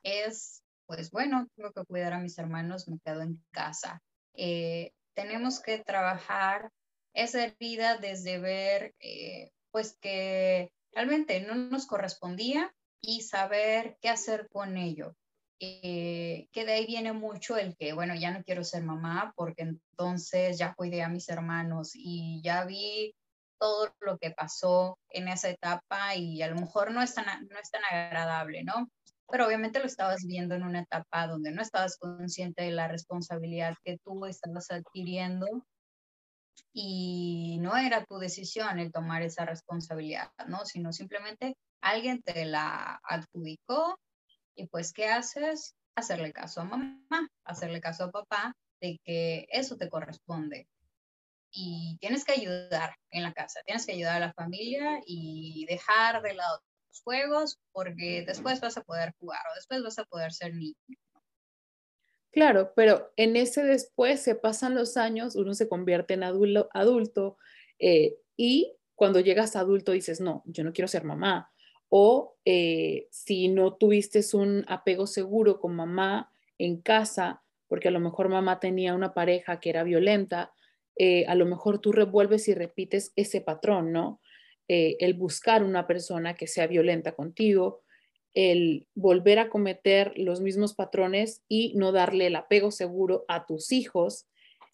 es, 0.03 0.63
pues 0.85 1.11
bueno, 1.11 1.47
tengo 1.55 1.71
que 1.71 1.85
cuidar 1.85 2.13
a 2.13 2.19
mis 2.19 2.37
hermanos, 2.37 2.87
me 2.87 2.99
quedo 3.03 3.21
en 3.21 3.43
casa. 3.51 4.01
Eh, 4.33 4.93
tenemos 5.15 5.59
que 5.59 5.79
trabajar 5.79 6.69
esa 7.13 7.43
herida 7.43 7.97
desde 7.97 8.39
ver, 8.39 8.93
eh, 8.99 9.51
pues 9.71 9.97
que 9.99 10.71
realmente 10.93 11.41
no 11.41 11.55
nos 11.55 11.87
correspondía 11.87 12.71
y 13.01 13.21
saber 13.21 13.97
qué 14.01 14.09
hacer 14.09 14.47
con 14.49 14.77
ello. 14.77 15.15
que 15.61 16.47
de 16.53 16.71
ahí 16.71 16.85
viene 16.85 17.11
mucho 17.11 17.57
el 17.57 17.75
que, 17.75 17.91
bueno, 17.91 18.15
ya 18.15 18.31
no 18.31 18.43
quiero 18.45 18.63
ser 18.63 18.81
mamá 18.81 19.33
porque 19.35 19.63
entonces 19.63 20.57
ya 20.57 20.73
cuidé 20.73 21.03
a 21.03 21.09
mis 21.09 21.27
hermanos 21.27 21.91
y 21.95 22.41
ya 22.41 22.63
vi 22.63 23.13
todo 23.59 23.93
lo 23.99 24.17
que 24.17 24.31
pasó 24.31 24.97
en 25.09 25.27
esa 25.27 25.49
etapa 25.49 26.15
y 26.15 26.41
a 26.41 26.47
lo 26.47 26.55
mejor 26.55 26.91
no 26.91 27.01
es 27.01 27.13
tan, 27.13 27.25
no 27.25 27.59
es 27.59 27.69
tan 27.69 27.83
agradable, 27.89 28.63
¿no? 28.63 28.89
Pero 29.27 29.45
obviamente 29.45 29.79
lo 29.79 29.85
estabas 29.85 30.25
viendo 30.25 30.55
en 30.55 30.63
una 30.63 30.81
etapa 30.81 31.27
donde 31.27 31.51
no 31.51 31.61
estabas 31.61 31.97
consciente 31.97 32.63
de 32.63 32.71
la 32.71 32.87
responsabilidad 32.87 33.75
que 33.83 33.97
tú 34.03 34.25
estabas 34.25 34.71
adquiriendo 34.71 35.45
y 36.73 37.57
no 37.61 37.77
era 37.77 38.05
tu 38.05 38.17
decisión 38.17 38.79
el 38.79 38.91
tomar 38.91 39.21
esa 39.21 39.45
responsabilidad, 39.45 40.31
¿no? 40.47 40.65
Sino 40.65 40.93
simplemente 40.93 41.55
alguien 41.81 42.21
te 42.21 42.45
la 42.45 42.99
adjudicó 43.03 43.99
y 44.55 44.67
pues, 44.67 44.93
¿qué 44.93 45.07
haces? 45.07 45.75
Hacerle 45.95 46.31
caso 46.31 46.61
a 46.61 46.65
mamá, 46.65 47.27
hacerle 47.43 47.81
caso 47.81 48.05
a 48.05 48.11
papá 48.11 48.53
de 48.81 48.99
que 49.03 49.47
eso 49.51 49.75
te 49.75 49.89
corresponde, 49.89 50.67
y 51.51 51.97
tienes 51.99 52.25
que 52.25 52.33
ayudar 52.33 52.95
en 53.11 53.23
la 53.23 53.33
casa, 53.33 53.61
tienes 53.65 53.85
que 53.85 53.93
ayudar 53.93 54.17
a 54.17 54.27
la 54.27 54.33
familia 54.33 55.01
y 55.05 55.65
dejar 55.67 56.21
de 56.21 56.33
lado 56.33 56.61
los 56.87 57.01
juegos 57.01 57.59
porque 57.71 58.23
después 58.25 58.61
vas 58.61 58.77
a 58.77 58.83
poder 58.83 59.13
jugar 59.19 59.41
o 59.51 59.55
después 59.55 59.83
vas 59.83 59.99
a 59.99 60.05
poder 60.05 60.31
ser 60.31 60.53
niño. 60.53 60.75
Claro, 62.31 62.73
pero 62.75 63.11
en 63.15 63.35
ese 63.35 63.63
después 63.63 64.21
se 64.21 64.35
pasan 64.35 64.75
los 64.75 64.97
años, 64.97 65.35
uno 65.35 65.53
se 65.53 65.67
convierte 65.67 66.13
en 66.13 66.23
adulto, 66.23 66.69
adulto 66.73 67.37
eh, 67.79 68.17
y 68.37 68.75
cuando 68.95 69.19
llegas 69.19 69.55
adulto 69.55 69.93
dices, 69.93 70.21
no, 70.21 70.43
yo 70.45 70.63
no 70.63 70.73
quiero 70.73 70.87
ser 70.87 71.05
mamá. 71.05 71.51
O 71.87 72.37
eh, 72.45 73.07
si 73.11 73.47
no 73.47 73.75
tuviste 73.75 74.21
un 74.33 74.63
apego 74.67 75.07
seguro 75.07 75.59
con 75.59 75.75
mamá 75.75 76.31
en 76.59 76.81
casa, 76.81 77.41
porque 77.67 77.87
a 77.87 77.91
lo 77.91 77.99
mejor 77.99 78.29
mamá 78.29 78.59
tenía 78.59 78.93
una 78.93 79.13
pareja 79.13 79.59
que 79.59 79.69
era 79.69 79.83
violenta, 79.83 80.53
eh, 81.01 81.25
a 81.27 81.35
lo 81.35 81.45
mejor 81.45 81.79
tú 81.79 81.93
revuelves 81.93 82.49
y 82.49 82.53
repites 82.53 83.13
ese 83.15 83.39
patrón, 83.39 83.93
¿no? 83.93 84.19
Eh, 84.67 84.97
el 84.99 85.13
buscar 85.13 85.63
una 85.63 85.87
persona 85.87 86.35
que 86.35 86.45
sea 86.45 86.67
violenta 86.67 87.13
contigo, 87.13 87.81
el 88.33 88.85
volver 88.95 89.39
a 89.39 89.49
cometer 89.49 90.11
los 90.17 90.41
mismos 90.41 90.73
patrones 90.75 91.41
y 91.47 91.73
no 91.75 91.93
darle 91.93 92.27
el 92.27 92.35
apego 92.35 92.69
seguro 92.69 93.23
a 93.29 93.45
tus 93.45 93.71
hijos. 93.71 94.27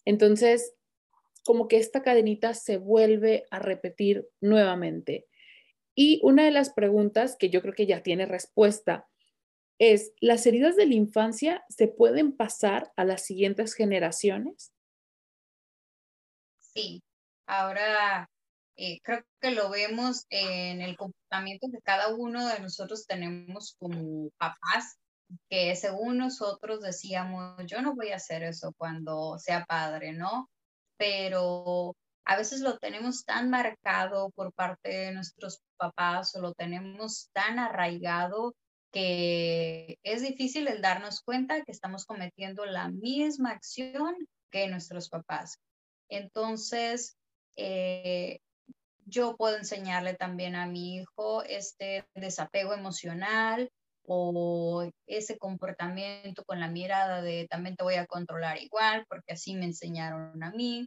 Entonces, 0.04 0.74
como 1.44 1.68
que 1.68 1.76
esta 1.76 2.02
cadenita 2.02 2.54
se 2.54 2.76
vuelve 2.76 3.44
a 3.52 3.60
repetir 3.60 4.28
nuevamente. 4.40 5.26
Y 5.94 6.18
una 6.24 6.44
de 6.44 6.50
las 6.50 6.70
preguntas 6.70 7.36
que 7.38 7.50
yo 7.50 7.62
creo 7.62 7.72
que 7.72 7.86
ya 7.86 8.02
tiene 8.02 8.26
respuesta 8.26 9.06
es, 9.78 10.12
¿las 10.20 10.44
heridas 10.44 10.74
de 10.74 10.86
la 10.86 10.94
infancia 10.94 11.64
se 11.68 11.86
pueden 11.86 12.32
pasar 12.36 12.92
a 12.96 13.04
las 13.04 13.24
siguientes 13.24 13.74
generaciones? 13.74 14.72
Sí, 16.76 17.02
ahora 17.46 18.28
eh, 18.76 19.00
creo 19.02 19.22
que 19.40 19.52
lo 19.52 19.70
vemos 19.70 20.26
en 20.28 20.82
el 20.82 20.94
comportamiento 20.94 21.68
que 21.72 21.80
cada 21.82 22.14
uno 22.14 22.46
de 22.46 22.60
nosotros 22.60 23.06
tenemos 23.06 23.74
como 23.78 24.28
papás, 24.36 24.98
que 25.48 25.74
según 25.74 26.18
nosotros 26.18 26.82
decíamos, 26.82 27.56
yo 27.66 27.80
no 27.80 27.94
voy 27.94 28.10
a 28.10 28.16
hacer 28.16 28.42
eso 28.42 28.74
cuando 28.76 29.38
sea 29.38 29.64
padre, 29.64 30.12
¿no? 30.12 30.50
Pero 30.98 31.96
a 32.26 32.36
veces 32.36 32.60
lo 32.60 32.76
tenemos 32.76 33.24
tan 33.24 33.48
marcado 33.48 34.30
por 34.32 34.52
parte 34.52 34.90
de 34.90 35.12
nuestros 35.12 35.60
papás 35.78 36.34
o 36.36 36.42
lo 36.42 36.52
tenemos 36.52 37.30
tan 37.32 37.58
arraigado 37.58 38.54
que 38.92 39.98
es 40.02 40.20
difícil 40.20 40.68
el 40.68 40.82
darnos 40.82 41.22
cuenta 41.22 41.64
que 41.64 41.72
estamos 41.72 42.04
cometiendo 42.04 42.66
la 42.66 42.90
misma 42.90 43.52
acción 43.52 44.14
que 44.50 44.68
nuestros 44.68 45.08
papás. 45.08 45.58
Entonces, 46.08 47.16
eh, 47.56 48.40
yo 49.06 49.36
puedo 49.36 49.56
enseñarle 49.56 50.14
también 50.14 50.56
a 50.56 50.66
mi 50.66 50.96
hijo 50.96 51.42
este 51.44 52.04
desapego 52.14 52.74
emocional 52.74 53.70
o 54.04 54.88
ese 55.06 55.38
comportamiento 55.38 56.44
con 56.44 56.60
la 56.60 56.68
mirada 56.68 57.22
de 57.22 57.46
también 57.48 57.76
te 57.76 57.84
voy 57.84 57.94
a 57.94 58.06
controlar 58.06 58.60
igual 58.62 59.04
porque 59.08 59.34
así 59.34 59.54
me 59.54 59.64
enseñaron 59.64 60.42
a 60.42 60.50
mí. 60.50 60.86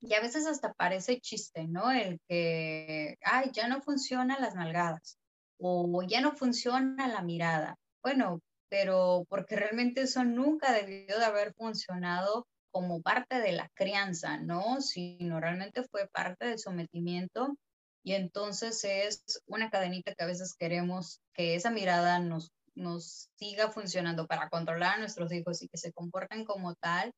Y 0.00 0.14
a 0.14 0.20
veces 0.20 0.46
hasta 0.46 0.72
parece 0.72 1.20
chiste, 1.20 1.68
¿no? 1.68 1.92
El 1.92 2.18
que, 2.28 3.16
ay, 3.22 3.50
ya 3.52 3.68
no 3.68 3.80
funcionan 3.82 4.40
las 4.40 4.54
nalgadas 4.54 5.18
o 5.58 6.02
ya 6.02 6.20
no 6.20 6.32
funciona 6.32 7.06
la 7.06 7.22
mirada. 7.22 7.76
Bueno, 8.02 8.40
pero 8.68 9.24
porque 9.28 9.54
realmente 9.54 10.02
eso 10.02 10.24
nunca 10.24 10.72
debió 10.72 11.18
de 11.18 11.24
haber 11.24 11.52
funcionado 11.54 12.46
como 12.72 13.02
parte 13.02 13.40
de 13.40 13.52
la 13.52 13.68
crianza, 13.74 14.38
¿no? 14.38 14.80
Sino 14.80 15.40
realmente 15.40 15.84
fue 15.84 16.08
parte 16.08 16.46
del 16.46 16.58
sometimiento 16.58 17.54
y 18.02 18.14
entonces 18.14 18.82
es 18.84 19.22
una 19.46 19.70
cadenita 19.70 20.14
que 20.14 20.24
a 20.24 20.26
veces 20.26 20.54
queremos 20.58 21.20
que 21.34 21.54
esa 21.54 21.70
mirada 21.70 22.18
nos, 22.18 22.50
nos 22.74 23.28
siga 23.36 23.70
funcionando 23.70 24.26
para 24.26 24.48
controlar 24.48 24.96
a 24.96 24.98
nuestros 24.98 25.32
hijos 25.32 25.62
y 25.62 25.68
que 25.68 25.78
se 25.78 25.92
comporten 25.92 26.44
como 26.44 26.74
tal 26.74 27.12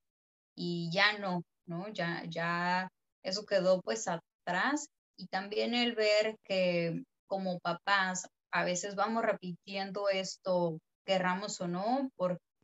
y 0.55 0.91
ya 0.93 1.19
no, 1.19 1.43
¿no? 1.67 1.89
Ya, 1.89 2.23
ya 2.29 2.89
eso 3.23 3.47
quedó 3.47 3.81
pues 3.81 4.07
atrás 4.09 4.89
y 5.17 5.29
también 5.29 5.75
el 5.75 5.95
ver 5.95 6.37
que 6.45 7.03
como 7.27 7.61
papás 7.61 8.29
a 8.51 8.65
veces 8.65 8.95
vamos 8.95 9.25
repitiendo 9.25 10.09
esto, 10.09 10.79
querramos 11.05 11.61
o 11.61 11.69
no, 11.69 12.11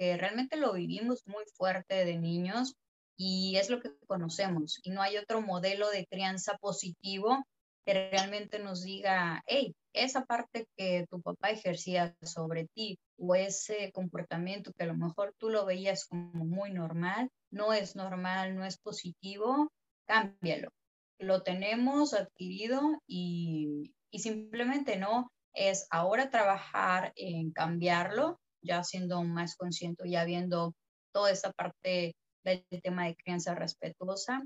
porque 0.01 0.17
realmente 0.17 0.57
lo 0.57 0.73
vivimos 0.73 1.27
muy 1.27 1.45
fuerte 1.55 2.07
de 2.07 2.17
niños 2.17 2.75
y 3.19 3.57
es 3.57 3.69
lo 3.69 3.81
que 3.81 3.93
conocemos 4.07 4.81
y 4.83 4.91
no 4.91 5.03
hay 5.03 5.19
otro 5.19 5.43
modelo 5.43 5.91
de 5.91 6.07
crianza 6.07 6.57
positivo 6.57 7.45
que 7.85 8.09
realmente 8.11 8.61
nos 8.61 8.83
diga, 8.83 9.43
hey, 9.47 9.75
esa 9.93 10.25
parte 10.25 10.67
que 10.75 11.05
tu 11.11 11.21
papá 11.21 11.51
ejercía 11.51 12.17
sobre 12.23 12.67
ti 12.75 12.99
o 13.19 13.35
ese 13.35 13.93
comportamiento 13.93 14.73
que 14.73 14.85
a 14.85 14.87
lo 14.87 14.97
mejor 14.97 15.35
tú 15.37 15.51
lo 15.51 15.67
veías 15.67 16.07
como 16.07 16.47
muy 16.47 16.73
normal, 16.73 17.29
no 17.51 17.75
es 17.75 17.95
normal, 17.95 18.57
no 18.57 18.65
es 18.65 18.79
positivo, 18.79 19.71
cámbialo. 20.07 20.71
Lo 21.19 21.43
tenemos 21.43 22.15
adquirido 22.15 22.81
y, 23.07 23.93
y 24.11 24.21
simplemente 24.21 24.97
no 24.97 25.31
es 25.53 25.87
ahora 25.91 26.31
trabajar 26.31 27.13
en 27.17 27.51
cambiarlo, 27.51 28.40
ya 28.63 28.85
siendo 28.85 29.23
más 29.23 29.57
consciente, 29.57 30.09
ya 30.09 30.25
viendo 30.25 30.75
toda 31.13 31.31
esa 31.31 31.53
parte 31.53 32.17
del 32.45 32.65
tema 32.83 33.07
de 33.07 33.17
crianza 33.17 33.55
respetuosa 33.55 34.43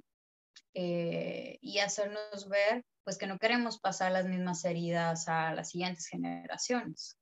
eh, 0.75 1.59
y 1.61 1.79
hacernos 1.79 2.49
ver 2.49 2.85
pues 3.05 3.19
que 3.19 3.27
no 3.27 3.39
queremos 3.39 3.79
pasar 3.79 4.13
las 4.13 4.27
mismas 4.27 4.65
heridas 4.65 5.29
a 5.29 5.55
las 5.55 5.71
siguientes 5.71 6.07
generaciones. 6.07 7.19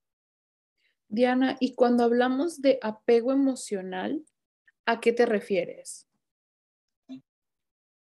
Diana, 1.08 1.56
y 1.60 1.74
cuando 1.74 2.04
hablamos 2.04 2.62
de 2.62 2.78
apego 2.80 3.32
emocional, 3.32 4.24
¿a 4.86 5.00
qué 5.00 5.12
te 5.12 5.26
refieres? 5.26 6.06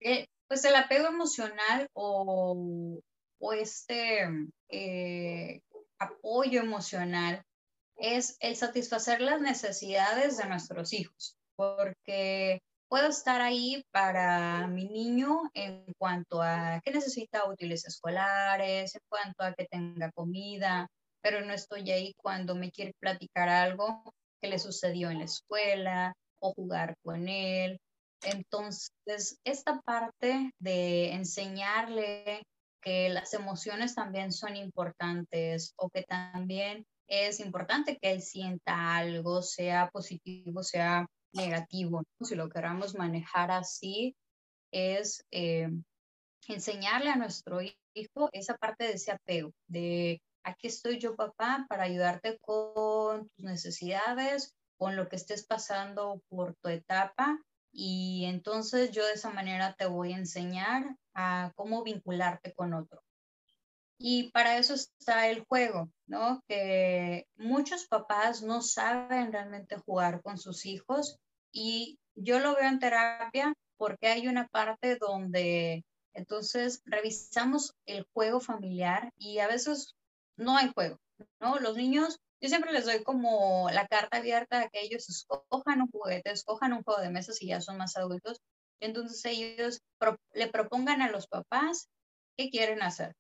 Eh, 0.01 0.27
pues 0.49 0.65
el 0.65 0.75
apego 0.75 1.07
emocional 1.07 1.89
o, 1.95 3.01
o 3.39 3.53
este 3.53 4.29
eh, 4.69 5.63
apoyo 5.99 6.61
emocional 6.61 7.43
es 8.03 8.37
el 8.41 8.57
satisfacer 8.57 9.21
las 9.21 9.41
necesidades 9.41 10.37
de 10.37 10.47
nuestros 10.47 10.93
hijos 10.93 11.37
porque 11.57 12.61
puedo 12.89 13.09
estar 13.09 13.41
ahí 13.41 13.85
para 13.93 14.67
mi 14.67 14.87
niño 14.87 15.43
en 15.55 15.85
cuanto 15.97 16.43
a 16.43 16.81
que 16.85 16.91
necesita 16.91 17.49
útiles 17.49 17.87
escolares, 17.87 18.95
en 18.95 19.01
cuanto 19.09 19.45
a 19.45 19.55
que 19.55 19.67
tenga 19.67 20.11
comida, 20.13 20.89
pero 21.23 21.41
no 21.41 21.55
estoy 21.55 21.91
ahí 21.91 22.15
cuando 22.17 22.55
me 22.55 22.71
quiere 22.73 22.93
platicar 22.99 23.49
algo 23.49 24.13
que 24.41 24.49
le 24.49 24.59
sucedió 24.59 25.11
en 25.11 25.21
la 25.21 25.25
escuela 25.25 26.15
o 26.41 26.53
jugar 26.53 26.97
con 27.05 27.29
él. 27.29 27.79
Entonces, 28.25 29.39
esta 29.45 29.81
parte 29.81 30.51
de 30.59 31.13
enseñarle 31.13 32.43
que 32.83 33.09
las 33.09 33.33
emociones 33.33 33.95
también 33.95 34.33
son 34.33 34.57
importantes 34.57 35.73
o 35.77 35.89
que 35.89 36.03
también 36.03 36.85
es 37.09 37.41
importante 37.41 37.99
que 37.99 38.13
él 38.13 38.23
sienta 38.23 38.97
algo, 38.97 39.43
sea 39.43 39.91
positivo, 39.91 40.63
sea 40.63 41.07
negativo, 41.33 42.03
si 42.21 42.35
lo 42.35 42.49
queramos 42.49 42.95
manejar 42.95 43.51
así, 43.51 44.15
es 44.71 45.25
eh, 45.31 45.69
enseñarle 46.49 47.11
a 47.11 47.17
nuestro 47.17 47.61
hijo 47.95 48.29
esa 48.33 48.57
parte 48.57 48.85
de 48.85 48.93
ese 48.93 49.13
apego, 49.13 49.53
de 49.67 50.21
aquí 50.45 50.67
estoy 50.69 50.99
yo 50.99 51.15
papá 51.17 51.67
para 51.69 51.85
ayudarte 51.85 52.39
con 52.41 53.29
tus 53.29 53.45
necesidades, 53.45 54.55
con 54.79 54.97
lo 54.97 55.09
que 55.09 55.17
estés 55.17 55.47
pasando 55.47 56.23
por 56.29 56.55
tu 56.57 56.69
etapa 56.69 57.39
y 57.73 58.25
entonces 58.27 58.91
yo 58.91 59.07
de 59.07 59.13
esa 59.13 59.31
manera 59.31 59.75
te 59.75 59.87
voy 59.87 60.13
a 60.13 60.19
enseñar 60.19 60.97
a 61.15 61.53
cómo 61.55 61.83
vincularte 61.83 62.53
con 62.53 62.75
otro. 62.75 63.03
Y 64.05 64.33
para 64.33 64.59
eso 64.59 64.75
está 64.75 65.29
el 65.29 65.45
juego, 65.45 65.89
¿no? 66.09 66.43
Que 66.49 67.25
muchos 67.37 67.87
papás 67.87 68.43
no 68.43 68.61
saben 68.61 69.31
realmente 69.31 69.77
jugar 69.77 70.23
con 70.23 70.39
sus 70.39 70.67
hijos 70.67 71.19
y 71.53 72.01
yo 72.17 72.41
lo 72.41 72.57
veo 72.57 72.69
en 72.69 72.81
terapia 72.81 73.55
porque 73.77 74.09
hay 74.09 74.27
una 74.27 74.49
parte 74.49 74.97
donde 74.97 75.85
entonces 76.15 76.83
revisamos 76.85 77.75
el 77.87 78.05
juego 78.13 78.41
familiar 78.41 79.13
y 79.19 79.39
a 79.39 79.47
veces 79.47 79.95
no 80.37 80.57
hay 80.57 80.73
juego, 80.75 80.99
¿no? 81.39 81.61
Los 81.61 81.77
niños, 81.77 82.19
yo 82.41 82.49
siempre 82.49 82.73
les 82.73 82.87
doy 82.87 83.05
como 83.05 83.71
la 83.71 83.87
carta 83.87 84.17
abierta 84.17 84.63
a 84.63 84.69
que 84.69 84.81
ellos 84.81 85.09
escojan 85.09 85.81
un 85.81 85.91
juguete, 85.93 86.33
escojan 86.33 86.73
un 86.73 86.83
juego 86.83 87.01
de 87.01 87.11
mesa 87.11 87.33
si 87.33 87.47
ya 87.47 87.61
son 87.61 87.79
más 87.79 87.97
adultos. 87.97 88.41
Entonces 88.81 89.25
ellos 89.27 89.81
le 90.33 90.49
propongan 90.49 91.03
a 91.03 91.11
los 91.13 91.29
papás 91.29 91.89
qué 92.37 92.51
quieren 92.51 92.83
hacer. 92.83 93.15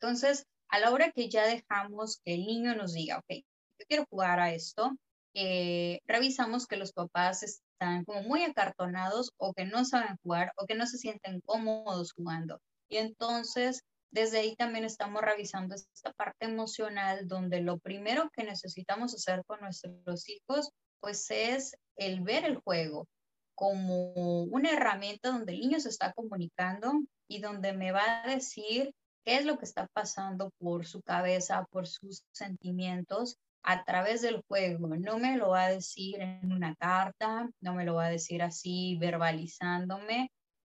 Entonces, 0.00 0.46
a 0.68 0.78
la 0.78 0.90
hora 0.92 1.12
que 1.12 1.28
ya 1.28 1.46
dejamos 1.46 2.20
que 2.24 2.34
el 2.34 2.46
niño 2.46 2.74
nos 2.74 2.94
diga, 2.94 3.18
ok, 3.18 3.44
yo 3.78 3.86
quiero 3.86 4.06
jugar 4.08 4.40
a 4.40 4.52
esto, 4.52 4.96
eh, 5.34 6.00
revisamos 6.06 6.66
que 6.66 6.76
los 6.76 6.92
papás 6.92 7.42
están 7.42 8.04
como 8.04 8.22
muy 8.22 8.42
acartonados 8.42 9.32
o 9.36 9.52
que 9.52 9.64
no 9.64 9.84
saben 9.84 10.16
jugar 10.22 10.52
o 10.56 10.66
que 10.66 10.74
no 10.74 10.86
se 10.86 10.98
sienten 10.98 11.40
cómodos 11.40 12.12
jugando. 12.12 12.60
Y 12.88 12.96
entonces, 12.96 13.82
desde 14.10 14.38
ahí 14.38 14.56
también 14.56 14.84
estamos 14.84 15.22
revisando 15.22 15.74
esta 15.74 16.12
parte 16.14 16.46
emocional 16.46 17.28
donde 17.28 17.60
lo 17.60 17.78
primero 17.78 18.30
que 18.34 18.44
necesitamos 18.44 19.14
hacer 19.14 19.44
con 19.46 19.60
nuestros 19.60 20.28
hijos, 20.28 20.70
pues 21.00 21.30
es 21.30 21.76
el 21.96 22.22
ver 22.22 22.44
el 22.44 22.56
juego 22.56 23.06
como 23.54 24.44
una 24.44 24.70
herramienta 24.70 25.30
donde 25.30 25.52
el 25.52 25.60
niño 25.60 25.80
se 25.80 25.90
está 25.90 26.12
comunicando 26.14 26.92
y 27.28 27.40
donde 27.40 27.74
me 27.74 27.92
va 27.92 28.22
a 28.22 28.26
decir 28.26 28.92
es 29.36 29.44
lo 29.44 29.58
que 29.58 29.64
está 29.64 29.86
pasando 29.92 30.50
por 30.58 30.86
su 30.86 31.02
cabeza, 31.02 31.66
por 31.70 31.86
sus 31.86 32.24
sentimientos 32.32 33.36
a 33.62 33.84
través 33.84 34.22
del 34.22 34.42
juego. 34.48 34.88
No 34.96 35.18
me 35.18 35.36
lo 35.36 35.50
va 35.50 35.64
a 35.64 35.70
decir 35.70 36.20
en 36.20 36.52
una 36.52 36.74
carta, 36.76 37.48
no 37.60 37.74
me 37.74 37.84
lo 37.84 37.94
va 37.94 38.06
a 38.06 38.10
decir 38.10 38.42
así 38.42 38.96
verbalizándome. 38.98 40.30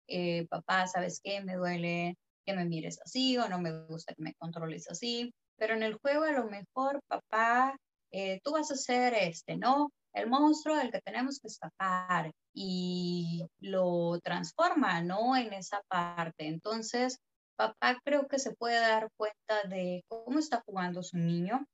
Eh, 0.08 0.48
papá, 0.48 0.88
¿sabes 0.88 1.20
qué? 1.24 1.42
Me 1.42 1.56
duele 1.56 2.16
que 2.46 2.54
me 2.54 2.66
mires 2.66 3.00
así 3.04 3.38
o 3.38 3.48
no 3.50 3.60
me 3.60 3.86
gusta 3.86 4.14
que 4.14 4.24
me 4.24 4.34
controles 4.36 4.90
así. 4.90 5.34
Pero 5.58 5.74
en 5.74 5.84
el 5.84 5.96
juego 5.96 6.24
a 6.24 6.32
lo 6.32 6.46
mejor, 6.46 7.02
papá, 7.08 7.76
eh, 8.12 8.40
tú 8.44 8.54
vas 8.54 8.72
a 8.72 8.76
hacer 8.76 9.14
este, 9.16 9.58
¿no? 9.58 9.90
el 10.18 10.28
monstruo 10.28 10.76
del 10.76 10.92
que 10.92 11.02
tenemos 11.02 11.40
que 11.40 11.48
escapar 11.48 12.32
y 12.54 13.46
lo 13.60 14.20
transforma, 14.22 15.02
¿no? 15.02 15.36
En 15.36 15.54
esa 15.54 15.82
parte. 15.88 16.48
Entonces, 16.48 17.20
papá 17.58 18.00
creo 18.06 18.28
que 18.28 18.40
se 18.40 18.56
puede 18.56 18.80
dar 18.80 19.10
cuenta 19.18 19.64
de 19.68 20.04
cómo 20.08 20.40
está 20.40 20.62
jugando 20.66 21.04
su 21.04 21.18
niño 21.18 21.66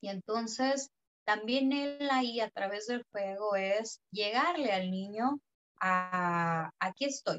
y 0.00 0.08
entonces 0.08 0.90
también 1.24 1.72
él 1.72 2.08
ahí 2.10 2.40
a 2.40 2.50
través 2.50 2.86
del 2.88 3.04
juego 3.12 3.56
es 3.56 4.00
llegarle 4.10 4.72
al 4.72 4.90
niño 4.90 5.38
a, 5.80 6.70
aquí 6.80 7.04
estoy, 7.06 7.38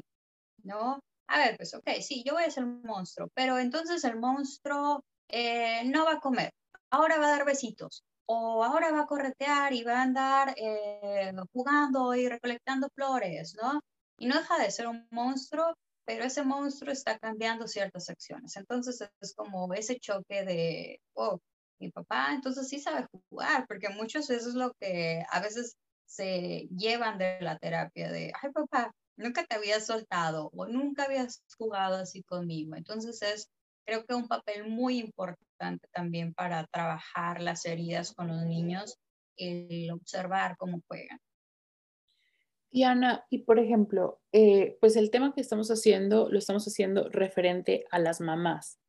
¿no? 0.62 1.00
A 1.28 1.38
ver, 1.38 1.56
pues 1.56 1.74
ok, 1.74 1.88
sí, 2.00 2.22
yo 2.26 2.34
voy 2.34 2.44
a 2.44 2.50
ser 2.50 2.64
un 2.64 2.82
monstruo, 2.82 3.28
pero 3.34 3.58
entonces 3.58 4.04
el 4.04 4.18
monstruo 4.18 5.02
eh, 5.28 5.84
no 5.84 6.04
va 6.04 6.14
a 6.14 6.20
comer, 6.20 6.50
ahora 6.90 7.18
va 7.18 7.26
a 7.26 7.36
dar 7.36 7.44
besitos, 7.44 8.02
o 8.26 8.64
ahora 8.64 8.92
va 8.92 9.02
a 9.02 9.06
corretear 9.06 9.72
y 9.72 9.84
va 9.84 9.98
a 9.98 10.02
andar 10.02 10.54
eh, 10.56 11.32
jugando 11.52 12.14
y 12.14 12.28
recolectando 12.28 12.88
flores, 12.94 13.54
¿no? 13.60 13.80
Y 14.18 14.26
no 14.26 14.36
deja 14.36 14.58
de 14.58 14.70
ser 14.70 14.86
un 14.86 15.06
monstruo, 15.10 15.74
pero 16.04 16.24
ese 16.24 16.44
monstruo 16.44 16.92
está 16.92 17.18
cambiando 17.18 17.66
ciertas 17.66 18.08
acciones. 18.10 18.56
Entonces 18.56 19.08
es 19.20 19.34
como 19.34 19.72
ese 19.74 19.98
choque 19.98 20.44
de, 20.44 21.00
oh, 21.14 21.38
mi 21.80 21.90
papá 21.90 22.32
entonces 22.32 22.68
sí 22.68 22.80
sabe 22.80 23.06
jugar, 23.28 23.66
porque 23.66 23.88
muchas 23.88 24.28
veces 24.28 24.48
es 24.48 24.54
lo 24.54 24.72
que 24.80 25.24
a 25.30 25.40
veces 25.40 25.76
se 26.06 26.68
llevan 26.76 27.18
de 27.18 27.40
la 27.40 27.58
terapia 27.58 28.10
de, 28.10 28.32
ay 28.40 28.50
papá, 28.52 28.92
nunca 29.16 29.44
te 29.44 29.56
habías 29.56 29.86
soltado 29.86 30.50
o 30.54 30.66
nunca 30.66 31.04
habías 31.04 31.42
jugado 31.58 31.96
así 31.96 32.22
conmigo. 32.22 32.76
Entonces 32.76 33.20
es, 33.22 33.48
creo 33.86 34.04
que 34.04 34.14
un 34.14 34.28
papel 34.28 34.68
muy 34.68 34.98
importante 34.98 35.88
también 35.92 36.34
para 36.34 36.66
trabajar 36.66 37.40
las 37.40 37.64
heridas 37.64 38.12
con 38.14 38.28
los 38.28 38.44
niños, 38.44 38.96
el 39.36 39.90
observar 39.90 40.56
cómo 40.56 40.80
juegan. 40.86 41.18
Diana, 42.74 43.24
y 43.30 43.38
por 43.44 43.60
ejemplo, 43.60 44.20
eh, 44.32 44.76
pues 44.80 44.96
el 44.96 45.12
tema 45.12 45.32
que 45.32 45.40
estamos 45.40 45.70
haciendo, 45.70 46.28
lo 46.28 46.36
estamos 46.36 46.66
haciendo 46.66 47.08
referente 47.08 47.84
a 47.92 48.00
las 48.00 48.20
mamás 48.20 48.80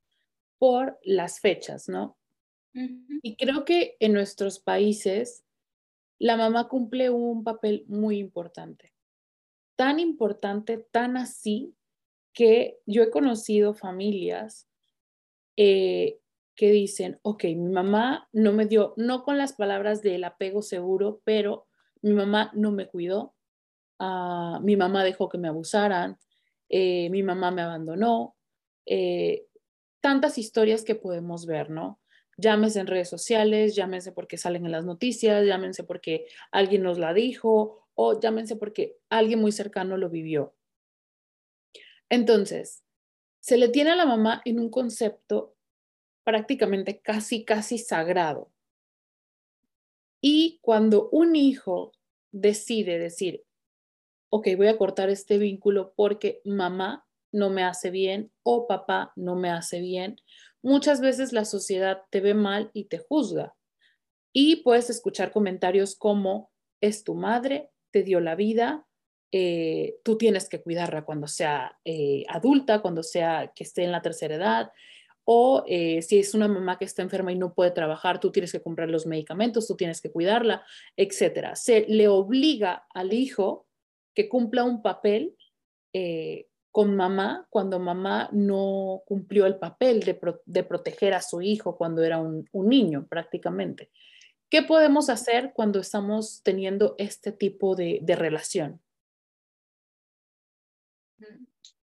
por 0.57 0.97
las 1.03 1.39
fechas, 1.39 1.87
¿no? 1.87 2.17
Y 2.73 3.37
creo 3.37 3.63
que 3.63 3.95
en 3.99 4.13
nuestros 4.13 4.59
países 4.59 5.45
la 6.17 6.35
mamá 6.35 6.67
cumple 6.67 7.11
un 7.11 7.43
papel 7.43 7.85
muy 7.87 8.17
importante. 8.17 8.91
Tan 9.75 9.99
importante, 9.99 10.79
tan 10.91 11.15
así, 11.15 11.75
que 12.33 12.79
yo 12.87 13.03
he 13.03 13.11
conocido 13.11 13.75
familias 13.75 14.67
eh, 15.57 16.19
que 16.55 16.71
dicen, 16.71 17.19
ok, 17.21 17.43
mi 17.43 17.71
mamá 17.71 18.27
no 18.33 18.51
me 18.51 18.65
dio, 18.65 18.95
no 18.97 19.23
con 19.23 19.37
las 19.37 19.53
palabras 19.53 20.01
del 20.01 20.23
apego 20.23 20.63
seguro, 20.63 21.21
pero 21.23 21.67
mi 22.01 22.13
mamá 22.13 22.51
no 22.55 22.71
me 22.71 22.87
cuidó, 22.87 23.34
ah, 23.99 24.59
mi 24.63 24.75
mamá 24.75 25.03
dejó 25.03 25.29
que 25.29 25.37
me 25.37 25.47
abusaran, 25.47 26.17
eh, 26.69 27.09
mi 27.09 27.23
mamá 27.23 27.51
me 27.51 27.61
abandonó, 27.61 28.35
eh, 28.85 29.45
tantas 30.01 30.37
historias 30.37 30.83
que 30.83 30.95
podemos 30.95 31.45
ver, 31.45 31.69
¿no? 31.69 31.99
Llámese 32.37 32.79
en 32.79 32.87
redes 32.87 33.09
sociales, 33.09 33.75
llámense 33.75 34.11
porque 34.11 34.37
salen 34.37 34.65
en 34.65 34.71
las 34.71 34.85
noticias, 34.85 35.45
llámense 35.45 35.83
porque 35.83 36.27
alguien 36.51 36.83
nos 36.83 36.99
la 36.99 37.13
dijo 37.13 37.87
o 37.95 38.19
llámense 38.19 38.55
porque 38.55 38.97
alguien 39.09 39.39
muy 39.39 39.51
cercano 39.51 39.97
lo 39.97 40.09
vivió. 40.09 40.53
Entonces, 42.09 42.83
se 43.39 43.57
le 43.57 43.69
tiene 43.69 43.91
a 43.91 43.95
la 43.95 44.05
mamá 44.05 44.41
en 44.45 44.59
un 44.59 44.69
concepto 44.69 45.55
prácticamente 46.23 46.99
casi, 46.99 47.45
casi 47.45 47.77
sagrado. 47.77 48.51
Y 50.19 50.59
cuando 50.61 51.09
un 51.09 51.35
hijo 51.35 51.91
decide 52.31 52.97
decir, 52.99 53.43
ok, 54.35 54.49
voy 54.57 54.67
a 54.67 54.77
cortar 54.77 55.09
este 55.09 55.37
vínculo 55.37 55.93
porque 55.95 56.41
mamá 56.43 57.07
no 57.31 57.49
me 57.49 57.63
hace 57.63 57.89
bien 57.89 58.33
o 58.43 58.67
papá 58.67 59.13
no 59.15 59.37
me 59.37 59.49
hace 59.49 59.79
bien, 59.79 60.17
muchas 60.61 60.99
veces 60.99 61.31
la 61.31 61.45
sociedad 61.45 62.01
te 62.09 62.19
ve 62.19 62.33
mal 62.33 62.69
y 62.73 62.85
te 62.85 62.97
juzga. 62.97 63.55
Y 64.33 64.57
puedes 64.57 64.89
escuchar 64.89 65.31
comentarios 65.31 65.95
como, 65.95 66.51
es 66.81 67.05
tu 67.05 67.15
madre, 67.15 67.71
te 67.91 68.03
dio 68.03 68.19
la 68.19 68.35
vida, 68.35 68.85
eh, 69.31 69.95
tú 70.03 70.17
tienes 70.17 70.49
que 70.49 70.61
cuidarla 70.61 71.05
cuando 71.05 71.27
sea 71.27 71.79
eh, 71.85 72.25
adulta, 72.27 72.81
cuando 72.81 73.03
sea 73.03 73.53
que 73.55 73.63
esté 73.63 73.85
en 73.85 73.93
la 73.93 74.01
tercera 74.01 74.35
edad, 74.35 74.71
o 75.23 75.63
eh, 75.65 76.01
si 76.01 76.19
es 76.19 76.33
una 76.33 76.49
mamá 76.49 76.77
que 76.77 76.83
está 76.83 77.01
enferma 77.01 77.31
y 77.31 77.37
no 77.37 77.53
puede 77.53 77.71
trabajar, 77.71 78.19
tú 78.19 78.33
tienes 78.33 78.51
que 78.51 78.61
comprar 78.61 78.89
los 78.89 79.05
medicamentos, 79.05 79.65
tú 79.65 79.77
tienes 79.77 80.01
que 80.01 80.11
cuidarla, 80.11 80.65
etcétera. 80.97 81.55
Se 81.55 81.85
le 81.87 82.09
obliga 82.09 82.85
al 82.93 83.13
hijo 83.13 83.64
que 84.15 84.29
cumpla 84.29 84.63
un 84.63 84.81
papel 84.81 85.35
con 86.75 86.93
mamá 86.93 87.47
cuando 87.49 87.79
mamá 87.79 88.27
no 88.33 89.01
cumplió 89.05 89.45
el 89.45 89.57
papel 89.57 90.01
de, 90.01 90.63
proteger 90.63 91.13
a 91.13 91.21
su 91.21 91.41
hijo 91.41 91.77
cuando 91.77 92.03
era 92.03 92.19
un, 92.19 92.49
niño 92.51 93.07
prácticamente. 93.07 93.91
¿Qué 94.49 94.61
podemos 94.61 95.09
hacer 95.09 95.53
cuando 95.53 95.79
estamos 95.79 96.41
teniendo 96.43 96.95
este 96.97 97.31
tipo 97.31 97.75
de, 97.75 97.99
de 98.01 98.15
relación? 98.17 98.81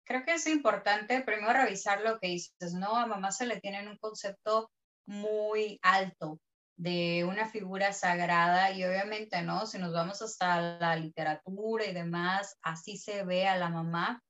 Creo 0.05 0.27
que 0.27 0.35
es 0.35 0.47
importante 0.47 1.23
primero 1.23 1.55
revisar 1.55 2.03
lo 2.03 2.19
que 2.19 2.29
dices, 2.29 2.75
¿no? 2.75 2.95
A 2.95 3.07
mamá 3.07 3.33
se 3.33 3.47
le 3.47 3.61
tiene 3.61 3.89
un 3.89 3.97
concepto 3.97 4.71
muy 5.07 5.79
alto 5.81 6.39
de 6.77 7.25
una 7.25 7.49
figura 7.49 7.93
sagrada 7.93 8.73
y 8.73 8.85
obviamente, 8.85 9.43
¿no? 9.43 9.67
Si 9.67 9.79
nos 9.79 9.93
vamos 9.93 10.23
hasta 10.23 10.79
la 10.79 10.97
literatura 10.97 11.85
y 11.85 11.93
demás, 11.93 12.57
así 12.63 12.97
se 12.97 13.25
ve 13.25 13.47
a 13.47 13.57
la 13.57 13.69
mamá 13.69 14.23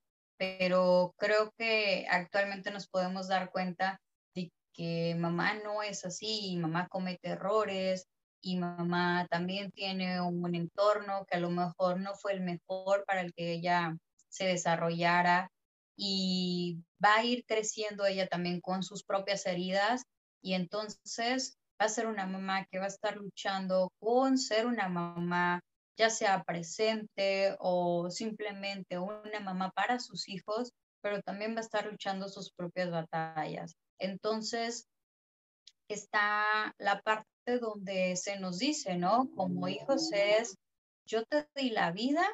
pero 0.43 1.15
creo 1.19 1.53
que 1.57 2.05
actualmente 2.11 2.73
nos 2.73 2.89
podemos 2.89 3.29
dar 3.29 3.53
cuenta 3.53 4.01
de 4.35 4.51
que 4.73 5.15
mamá 5.17 5.55
no 5.63 5.85
es 5.85 6.05
así, 6.05 6.57
mamá 6.57 6.89
comete 6.89 7.29
errores 7.29 8.09
y 8.41 8.57
mamá 8.57 9.29
también 9.31 9.71
tiene 9.71 10.21
un 10.21 10.53
entorno 10.57 11.25
que 11.27 11.37
a 11.37 11.41
lo 11.41 11.51
mejor 11.51 12.01
no 12.01 12.17
fue 12.17 12.33
el 12.33 12.41
mejor 12.41 13.05
para 13.07 13.21
el 13.21 13.33
que 13.35 13.53
ella 13.53 13.97
se 14.31 14.47
desarrollara 14.47 15.49
y 15.97 16.83
va 17.03 17.19
a 17.19 17.25
ir 17.25 17.45
creciendo 17.47 18.05
ella 18.05 18.27
también 18.27 18.61
con 18.61 18.83
sus 18.83 19.05
propias 19.05 19.47
heridas 19.47 20.03
y 20.43 20.55
entonces 20.55 21.57
va 21.83 21.87
a 21.87 21.89
ser 21.89 22.07
una 22.07 22.27
mamá 22.27 22.65
que 22.71 22.79
va 22.79 22.85
a 22.85 22.95
estar 22.97 23.17
luchando 23.17 23.91
con 23.99 24.39
ser 24.39 24.67
una 24.67 24.89
mamá 24.89 25.61
ya 25.99 26.11
sea 26.11 26.45
presente 26.45 27.57
o 27.59 28.09
simplemente 28.09 28.99
una 28.99 29.41
mamá 29.41 29.73
para 29.73 29.99
sus 29.99 30.29
hijos, 30.29 30.73
pero 31.03 31.21
también 31.23 31.55
va 31.55 31.59
a 31.59 31.63
estar 31.63 31.91
luchando 31.91 32.29
sus 32.29 32.53
propias 32.53 32.91
batallas. 32.91 33.75
Entonces, 33.99 34.87
está 35.89 36.73
la 36.79 37.01
parte 37.03 37.27
donde 37.61 38.15
se 38.15 38.39
nos 38.39 38.59
dice, 38.59 38.97
¿no? 38.97 39.29
Como 39.35 39.67
hijos 39.67 40.11
es, 40.13 40.57
yo 41.05 41.25
te 41.25 41.49
di 41.57 41.71
la 41.71 41.91
vida 41.91 42.25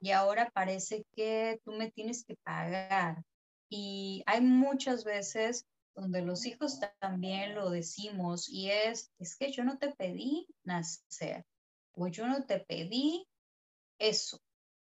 y 0.00 0.10
ahora 0.10 0.50
parece 0.52 1.02
que 1.16 1.58
tú 1.64 1.72
me 1.72 1.90
tienes 1.90 2.24
que 2.24 2.36
pagar. 2.44 3.22
Y 3.70 4.22
hay 4.26 4.42
muchas 4.42 5.04
veces 5.04 5.64
donde 6.00 6.22
los 6.22 6.46
hijos 6.46 6.78
también 7.00 7.54
lo 7.54 7.70
decimos 7.70 8.48
y 8.48 8.70
es, 8.70 9.10
es 9.18 9.36
que 9.36 9.50
yo 9.50 9.64
no 9.64 9.78
te 9.78 9.90
pedí 9.94 10.46
nacer, 10.62 11.44
pues 11.92 12.16
yo 12.16 12.26
no 12.28 12.44
te 12.44 12.60
pedí 12.60 13.26
eso, 13.98 14.40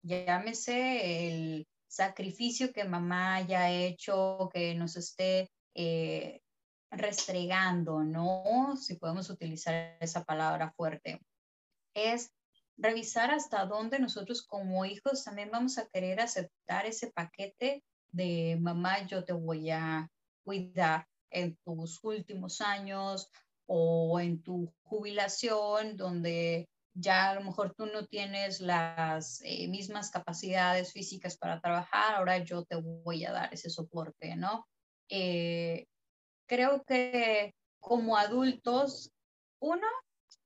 llámese 0.04 1.28
el 1.28 1.68
sacrificio 1.88 2.74
que 2.74 2.84
mamá 2.84 3.36
haya 3.36 3.72
hecho, 3.72 4.50
que 4.54 4.76
nos 4.76 4.98
esté 4.98 5.50
eh, 5.76 6.42
restregando, 6.92 8.04
¿no? 8.04 8.76
Si 8.76 8.96
podemos 8.96 9.30
utilizar 9.30 9.98
esa 10.02 10.26
palabra 10.26 10.74
fuerte, 10.76 11.22
es 11.94 12.32
revisar 12.76 13.32
hasta 13.32 13.66
dónde 13.66 14.00
nosotros 14.00 14.46
como 14.46 14.84
hijos 14.84 15.24
también 15.24 15.52
vamos 15.52 15.78
a 15.78 15.88
querer 15.88 16.20
aceptar 16.20 16.86
ese 16.86 17.12
paquete 17.12 17.82
de 18.12 18.58
mamá, 18.60 19.06
yo 19.08 19.24
te 19.24 19.34
voy 19.34 19.70
a 19.70 20.10
cuidar 20.48 21.06
en 21.30 21.58
tus 21.66 22.02
últimos 22.06 22.62
años 22.62 23.30
o 23.66 24.18
en 24.22 24.42
tu 24.42 24.74
jubilación, 24.84 25.98
donde 25.98 26.70
ya 26.94 27.32
a 27.32 27.36
lo 27.36 27.42
mejor 27.42 27.76
tú 27.76 27.86
no 27.86 28.06
tienes 28.06 28.62
las 28.62 29.42
eh, 29.44 29.68
mismas 29.68 30.10
capacidades 30.10 30.94
físicas 30.94 31.38
para 31.38 31.60
trabajar, 31.60 32.16
ahora 32.16 32.38
yo 32.38 32.64
te 32.64 32.78
voy 32.78 33.26
a 33.26 33.34
dar 33.34 33.54
ese 33.54 33.70
soporte, 33.70 34.38
¿no? 34.38 34.66
Eh, 35.10 35.86
creo 36.48 36.82
que 36.86 37.54
como 37.82 38.16
adultos, 38.16 39.12
uno, 39.60 39.88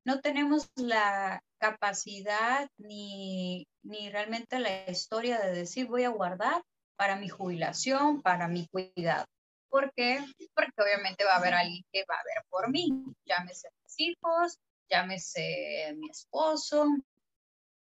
no 0.04 0.20
tenemos 0.20 0.68
la 0.76 1.44
capacidad 1.60 2.68
ni, 2.78 3.68
ni 3.84 4.10
realmente 4.10 4.58
la 4.58 4.90
historia 4.90 5.40
de 5.40 5.52
decir 5.52 5.86
voy 5.86 6.06
a 6.06 6.10
guardar 6.10 6.64
para 6.98 7.18
mi 7.18 7.30
jubilación, 7.30 8.24
para 8.24 8.48
mi 8.48 8.68
cuidado. 8.68 9.26
¿Por 9.72 9.94
qué? 9.94 10.20
Porque 10.54 10.82
obviamente 10.82 11.24
va 11.24 11.36
a 11.36 11.38
haber 11.38 11.54
alguien 11.54 11.86
que 11.94 12.04
va 12.04 12.16
a 12.16 12.24
ver 12.26 12.44
por 12.50 12.70
mí, 12.70 12.90
llámese 13.26 13.70
mis 13.82 14.00
hijos, 14.00 14.60
llámese 14.90 15.96
mi 15.98 16.10
esposo, 16.10 16.88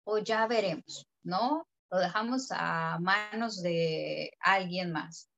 o 0.03 0.19
ya 0.19 0.49
veremos, 0.49 1.07
¿no? 1.23 1.69
Lo 1.91 1.99
dejamos 1.99 2.49
a 2.51 2.99
manos 2.99 3.63
de 3.63 4.33
alguien 4.41 4.91
más. 4.91 5.31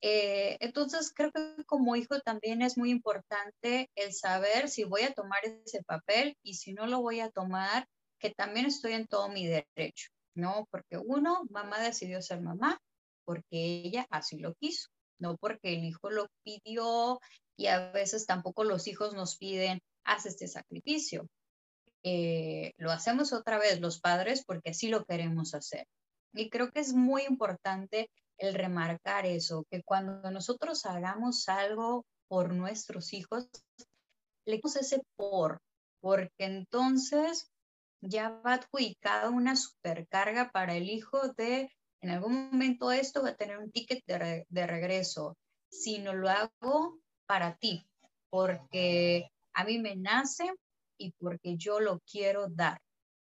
Eh, 0.00 0.56
entonces, 0.60 1.12
creo 1.14 1.30
que 1.30 1.62
como 1.66 1.94
hijo 1.94 2.18
también 2.20 2.62
es 2.62 2.78
muy 2.78 2.90
importante 2.90 3.90
el 3.94 4.14
saber 4.14 4.70
si 4.70 4.84
voy 4.84 5.02
a 5.02 5.12
tomar 5.12 5.44
ese 5.44 5.82
papel 5.84 6.38
y 6.42 6.54
si 6.54 6.72
no 6.72 6.86
lo 6.86 7.02
voy 7.02 7.20
a 7.20 7.30
tomar, 7.30 7.86
que 8.18 8.30
también 8.30 8.64
estoy 8.64 8.94
en 8.94 9.06
todo 9.06 9.28
mi 9.28 9.46
derecho, 9.46 10.08
¿no? 10.34 10.66
Porque 10.70 10.96
uno, 10.96 11.42
mamá 11.50 11.80
decidió 11.80 12.22
ser 12.22 12.40
mamá 12.40 12.80
porque 13.24 13.82
ella 13.84 14.06
así 14.08 14.38
lo 14.38 14.54
quiso, 14.54 14.88
no 15.22 15.36
porque 15.38 15.72
el 15.74 15.84
hijo 15.84 16.10
lo 16.10 16.26
pidió 16.44 17.20
y 17.56 17.68
a 17.68 17.92
veces 17.92 18.26
tampoco 18.26 18.64
los 18.64 18.86
hijos 18.88 19.14
nos 19.14 19.36
piden, 19.38 19.80
haz 20.04 20.26
este 20.26 20.48
sacrificio. 20.48 21.26
Eh, 22.02 22.72
lo 22.76 22.90
hacemos 22.90 23.32
otra 23.32 23.58
vez 23.58 23.80
los 23.80 24.00
padres 24.00 24.44
porque 24.44 24.70
así 24.70 24.88
lo 24.88 25.04
queremos 25.04 25.54
hacer. 25.54 25.86
Y 26.34 26.50
creo 26.50 26.70
que 26.70 26.80
es 26.80 26.92
muy 26.92 27.22
importante 27.22 28.10
el 28.38 28.54
remarcar 28.54 29.24
eso, 29.24 29.64
que 29.70 29.82
cuando 29.84 30.30
nosotros 30.30 30.84
hagamos 30.84 31.48
algo 31.48 32.04
por 32.28 32.52
nuestros 32.52 33.12
hijos, 33.12 33.48
le 34.46 34.56
damos 34.56 34.76
ese 34.76 35.02
por, 35.16 35.60
porque 36.00 36.44
entonces 36.44 37.52
ya 38.00 38.30
va 38.30 38.54
adjudicada 38.54 39.30
una 39.30 39.54
supercarga 39.54 40.50
para 40.50 40.74
el 40.74 40.88
hijo 40.88 41.28
de, 41.36 41.70
en 42.02 42.10
algún 42.10 42.50
momento 42.50 42.90
esto 42.92 43.22
va 43.22 43.30
a 43.30 43.36
tener 43.36 43.58
un 43.58 43.70
ticket 43.70 44.04
de, 44.06 44.44
de 44.48 44.66
regreso, 44.66 45.36
si 45.70 45.98
no 45.98 46.12
lo 46.12 46.28
hago 46.28 46.98
para 47.26 47.56
ti, 47.56 47.86
porque 48.28 49.30
a 49.54 49.64
mí 49.64 49.78
me 49.78 49.96
nace 49.96 50.52
y 50.98 51.12
porque 51.12 51.56
yo 51.56 51.80
lo 51.80 52.00
quiero 52.00 52.48
dar. 52.48 52.78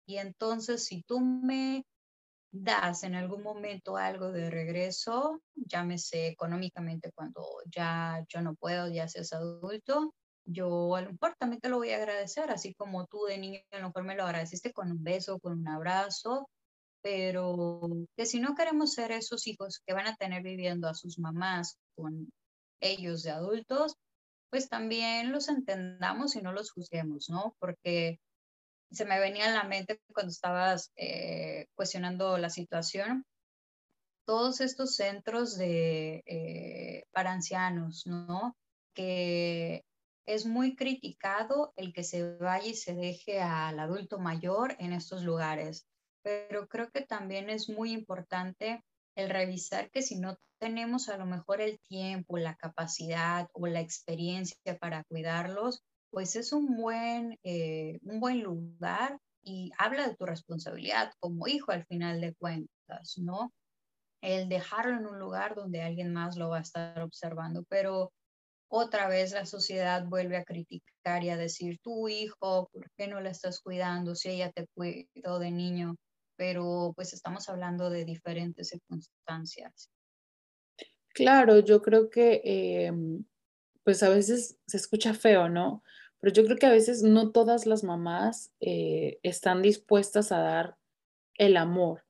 Y 0.07 0.17
entonces, 0.17 0.85
si 0.85 1.03
tú 1.03 1.21
me 1.21 1.85
das 2.53 3.03
en 3.03 3.15
algún 3.15 3.43
momento 3.43 3.97
algo 3.97 4.31
de 4.31 4.49
regreso, 4.49 5.41
llámese 5.55 6.29
económicamente 6.29 7.11
cuando 7.13 7.45
ya 7.67 8.25
yo 8.29 8.41
no 8.41 8.55
puedo, 8.55 8.89
ya 8.89 9.09
seas 9.09 9.33
adulto, 9.33 10.15
yo 10.47 10.95
a 10.95 11.03
lo 11.03 11.13
mejor 11.13 11.35
también 11.39 11.61
te 11.61 11.69
lo 11.69 11.79
voy 11.79 11.91
a 11.91 11.97
agradecer, 11.97 12.51
así 12.51 12.75
como 12.75 13.07
tú 13.07 13.25
de 13.25 13.39
niño 13.39 13.61
a 13.73 13.79
lo 13.79 13.89
mejor 13.89 14.05
me 14.05 14.15
lo 14.15 14.25
agradeciste 14.25 14.73
con 14.73 14.91
un 14.91 15.03
beso, 15.03 15.41
con 15.41 15.59
un 15.59 15.69
abrazo, 15.69 16.49
pero 17.05 17.83
que 18.17 18.25
si 18.25 18.41
no 18.41 18.55
queremos 18.55 18.95
ser 18.95 19.13
esos 19.13 19.47
hijos 19.47 19.83
que 19.87 19.93
van 19.93 20.07
a 20.07 20.17
tener 20.17 20.43
viviendo 20.43 20.89
a 20.89 20.95
sus 20.95 21.19
mamás 21.19 21.77
con 21.95 22.33
ellos 22.81 23.23
de 23.23 23.31
adultos, 23.31 23.97
pues 24.51 24.71
también 24.71 25.31
los 25.31 25.49
entendamos 25.49 26.35
y 26.35 26.41
no 26.41 26.53
los 26.53 26.71
juzguemos, 26.71 27.29
¿no? 27.29 27.55
Porque 27.59 28.21
se 28.91 29.05
me 29.05 29.21
venía 29.21 29.49
en 29.49 29.55
la 29.55 29.65
mente 29.65 30.01
cuando 30.15 30.31
estabas 30.31 30.93
eh, 30.97 31.67
cuestionando 31.75 32.39
la 32.39 32.49
situación, 32.49 33.27
todos 34.25 34.63
estos 34.63 34.97
centros 34.97 35.59
de, 35.59 36.23
eh, 36.25 37.05
para 37.13 37.33
ancianos, 37.33 38.07
¿no? 38.07 38.57
Que 38.95 39.85
es 40.25 40.47
muy 40.47 40.75
criticado 40.75 41.75
el 41.77 41.93
que 41.93 42.03
se 42.03 42.37
vaya 42.37 42.69
y 42.69 42.75
se 42.75 42.95
deje 42.95 43.43
al 43.43 43.79
adulto 43.79 44.19
mayor 44.19 44.75
en 44.79 44.95
estos 44.95 45.23
lugares, 45.23 45.87
pero 46.25 46.67
creo 46.69 46.91
que 46.91 47.03
también 47.03 47.51
es 47.51 47.69
muy 47.69 47.93
importante 47.93 48.83
el 49.15 49.29
revisar 49.31 49.91
que 49.91 50.03
si 50.03 50.19
no 50.19 50.39
tenemos 50.59 51.09
a 51.11 51.19
lo 51.19 51.27
mejor 51.27 51.61
el 51.61 51.79
tiempo, 51.81 52.39
la 52.39 52.57
capacidad 52.57 53.49
o 53.53 53.67
la 53.67 53.81
experiencia 53.81 54.79
para 54.81 55.05
cuidarlos, 55.05 55.83
pues 56.11 56.35
es 56.37 56.53
un 56.53 56.77
buen, 56.77 57.39
eh, 57.45 57.99
un 58.03 58.21
buen 58.21 58.43
lugar 58.43 59.19
y 59.43 59.71
habla 59.77 60.09
de 60.09 60.17
tu 60.17 60.25
responsabilidad 60.25 61.13
como 61.21 61.47
hijo 61.47 61.73
al 61.73 61.85
final 61.85 62.21
de 62.21 62.35
cuentas, 62.35 63.19
¿no? 63.19 63.53
El 64.23 64.49
dejarlo 64.49 64.97
en 64.97 65.07
un 65.07 65.19
lugar 65.19 65.55
donde 65.55 65.83
alguien 65.83 66.13
más 66.13 66.37
lo 66.37 66.49
va 66.49 66.59
a 66.59 66.63
estar 66.63 67.03
observando, 67.03 67.65
pero 67.69 68.13
otra 68.69 69.09
vez 69.09 69.33
la 69.33 69.45
sociedad 69.45 70.05
vuelve 70.07 70.39
a 70.39 70.45
criticar 70.45 71.23
y 71.23 71.29
a 71.31 71.37
decir, 71.37 71.79
tu 71.81 72.09
hijo, 72.09 72.71
¿por 72.73 72.91
qué 72.97 73.07
no 73.07 73.21
la 73.21 73.31
estás 73.31 73.61
cuidando 73.61 74.15
si 74.15 74.31
ella 74.31 74.51
te 74.51 74.67
cuidó 74.75 75.39
de 75.39 75.51
niño? 75.51 75.97
Pero 76.37 76.93
pues 76.97 77.13
estamos 77.13 77.49
hablando 77.49 77.91
de 77.91 78.05
diferentes 78.05 78.69
circunstancias. 78.69 79.91
Claro, 81.09 81.61
yo 81.61 81.81
creo 81.81 82.11
que 82.11 82.43
em, 82.45 83.25
pues 83.85 84.03
a 84.03 84.09
veces 84.09 84.59
se 84.67 84.77
escucha 84.77 85.15
feo, 85.15 85.49
¿no? 85.49 85.83
pero 86.25 86.33
yo 86.33 86.45
creo 86.47 86.57
que 86.57 86.65
a 86.65 86.71
veces 86.71 87.03
no 87.03 87.33
todas 87.33 87.67
las 87.67 87.85
mamás 87.85 88.51
eh, 88.59 89.19
están 89.23 89.61
dispuestas 89.61 90.33
a 90.33 90.39
dar 90.39 90.79
el 91.35 91.59
amor. 91.59 92.07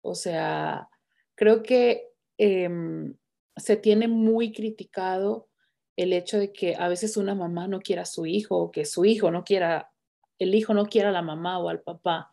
O 0.00 0.14
sea, 0.14 0.88
creo 1.34 1.62
que 1.62 2.08
em, 2.38 3.14
se 3.56 3.76
tiene 3.76 4.08
muy 4.08 4.52
criticado 4.52 5.50
el 5.96 6.14
hecho 6.14 6.38
de 6.38 6.50
que 6.50 6.76
a 6.76 6.88
veces 6.88 7.18
una 7.18 7.34
mamá 7.34 7.68
no 7.68 7.80
quiera 7.80 8.02
a 8.02 8.06
su 8.06 8.24
hijo 8.24 8.56
o 8.56 8.70
que 8.70 8.86
su 8.86 9.04
hijo 9.04 9.30
no 9.30 9.44
quiera, 9.44 9.92
el 10.38 10.54
hijo 10.54 10.72
no 10.72 10.86
quiera 10.86 11.10
a 11.10 11.12
la 11.12 11.20
mamá 11.20 11.58
o 11.58 11.68
al 11.68 11.82
papá. 11.82 12.30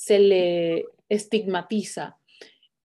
Se 0.00 0.18
le 0.18 0.86
estigmatiza. 1.08 2.16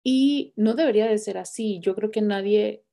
Y 0.02 0.52
no 0.56 0.74
debería 0.74 1.06
de 1.06 1.18
ser 1.18 1.38
así. 1.38 1.80
Yo 1.80 1.94
creo 1.94 2.10
que 2.10 2.22
nadie 2.22 2.84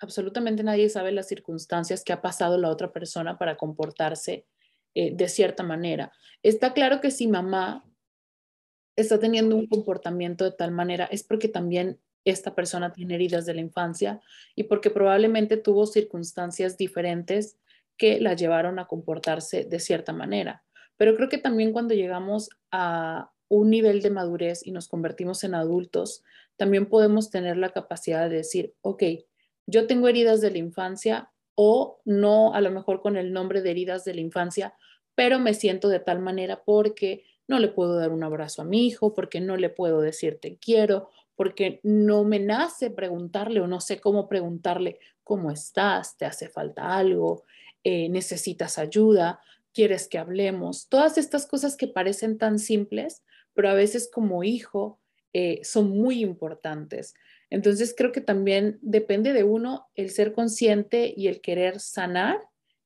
absolutamente 0.00 0.62
nadie 0.62 0.88
sabe 0.88 1.12
las 1.12 1.28
circunstancias 1.28 2.02
que 2.02 2.12
ha 2.12 2.22
pasado 2.22 2.56
la 2.56 2.70
otra 2.70 2.90
persona 2.90 3.38
para 3.38 3.56
comportarse 3.56 4.46
eh, 4.94 5.14
de 5.14 5.28
cierta 5.28 5.62
manera. 5.62 6.10
Está 6.42 6.72
claro 6.72 7.00
que 7.00 7.10
si 7.10 7.28
mamá 7.28 7.84
está 8.96 9.20
teniendo 9.20 9.56
un 9.56 9.66
comportamiento 9.66 10.44
de 10.44 10.52
tal 10.52 10.72
manera 10.72 11.04
es 11.04 11.22
porque 11.22 11.48
también 11.48 12.00
esta 12.24 12.54
persona 12.54 12.92
tiene 12.92 13.14
heridas 13.14 13.46
de 13.46 13.54
la 13.54 13.60
infancia 13.60 14.20
y 14.54 14.64
porque 14.64 14.90
probablemente 14.90 15.56
tuvo 15.56 15.86
circunstancias 15.86 16.76
diferentes 16.76 17.58
que 17.96 18.20
la 18.20 18.34
llevaron 18.34 18.78
a 18.78 18.86
comportarse 18.86 19.64
de 19.64 19.80
cierta 19.80 20.12
manera. 20.12 20.64
Pero 20.96 21.14
creo 21.16 21.28
que 21.28 21.38
también 21.38 21.72
cuando 21.72 21.94
llegamos 21.94 22.50
a 22.70 23.30
un 23.50 23.68
nivel 23.68 24.00
de 24.00 24.10
madurez 24.10 24.64
y 24.64 24.70
nos 24.70 24.88
convertimos 24.88 25.44
en 25.44 25.54
adultos, 25.54 26.22
también 26.56 26.86
podemos 26.86 27.30
tener 27.30 27.56
la 27.56 27.70
capacidad 27.70 28.30
de 28.30 28.36
decir, 28.36 28.74
ok, 28.80 29.02
yo 29.66 29.86
tengo 29.86 30.08
heridas 30.08 30.40
de 30.40 30.52
la 30.52 30.58
infancia 30.58 31.30
o 31.56 32.00
no 32.04 32.54
a 32.54 32.60
lo 32.60 32.70
mejor 32.70 33.02
con 33.02 33.16
el 33.16 33.32
nombre 33.32 33.60
de 33.60 33.72
heridas 33.72 34.04
de 34.04 34.14
la 34.14 34.20
infancia, 34.20 34.74
pero 35.14 35.38
me 35.38 35.52
siento 35.52 35.88
de 35.88 35.98
tal 35.98 36.20
manera 36.20 36.62
porque 36.64 37.24
no 37.48 37.58
le 37.58 37.68
puedo 37.68 37.96
dar 37.96 38.12
un 38.12 38.22
abrazo 38.22 38.62
a 38.62 38.64
mi 38.64 38.86
hijo, 38.86 39.12
porque 39.12 39.40
no 39.40 39.56
le 39.56 39.68
puedo 39.68 40.00
decir 40.00 40.38
te 40.40 40.56
quiero, 40.56 41.10
porque 41.34 41.80
no 41.82 42.22
me 42.22 42.38
nace 42.38 42.90
preguntarle 42.90 43.60
o 43.60 43.66
no 43.66 43.80
sé 43.80 44.00
cómo 44.00 44.28
preguntarle 44.28 45.00
cómo 45.24 45.50
estás, 45.50 46.16
te 46.16 46.24
hace 46.24 46.48
falta 46.48 46.96
algo, 46.96 47.42
eh, 47.82 48.08
necesitas 48.08 48.78
ayuda, 48.78 49.40
quieres 49.72 50.06
que 50.06 50.18
hablemos. 50.18 50.88
Todas 50.88 51.18
estas 51.18 51.46
cosas 51.46 51.76
que 51.76 51.88
parecen 51.88 52.38
tan 52.38 52.58
simples, 52.58 53.22
pero 53.60 53.72
a 53.72 53.74
veces 53.74 54.08
como 54.10 54.42
hijo 54.42 54.98
eh, 55.34 55.60
son 55.64 55.90
muy 55.90 56.22
importantes. 56.22 57.12
Entonces 57.50 57.94
creo 57.94 58.10
que 58.10 58.22
también 58.22 58.78
depende 58.80 59.34
de 59.34 59.44
uno 59.44 59.90
el 59.94 60.08
ser 60.08 60.32
consciente 60.32 61.12
y 61.14 61.28
el 61.28 61.42
querer 61.42 61.78
sanar 61.78 62.40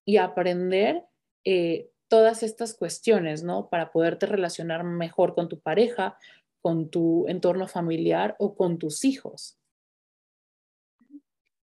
y 0.05 0.17
aprender 0.17 1.05
eh, 1.45 1.93
todas 2.09 2.43
estas 2.43 2.75
cuestiones, 2.75 3.45
¿no? 3.45 3.69
Para 3.69 3.93
poderte 3.93 4.27
relacionar 4.27 4.83
mejor 4.83 5.37
con 5.37 5.49
tu 5.49 5.61
pareja, 5.61 6.19
con 6.61 6.91
tu 6.91 7.29
entorno 7.29 7.69
familiar 7.69 8.35
o 8.41 8.57
con 8.57 8.81
tus 8.81 9.05
hijos. 9.05 9.61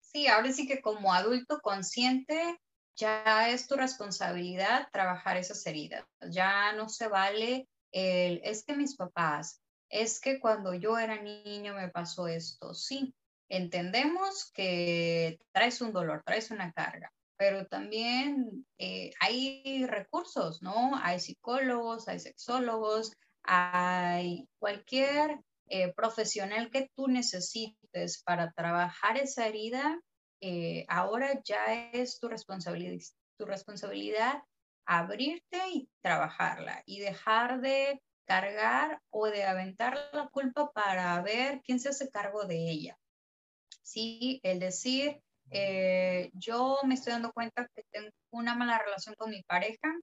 Sí, 0.01 0.27
ahora 0.27 0.51
sí 0.51 0.67
que 0.67 0.81
como 0.81 1.13
adulto 1.13 1.61
consciente 1.61 2.59
ya 2.97 3.51
es 3.51 3.67
tu 3.67 3.77
responsabilidad 3.77 4.89
trabajar 4.91 5.37
esas 5.37 5.65
heridas. 5.65 6.03
Ya 6.29 6.73
no 6.73 6.89
se 6.89 7.07
vale 7.07 7.69
es 7.97 8.63
que 8.63 8.75
mis 8.75 8.95
papás, 8.95 9.61
es 9.89 10.19
que 10.19 10.39
cuando 10.39 10.73
yo 10.73 10.97
era 10.97 11.21
niño 11.21 11.73
me 11.73 11.89
pasó 11.89 12.27
esto. 12.27 12.73
Sí, 12.73 13.13
entendemos 13.49 14.51
que 14.53 15.39
traes 15.51 15.81
un 15.81 15.93
dolor, 15.93 16.23
traes 16.25 16.51
una 16.51 16.71
carga, 16.71 17.11
pero 17.37 17.65
también 17.67 18.65
eh, 18.77 19.11
hay 19.19 19.85
recursos, 19.85 20.61
¿no? 20.61 20.91
Hay 21.01 21.19
psicólogos, 21.19 22.07
hay 22.07 22.19
sexólogos, 22.19 23.13
hay 23.43 24.47
cualquier 24.59 25.39
eh, 25.69 25.93
profesional 25.93 26.69
que 26.69 26.89
tú 26.95 27.07
necesites 27.07 28.21
para 28.23 28.51
trabajar 28.51 29.17
esa 29.17 29.47
herida. 29.47 29.99
Eh, 30.41 30.85
ahora 30.87 31.41
ya 31.43 31.89
es 31.93 32.19
tu 32.19 32.27
responsabilidad, 32.27 32.99
tu 33.37 33.45
responsabilidad 33.45 34.41
abrirte 34.87 35.59
y 35.73 35.89
trabajarla 36.01 36.81
y 36.85 36.99
dejar 36.99 37.61
de 37.61 38.01
cargar 38.25 39.01
o 39.09 39.27
de 39.27 39.43
aventar 39.43 40.09
la 40.13 40.27
culpa 40.29 40.71
para 40.71 41.21
ver 41.21 41.61
quién 41.63 41.79
se 41.79 41.89
hace 41.89 42.09
cargo 42.09 42.45
de 42.45 42.57
ella. 42.57 42.97
Sí, 43.83 44.39
el 44.43 44.59
decir, 44.59 45.21
eh, 45.51 46.29
yo 46.33 46.79
me 46.83 46.95
estoy 46.95 47.13
dando 47.13 47.31
cuenta 47.31 47.67
que 47.75 47.83
tengo 47.91 48.09
una 48.31 48.55
mala 48.55 48.79
relación 48.79 49.15
con 49.15 49.29
mi 49.29 49.43
pareja, 49.43 49.93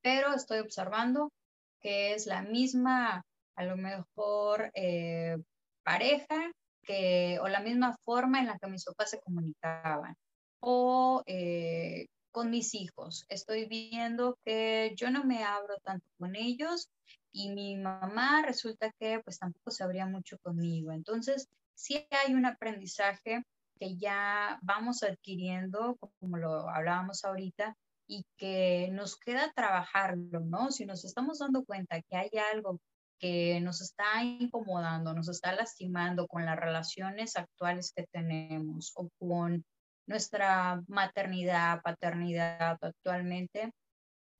pero 0.00 0.34
estoy 0.34 0.58
observando 0.58 1.32
que 1.80 2.14
es 2.14 2.26
la 2.26 2.42
misma 2.42 3.22
a 3.56 3.64
lo 3.64 3.76
mejor 3.76 4.70
eh, 4.74 5.36
pareja 5.82 6.52
que, 6.82 7.38
o 7.42 7.48
la 7.48 7.60
misma 7.60 7.96
forma 8.04 8.40
en 8.40 8.46
la 8.46 8.58
que 8.58 8.68
mis 8.68 8.84
papás 8.84 9.10
se 9.10 9.20
comunicaban, 9.20 10.14
o 10.60 11.22
eh, 11.26 12.06
con 12.30 12.50
mis 12.50 12.74
hijos. 12.74 13.26
Estoy 13.28 13.66
viendo 13.66 14.38
que 14.44 14.94
yo 14.96 15.10
no 15.10 15.24
me 15.24 15.44
abro 15.44 15.76
tanto 15.82 16.06
con 16.18 16.36
ellos 16.36 16.90
y 17.32 17.50
mi 17.50 17.76
mamá 17.76 18.42
resulta 18.42 18.92
que 18.98 19.20
pues 19.20 19.38
tampoco 19.38 19.70
se 19.70 19.84
abría 19.84 20.06
mucho 20.06 20.38
conmigo. 20.38 20.92
Entonces, 20.92 21.48
sí 21.74 22.06
hay 22.10 22.34
un 22.34 22.46
aprendizaje 22.46 23.42
que 23.78 23.96
ya 23.96 24.58
vamos 24.62 25.02
adquiriendo, 25.02 25.96
como 26.18 26.36
lo 26.36 26.68
hablábamos 26.68 27.24
ahorita, 27.24 27.76
y 28.06 28.26
que 28.36 28.90
nos 28.92 29.16
queda 29.16 29.52
trabajarlo, 29.54 30.40
¿no? 30.40 30.70
Si 30.70 30.84
nos 30.84 31.04
estamos 31.04 31.38
dando 31.38 31.64
cuenta 31.64 32.02
que 32.02 32.16
hay 32.16 32.30
algo 32.52 32.80
que 33.20 33.60
nos 33.60 33.80
está 33.80 34.24
incomodando, 34.24 35.14
nos 35.14 35.28
está 35.28 35.54
lastimando 35.54 36.26
con 36.26 36.44
las 36.44 36.58
relaciones 36.58 37.36
actuales 37.36 37.92
que 37.94 38.06
tenemos 38.10 38.92
o 38.96 39.08
con 39.18 39.64
nuestra 40.10 40.82
maternidad, 40.88 41.82
paternidad 41.82 42.76
actualmente. 42.80 43.70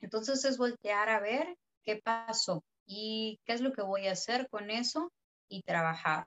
Entonces 0.01 0.45
es 0.45 0.59
voltear 0.59 1.09
a 1.09 1.21
ver 1.21 1.57
qué 1.85 2.01
pasó 2.03 2.65
y 2.87 3.39
qué 3.45 3.53
es 3.53 3.61
lo 3.61 3.73
que 3.73 3.83
voy 3.83 4.09
a 4.09 4.13
hacer 4.13 4.49
con 4.49 4.73
eso 4.73 5.13
y 5.49 5.63
trabajar. 5.63 6.27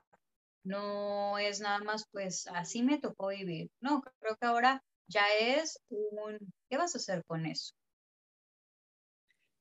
No 0.64 1.38
es 1.38 1.60
nada 1.60 1.80
más, 1.80 2.06
pues 2.10 2.46
así 2.54 2.82
me 2.82 2.98
tocó 2.98 3.28
vivir. 3.28 3.68
No, 3.80 4.00
creo 4.18 4.34
que 4.36 4.46
ahora 4.46 4.82
ya 5.08 5.26
es 5.38 5.78
un, 5.90 6.38
¿qué 6.70 6.78
vas 6.78 6.94
a 6.94 6.98
hacer 6.98 7.22
con 7.26 7.44
eso? 7.44 7.74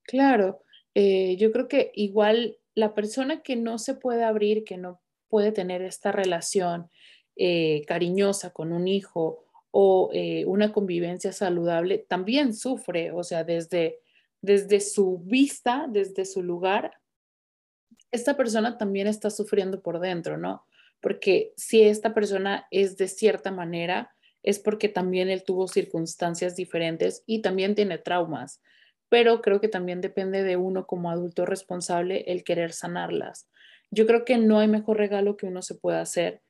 Claro, 0.04 0.64
eh, 0.96 1.36
yo 1.36 1.52
creo 1.52 1.68
que 1.68 1.92
igual 1.94 2.58
la 2.74 2.94
persona 2.94 3.42
que 3.42 3.58
no 3.58 3.78
se 3.80 3.96
puede 3.96 4.24
abrir, 4.24 4.64
que 4.64 4.78
no 4.78 5.02
puede 5.28 5.52
tener 5.52 5.82
esta 5.82 6.14
relación 6.14 6.90
eh, 7.36 7.84
cariñosa 7.86 8.52
con 8.52 8.72
un 8.72 8.88
hijo 8.88 9.44
o 9.76 10.12
eh, 10.14 10.46
una 10.46 10.72
convivencia 10.72 11.34
saludable, 11.34 12.06
también 12.08 12.54
sufre, 12.54 13.12
o 13.12 13.24
sea, 13.24 13.44
desde, 13.44 13.98
desde 14.40 14.80
su 14.80 15.18
vista, 15.26 15.88
desde 15.90 16.26
su 16.26 16.44
lugar, 16.44 17.00
esta 18.12 18.38
persona 18.38 18.78
también 18.78 19.08
está 19.08 19.32
sufriendo 19.32 19.82
por 19.82 20.00
dentro, 20.00 20.38
¿no? 20.38 20.64
Porque 21.02 21.54
si 21.58 21.82
esta 21.82 22.14
persona 22.14 22.68
es 22.70 22.98
de 22.98 23.08
cierta 23.08 23.52
manera, 23.52 24.14
es 24.44 24.60
porque 24.60 24.90
también 24.90 25.32
él 25.32 25.44
tuvo 25.44 25.68
circunstancias 25.68 26.56
diferentes 26.56 27.24
y 27.26 27.42
también 27.42 27.74
tiene 27.74 27.98
traumas, 27.98 28.62
pero 29.10 29.42
creo 29.42 29.60
que 29.60 29.70
también 29.70 30.02
depende 30.02 30.44
de 30.44 30.56
uno 30.56 30.86
como 30.86 31.10
adulto 31.10 31.48
responsable 31.48 32.26
el 32.28 32.44
querer 32.44 32.74
sanarlas. 32.74 33.50
Yo 33.90 34.06
creo 34.06 34.24
que 34.24 34.38
no 34.38 34.60
hay 34.60 34.68
mejor 34.68 34.98
regalo 34.98 35.36
que 35.36 35.48
uno 35.48 35.64
se 35.64 35.74
pueda 35.74 36.02
hacer, 36.02 36.44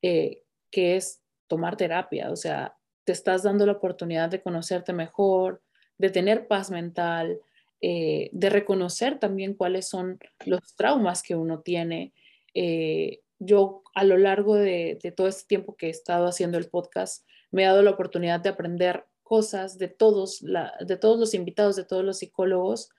eh, 0.00 0.44
que 0.70 0.96
es 0.96 1.20
tomar 1.50 1.76
terapia, 1.76 2.30
o 2.30 2.36
sea, 2.36 2.76
te 3.04 3.10
estás 3.10 3.42
dando 3.42 3.66
la 3.66 3.72
oportunidad 3.72 4.28
de 4.28 4.40
conocerte 4.40 4.92
mejor, 4.92 5.62
de 5.98 6.10
tener 6.10 6.46
paz 6.46 6.70
mental, 6.70 7.40
eh, 7.80 8.30
de 8.32 8.50
reconocer 8.50 9.18
también 9.18 9.54
cuáles 9.54 9.88
son 9.88 10.20
los 10.46 10.76
traumas 10.76 11.22
que 11.22 11.34
uno 11.34 11.60
tiene. 11.60 12.14
Eh, 12.54 13.20
yo 13.40 13.82
a 13.94 14.04
lo 14.04 14.16
largo 14.16 14.54
de, 14.54 14.98
todo 15.16 15.26
este 15.26 15.48
tiempo 15.48 15.74
que 15.74 15.88
he 15.88 15.90
estado 15.90 16.26
haciendo 16.26 16.56
el 16.56 16.70
podcast, 16.70 17.26
me 17.50 17.64
he 17.64 17.66
dado 17.66 17.82
la 17.82 17.90
oportunidad 17.90 18.38
de 18.38 18.50
aprender 18.50 19.06
cosas 19.24 19.76
de 19.76 19.88
todos, 19.88 20.40
los 20.42 21.34
invitados, 21.34 21.74
de 21.74 21.84
todos 21.84 22.04
los 22.04 22.18
psicólogos, 22.18 22.90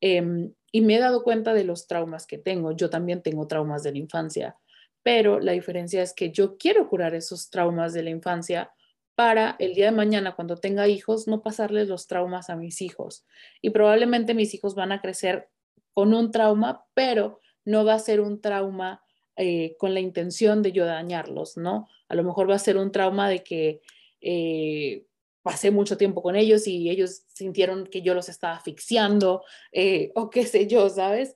em, 0.00 0.52
y 0.72 0.80
me 0.80 0.96
he 0.96 0.98
dado 0.98 1.22
cuenta 1.22 1.54
de 1.54 1.64
los 1.64 1.86
traumas 1.86 2.26
que 2.26 2.38
tengo. 2.38 2.72
Yo 2.72 2.90
también 2.90 3.22
tengo 3.22 3.46
traumas 3.46 3.84
de 3.84 3.92
la 3.92 3.98
infancia, 3.98 4.56
pero 5.02 5.40
la 5.40 5.52
diferencia 5.52 6.02
es 6.02 6.12
que 6.14 6.30
yo 6.30 6.56
quiero 6.56 6.88
curar 6.88 7.14
esos 7.14 7.50
traumas 7.50 7.92
de 7.92 8.02
la 8.02 8.10
infancia 8.10 8.72
para 9.14 9.56
el 9.58 9.74
día 9.74 9.86
de 9.86 9.92
mañana, 9.92 10.34
cuando 10.34 10.56
tenga 10.56 10.88
hijos, 10.88 11.28
no 11.28 11.42
pasarles 11.42 11.88
los 11.88 12.06
traumas 12.06 12.50
a 12.50 12.56
mis 12.56 12.80
hijos. 12.80 13.26
Y 13.60 13.70
probablemente 13.70 14.34
mis 14.34 14.54
hijos 14.54 14.74
van 14.74 14.92
a 14.92 15.00
crecer 15.00 15.48
con 15.92 16.14
un 16.14 16.30
trauma, 16.30 16.86
pero 16.94 17.40
no 17.64 17.84
va 17.84 17.94
a 17.94 17.98
ser 17.98 18.20
un 18.20 18.40
trauma 18.40 19.02
eh, 19.36 19.76
con 19.78 19.94
la 19.94 20.00
intención 20.00 20.62
de 20.62 20.72
yo 20.72 20.86
dañarlos, 20.86 21.56
¿no? 21.56 21.88
A 22.08 22.14
lo 22.14 22.24
mejor 22.24 22.50
va 22.50 22.54
a 22.54 22.58
ser 22.58 22.76
un 22.76 22.90
trauma 22.90 23.28
de 23.28 23.42
que 23.42 23.80
eh, 24.20 25.04
pasé 25.42 25.70
mucho 25.70 25.96
tiempo 25.96 26.22
con 26.22 26.36
ellos 26.36 26.66
y 26.66 26.88
ellos 26.88 27.24
sintieron 27.28 27.86
que 27.86 28.02
yo 28.02 28.14
los 28.14 28.28
estaba 28.28 28.56
asfixiando 28.56 29.44
eh, 29.72 30.12
o 30.14 30.30
qué 30.30 30.46
sé 30.46 30.66
yo, 30.66 30.88
¿sabes? 30.88 31.34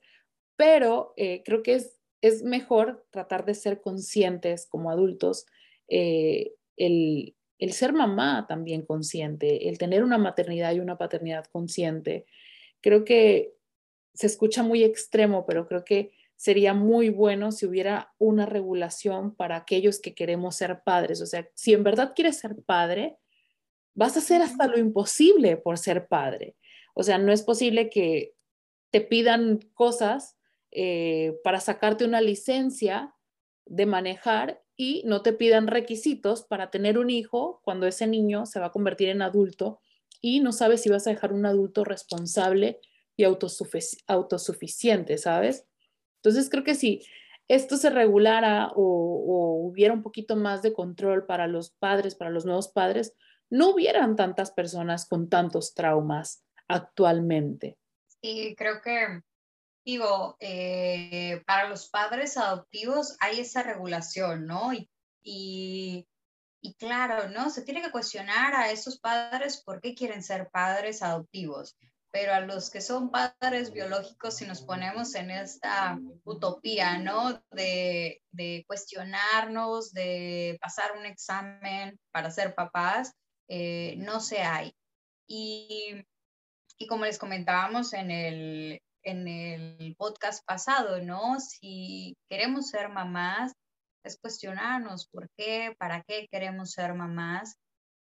Pero 0.57 1.12
creo 1.17 1.62
que 1.62 1.75
es, 1.75 1.95
es 2.21 2.43
mejor 2.43 3.07
tratar 3.11 3.45
de 3.45 3.55
ser 3.55 3.81
conscientes 3.81 4.67
como 4.67 4.91
adultos 4.91 5.47
el, 5.89 7.37
el 7.59 7.73
ser 7.73 7.93
mamá 7.93 8.47
también 8.49 8.83
consciente, 8.85 9.69
el 9.69 9.79
tener 9.79 10.03
una 10.03 10.19
maternidad 10.19 10.75
y 10.75 10.81
una 10.81 10.99
paternidad 10.99 11.47
consciente. 11.47 12.27
Creo 12.81 13.05
que 13.05 13.55
se 14.14 14.27
escucha 14.27 14.62
muy 14.62 14.83
extremo, 14.83 15.47
pero 15.47 15.67
creo 15.67 15.85
que 15.85 16.12
sería 16.37 16.75
muy 16.75 17.09
bueno 17.09 17.51
si 17.51 17.67
hubiera 17.67 18.14
una 18.19 18.45
regulación 18.45 19.35
para 19.35 19.57
aquellos 19.57 20.01
que 20.01 20.14
queremos 20.14 20.57
ser 20.57 20.83
padres. 20.85 21.21
O 21.23 21.27
sea, 21.27 21.49
si 21.55 21.73
en 21.73 21.83
verdad 21.83 22.12
quieres 22.14 22.39
ser 22.39 22.57
padre, 22.64 23.17
vas 23.95 24.17
a 24.17 24.19
hacer 24.19 24.43
hasta 24.43 24.67
lo 24.69 24.79
imposible 24.79 25.57
por 25.57 25.79
ser 25.79 26.09
padre. 26.09 26.57
O 26.95 27.03
sea, 27.03 27.19
no 27.19 27.33
es 27.33 27.43
posible 27.43 27.89
que 27.89 28.35
te 28.91 29.01
pidan 29.01 29.61
cosas 29.75 30.36
eh, 30.79 31.41
para 31.43 31.59
sacarte 31.61 32.05
una 32.05 32.20
licencia 32.20 33.14
de 33.64 33.87
manejar 33.87 34.62
y 34.77 35.03
no 35.07 35.22
te 35.22 35.33
pidan 35.33 35.68
requisitos 35.68 36.45
para 36.45 36.70
tener 36.70 36.99
un 36.99 37.09
hijo 37.09 37.62
cuando 37.64 37.87
ese 37.87 38.07
niño 38.07 38.45
se 38.45 38.61
va 38.61 38.66
a 38.66 38.72
convertir 38.72 39.09
en 39.09 39.22
adulto 39.22 39.81
y 40.20 40.41
no 40.41 40.53
sabes 40.53 40.83
si 40.83 40.91
vas 40.91 41.07
a 41.07 41.11
dejar 41.11 41.33
un 41.33 41.47
adulto 41.47 41.83
responsable 41.83 42.79
y 43.16 43.24
autosuficiente, 43.24 45.16
¿sabes? 45.16 45.66
Entonces 46.16 46.51
creo 46.51 46.62
que 46.62 46.74
si 46.74 47.01
esto 47.49 47.79
se 47.79 47.89
regulara 47.89 48.70
o, 48.74 49.62
hubiera 49.66 49.95
un 49.95 50.03
poquito 50.03 50.37
más 50.37 50.61
de 50.61 50.74
control 50.74 51.24
para 51.24 51.47
los 51.47 51.70
padres, 51.70 52.14
para 52.14 52.31
los 52.31 52.45
nuevos 52.45 52.68
padres, 52.68 53.14
no 53.49 53.70
hubieran 53.70 54.14
tantas 54.14 54.51
personas 54.51 55.09
con 55.09 55.31
tantos 55.31 55.72
traumas 55.72 56.45
actualmente. 56.68 57.79
Sí, 58.20 58.55
creo 58.59 58.83
que 58.83 59.22
digo, 59.87 60.37
eh, 60.41 61.45
para 61.47 61.68
los 61.68 61.89
padres 61.89 62.37
adoptivos 62.37 63.16
hay 63.20 63.39
esa 63.39 63.62
regulación, 63.62 64.45
¿no? 64.45 64.72
Y, 64.72 64.91
y, 66.61 66.74
claro, 66.74 67.28
¿no? 67.28 67.51
Se 67.51 67.62
tiene 67.62 67.80
que 67.80 67.93
cuestionar 67.93 68.55
a 68.55 68.72
esos 68.72 68.99
padres 68.99 69.62
por 69.64 69.80
qué 69.80 69.95
quieren 69.95 70.24
ser 70.24 70.51
padres 70.51 71.03
adoptivos. 71.03 71.76
Pero 72.11 72.34
a 72.34 72.41
los 72.41 72.70
que 72.70 72.80
son 72.80 73.11
padres 73.11 73.72
biológicos, 73.72 74.37
si 74.37 74.47
nos 74.47 74.62
ponemos 74.62 75.14
en 75.14 75.30
esta 75.30 75.99
utopía, 76.24 76.99
¿no? 76.99 77.41
De, 77.53 78.22
de 78.32 78.64
cuestionarnos, 78.66 79.93
de 79.93 80.59
pasar 80.61 80.97
un 80.99 81.07
examen 81.07 82.01
para 82.11 82.32
ser 82.32 82.57
papás, 82.57 83.12
eh, 83.49 83.95
no 83.99 84.18
se 84.18 84.41
hay. 84.41 84.74
Y, 85.28 86.05
y 86.78 86.87
como 86.89 87.05
les 87.05 87.18
comentábamos 87.18 87.93
en 87.93 88.11
el, 88.11 88.82
en 89.07 89.28
el 89.28 89.94
podcast 89.96 90.44
pasado, 90.44 91.00
¿no? 91.00 91.38
Si 91.38 92.16
queremos 92.28 92.68
ser 92.68 92.88
mamás, 92.88 93.52
es 94.04 94.18
cuestionarnos 94.18 95.07
por 95.07 95.30
qué, 95.36 95.74
para 95.78 96.02
qué 96.02 96.26
queremos 96.30 96.72
ser 96.72 96.92
mamás. 96.92 97.57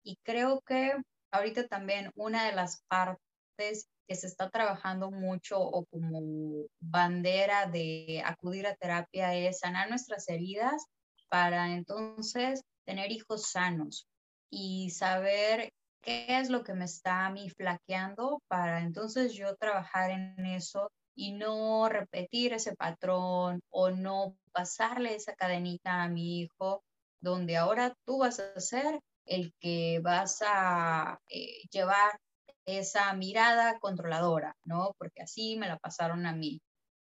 Y 0.02 0.16
creo 0.24 0.62
que 0.62 0.94
ahorita 1.32 1.68
también 1.68 2.10
una 2.14 2.46
de 2.46 2.52
las 2.52 2.82
partes 2.88 3.88
que 4.08 4.14
se 4.14 4.26
está 4.26 4.48
trabajando 4.48 5.10
mucho 5.10 5.60
o 5.60 5.84
como 5.86 6.66
bandera 6.80 7.66
de 7.66 8.22
acudir 8.24 8.66
a 8.66 8.76
terapia 8.76 9.34
es 9.34 9.58
sanar 9.58 9.90
nuestras 9.90 10.28
heridas 10.28 10.86
para 11.28 11.74
entonces 11.74 12.62
tener 12.86 13.10
hijos 13.12 13.50
sanos 13.50 14.06
y 14.50 14.90
saber 14.90 15.72
qué 16.06 16.38
es 16.38 16.50
lo 16.50 16.62
que 16.62 16.72
me 16.72 16.84
está 16.84 17.26
a 17.26 17.30
mí 17.30 17.50
flaqueando 17.50 18.40
para 18.46 18.80
entonces 18.80 19.34
yo 19.34 19.56
trabajar 19.56 20.10
en 20.10 20.46
eso 20.46 20.92
y 21.16 21.32
no 21.32 21.88
repetir 21.88 22.52
ese 22.52 22.76
patrón 22.76 23.60
o 23.70 23.90
no 23.90 24.36
pasarle 24.52 25.16
esa 25.16 25.34
cadenita 25.34 26.02
a 26.02 26.08
mi 26.08 26.40
hijo, 26.40 26.84
donde 27.20 27.56
ahora 27.56 27.92
tú 28.04 28.18
vas 28.18 28.38
a 28.38 28.60
ser 28.60 29.00
el 29.24 29.52
que 29.58 29.98
vas 30.00 30.42
a 30.46 31.18
eh, 31.28 31.62
llevar 31.72 32.20
esa 32.66 33.12
mirada 33.14 33.78
controladora, 33.80 34.54
¿no? 34.64 34.94
Porque 34.98 35.22
así 35.22 35.56
me 35.56 35.66
la 35.66 35.78
pasaron 35.78 36.24
a 36.26 36.32
mí 36.32 36.60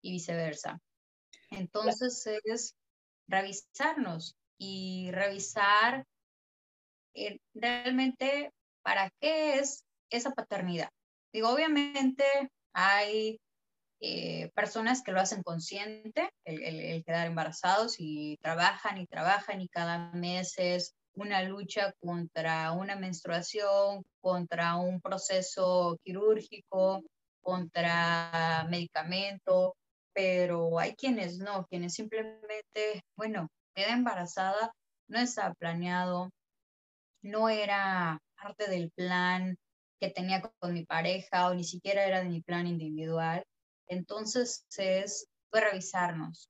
y 0.01 0.11
viceversa. 0.11 0.79
Entonces 1.51 2.25
es 2.45 2.73
revisarnos 3.27 4.35
y 4.57 5.11
revisar 5.11 6.05
eh, 7.13 7.39
realmente 7.53 8.51
¿para 8.87 9.09
qué 9.19 9.55
es 9.59 9.83
esa 10.09 10.31
paternidad? 10.31 10.87
Digo, 11.33 11.49
obviamente 11.49 12.23
hay 12.71 13.37
eh, 13.99 14.49
personas 14.55 15.03
que 15.03 15.11
lo 15.11 15.19
hacen 15.19 15.43
consciente, 15.43 16.29
el, 16.45 16.63
el, 16.63 17.03
quedar 17.03 17.27
embarazados 17.27 17.97
y 17.99 18.37
trabajan 18.37 18.97
y 18.97 19.05
trabajan 19.05 19.59
y 19.59 19.67
cada 19.67 20.13
mes 20.13 20.53
es 20.55 20.93
una 21.15 21.43
lucha 21.43 21.91
contra 21.99 22.71
una 22.71 22.95
menstruación, 22.95 24.05
contra 24.21 24.77
un 24.77 25.01
proceso 25.01 25.99
quirúrgico, 26.05 27.03
contra 27.41 28.65
medicamento, 28.69 29.75
pero 30.13 30.79
hay 30.79 30.95
quienes 30.95 31.39
no, 31.39 31.65
quienes 31.65 31.93
simplemente, 31.93 33.03
bueno, 33.17 33.49
queda 33.75 33.91
embarazada, 33.91 34.71
no 35.09 35.19
está 35.19 35.53
planeado, 35.55 36.29
no 37.21 37.49
era 37.49 38.21
parte 38.41 38.69
del 38.69 38.91
plan 38.91 39.57
que 39.99 40.09
tenía 40.09 40.41
con 40.59 40.73
mi 40.73 40.85
pareja 40.85 41.49
o 41.49 41.55
ni 41.55 41.63
siquiera 41.63 42.05
era 42.05 42.23
de 42.23 42.29
mi 42.29 42.41
plan 42.41 42.67
individual. 42.67 43.43
Entonces 43.87 44.65
es 44.77 45.29
pues, 45.49 45.63
revisarnos. 45.63 46.49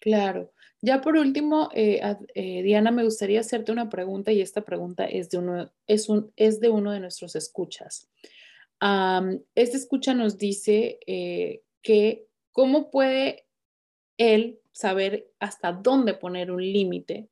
Claro. 0.00 0.52
Ya 0.80 1.00
por 1.00 1.16
último, 1.16 1.70
eh, 1.74 2.00
eh, 2.34 2.62
Diana, 2.62 2.90
me 2.90 3.04
gustaría 3.04 3.38
hacerte 3.38 3.70
una 3.70 3.88
pregunta 3.88 4.32
y 4.32 4.40
esta 4.40 4.62
pregunta 4.62 5.04
es 5.04 5.30
de 5.30 5.38
uno, 5.38 5.72
es 5.86 6.08
un, 6.08 6.32
es 6.34 6.58
de, 6.58 6.70
uno 6.70 6.90
de 6.90 6.98
nuestros 6.98 7.36
escuchas. 7.36 8.10
este 9.54 9.76
escucha 9.76 10.12
nos 10.12 10.38
dice 10.38 10.98
eh, 11.06 11.62
que 11.82 12.26
cómo 12.50 12.90
puede 12.90 13.46
él 14.18 14.58
saber 14.72 15.30
hasta 15.38 15.72
dónde 15.72 16.14
poner 16.14 16.50
un 16.50 16.62
límite, 16.62 17.28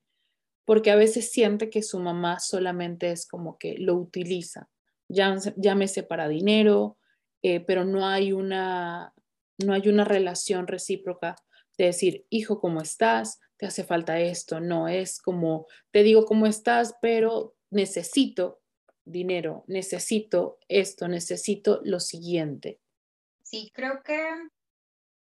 porque 0.70 0.92
a 0.92 0.94
veces 0.94 1.32
siente 1.32 1.68
que 1.68 1.82
su 1.82 1.98
mamá 1.98 2.38
solamente 2.38 3.10
es 3.10 3.26
como 3.26 3.58
que 3.58 3.74
lo 3.76 3.96
utiliza, 3.96 4.68
llámese 5.08 6.04
para 6.04 6.28
dinero, 6.28 6.96
eh, 7.42 7.58
pero 7.58 7.84
no 7.84 8.06
hay, 8.06 8.30
una, 8.30 9.12
no 9.58 9.72
hay 9.72 9.88
una 9.88 10.04
relación 10.04 10.68
recíproca 10.68 11.34
de 11.76 11.86
decir, 11.86 12.24
hijo, 12.30 12.60
¿cómo 12.60 12.80
estás? 12.82 13.40
¿Te 13.56 13.66
hace 13.66 13.82
falta 13.82 14.20
esto? 14.20 14.60
No, 14.60 14.86
es 14.86 15.20
como, 15.20 15.66
te 15.90 16.04
digo 16.04 16.24
cómo 16.24 16.46
estás, 16.46 16.94
pero 17.02 17.56
necesito 17.70 18.60
dinero, 19.04 19.64
necesito 19.66 20.60
esto, 20.68 21.08
necesito 21.08 21.80
lo 21.82 21.98
siguiente. 21.98 22.78
Sí, 23.42 23.72
creo 23.74 24.04
que 24.04 24.22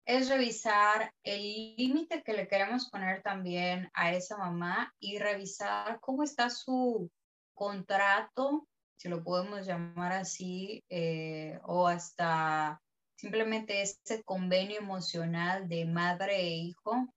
es 0.07 0.29
revisar 0.29 1.13
el 1.23 1.75
límite 1.77 2.23
que 2.23 2.35
le 2.35 2.47
queremos 2.47 2.91
poner 2.91 3.23
también 3.23 3.91
a 3.95 4.13
esa 4.13 4.37
mamá 4.37 4.95
y 5.01 5.19
revisar 5.19 5.99
cómo 6.01 6.23
está 6.23 6.51
su 6.51 7.11
contrato, 7.55 8.67
si 8.97 9.09
lo 9.09 9.25
podemos 9.25 9.67
llamar 9.67 10.13
así, 10.13 10.85
eh, 10.91 11.59
o 11.65 11.87
hasta 11.87 12.81
simplemente 13.17 13.81
ese 13.81 14.23
convenio 14.25 14.79
emocional 14.79 15.69
de 15.69 15.87
madre 15.87 16.37
e 16.37 16.55
hijo. 16.57 17.09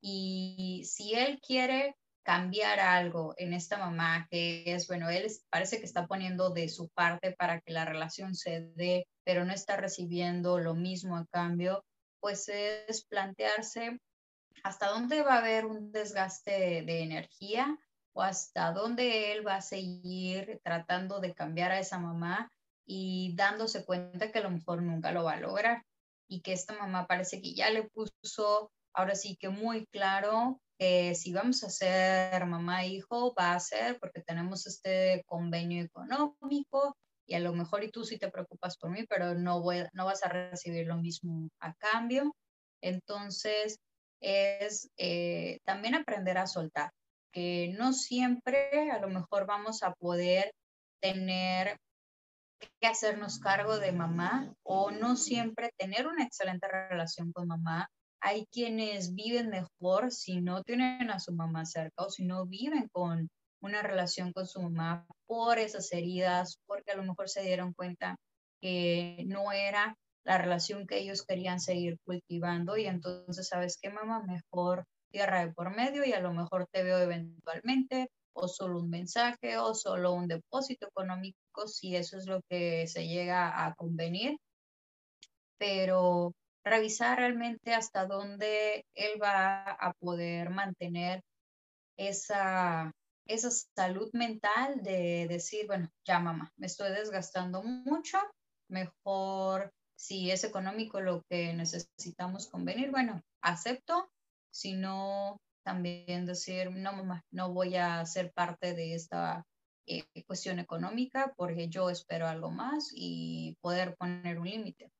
Y 0.00 0.82
si 0.84 1.14
él 1.14 1.40
quiere 1.44 1.96
cambiar 2.22 2.78
algo 2.80 3.34
en 3.38 3.54
esta 3.54 3.78
mamá, 3.78 4.26
que 4.30 4.64
es, 4.66 4.86
bueno, 4.86 5.10
él 5.10 5.26
parece 5.50 5.78
que 5.78 5.84
está 5.84 6.06
poniendo 6.06 6.50
de 6.50 6.68
su 6.68 6.88
parte 6.90 7.32
para 7.32 7.60
que 7.60 7.72
la 7.72 7.84
relación 7.84 8.34
se 8.34 8.68
dé, 8.74 9.06
pero 9.24 9.44
no 9.44 9.52
está 9.52 9.76
recibiendo 9.76 10.58
lo 10.58 10.74
mismo 10.74 11.16
a 11.16 11.26
cambio, 11.26 11.84
pues 12.26 12.48
es 12.48 13.04
plantearse 13.04 14.00
hasta 14.64 14.88
dónde 14.88 15.22
va 15.22 15.34
a 15.34 15.38
haber 15.38 15.64
un 15.64 15.92
desgaste 15.92 16.82
de, 16.82 17.02
energía 17.04 17.78
o 18.14 18.20
hasta 18.20 18.72
dónde 18.72 19.30
él 19.30 19.46
va 19.46 19.54
a 19.54 19.62
seguir 19.62 20.60
tratando 20.64 21.20
de 21.20 21.34
cambiar 21.34 21.70
a 21.70 21.78
esa 21.78 22.00
mamá 22.00 22.50
y 22.84 23.32
dándose 23.36 23.84
cuenta 23.84 24.32
que 24.32 24.40
a 24.40 24.42
lo 24.42 24.50
mejor 24.50 24.82
nunca 24.82 25.12
lo 25.12 25.22
va 25.22 25.34
a 25.34 25.40
lograr 25.40 25.84
y 26.26 26.40
que 26.40 26.52
esta 26.52 26.76
mamá 26.76 27.06
parece 27.06 27.40
que 27.40 27.54
ya 27.54 27.70
le 27.70 27.84
puso 27.84 28.72
ahora 28.92 29.14
sí 29.14 29.36
que 29.36 29.48
muy 29.48 29.86
claro 29.86 30.60
que 30.80 31.14
si 31.14 31.32
vamos 31.32 31.62
a 31.62 31.70
ser 31.70 32.44
mamá 32.44 32.82
e 32.82 32.88
hijo 32.88 33.36
va 33.38 33.54
a 33.54 33.60
ser 33.60 34.00
porque 34.00 34.20
tenemos 34.20 34.66
este 34.66 35.22
convenio 35.28 35.84
económico 35.84 36.96
y 37.26 37.34
a 37.34 37.40
lo 37.40 37.52
mejor 37.52 37.84
y 37.84 37.90
tú 37.90 38.04
sí 38.04 38.18
te 38.18 38.30
preocupas 38.30 38.76
por 38.78 38.90
mí, 38.90 39.04
pero 39.08 39.34
no, 39.34 39.60
voy, 39.60 39.84
no 39.92 40.04
vas 40.04 40.22
a 40.24 40.28
recibir 40.28 40.86
lo 40.86 40.96
mismo 40.96 41.48
a 41.60 41.74
cambio. 41.74 42.34
Entonces, 42.80 43.78
es 44.20 44.90
eh, 44.96 45.58
también 45.64 45.94
aprender 45.94 46.38
a 46.38 46.46
soltar, 46.46 46.90
que 47.32 47.74
no 47.76 47.92
siempre 47.92 48.90
a 48.90 48.98
lo 49.00 49.08
mejor 49.08 49.46
vamos 49.46 49.82
a 49.82 49.92
poder 49.92 50.52
tener 51.00 51.76
que 52.80 52.86
hacernos 52.86 53.38
cargo 53.38 53.78
de 53.78 53.92
mamá 53.92 54.54
o 54.62 54.90
no 54.90 55.16
siempre 55.16 55.70
tener 55.76 56.06
una 56.06 56.24
excelente 56.24 56.68
relación 56.68 57.32
con 57.32 57.48
mamá. 57.48 57.88
Hay 58.20 58.46
quienes 58.46 59.14
viven 59.14 59.50
mejor 59.50 60.10
si 60.10 60.40
no 60.40 60.62
tienen 60.62 61.10
a 61.10 61.18
su 61.18 61.32
mamá 61.32 61.66
cerca 61.66 62.04
o 62.04 62.10
si 62.10 62.24
no 62.24 62.46
viven 62.46 62.88
con 62.88 63.28
una 63.66 63.82
relación 63.82 64.32
con 64.32 64.46
su 64.46 64.62
mamá 64.62 65.06
por 65.26 65.58
esas 65.58 65.92
heridas, 65.92 66.58
porque 66.66 66.92
a 66.92 66.96
lo 66.96 67.02
mejor 67.02 67.28
se 67.28 67.42
dieron 67.42 67.72
cuenta 67.74 68.16
que 68.60 69.24
no 69.26 69.52
era 69.52 69.96
la 70.24 70.38
relación 70.38 70.86
que 70.86 70.98
ellos 70.98 71.24
querían 71.24 71.60
seguir 71.60 71.98
cultivando 72.04 72.76
y 72.76 72.86
entonces, 72.86 73.48
¿sabes 73.48 73.78
qué, 73.80 73.90
mamá? 73.90 74.22
Mejor 74.22 74.84
tierra 75.10 75.46
de 75.46 75.52
por 75.52 75.74
medio 75.74 76.04
y 76.04 76.12
a 76.12 76.20
lo 76.20 76.32
mejor 76.32 76.66
te 76.72 76.82
veo 76.82 76.98
eventualmente 76.98 78.08
o 78.32 78.48
solo 78.48 78.80
un 78.80 78.90
mensaje 78.90 79.58
o 79.58 79.74
solo 79.74 80.12
un 80.12 80.28
depósito 80.28 80.88
económico 80.88 81.68
si 81.68 81.96
eso 81.96 82.18
es 82.18 82.26
lo 82.26 82.40
que 82.48 82.86
se 82.86 83.06
llega 83.06 83.64
a 83.64 83.74
convenir. 83.74 84.36
Pero 85.58 86.32
revisar 86.64 87.18
realmente 87.18 87.72
hasta 87.72 88.06
dónde 88.06 88.84
él 88.94 89.22
va 89.22 89.62
a 89.70 89.92
poder 89.94 90.50
mantener 90.50 91.22
esa, 91.96 92.92
esa 93.26 93.50
salud 93.50 94.10
mental 94.12 94.82
de 94.82 95.26
decir, 95.28 95.66
bueno, 95.66 95.90
ya 96.04 96.18
mamá, 96.18 96.52
me 96.56 96.66
estoy 96.66 96.90
desgastando 96.90 97.62
mucho, 97.62 98.18
mejor 98.68 99.72
si 99.96 100.30
es 100.30 100.44
económico 100.44 101.00
lo 101.00 101.22
que 101.28 101.52
necesitamos 101.52 102.48
convenir, 102.48 102.90
bueno, 102.90 103.22
acepto, 103.42 104.10
si 104.50 104.74
no, 104.74 105.40
también 105.64 106.26
decir, 106.26 106.70
no 106.70 106.92
mamá, 106.92 107.24
no 107.30 107.52
voy 107.52 107.76
a 107.76 108.04
ser 108.06 108.32
parte 108.32 108.74
de 108.74 108.94
esta 108.94 109.44
eh, 109.86 110.04
cuestión 110.26 110.58
económica 110.58 111.32
porque 111.36 111.68
yo 111.68 111.90
espero 111.90 112.26
algo 112.26 112.50
más 112.50 112.90
y 112.92 113.56
poder 113.60 113.96
poner 113.96 114.38
un 114.38 114.48
límite. 114.48 114.90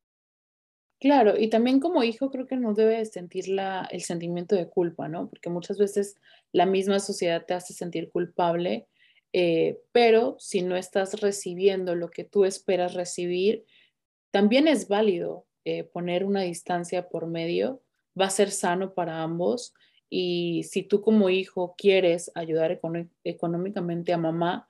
Claro, 1.01 1.35
y 1.39 1.49
también 1.51 1.79
como 1.79 2.03
hijo 2.05 2.31
creo 2.31 2.47
que 2.47 2.57
no 2.57 2.73
debe 2.73 3.05
sentir 3.05 3.49
la, 3.49 3.87
el 3.91 4.01
sentimiento 4.03 4.57
de 4.57 4.69
culpa, 4.69 5.09
¿no? 5.09 5.29
Porque 5.29 5.51
muchas 5.51 5.77
veces 5.79 6.17
la 6.53 6.65
misma 6.65 7.01
sociedad 7.01 7.45
te 7.47 7.53
hace 7.53 7.75
sentir 7.75 8.11
culpable, 8.11 8.87
eh, 9.35 9.79
pero 9.93 10.37
si 10.39 10.63
no 10.63 10.75
estás 10.77 11.21
recibiendo 11.21 11.95
lo 11.95 12.09
que 12.09 12.25
tú 12.25 12.47
esperas 12.47 12.95
recibir, 12.95 13.65
también 14.33 14.69
es 14.69 14.89
válido 14.89 15.47
eh, 15.67 15.85
poner 15.85 16.25
una 16.25 16.43
distancia 16.43 17.09
por 17.09 17.27
medio, 17.27 17.83
va 18.21 18.27
a 18.27 18.31
ser 18.31 18.51
sano 18.51 18.95
para 18.95 19.23
ambos 19.23 19.75
y 20.11 20.65
si 20.65 20.83
tú 20.85 21.03
como 21.03 21.31
hijo 21.31 21.75
quieres 21.79 22.31
ayudar 22.35 22.81
económicamente 23.25 24.13
a 24.15 24.19
mamá, 24.19 24.69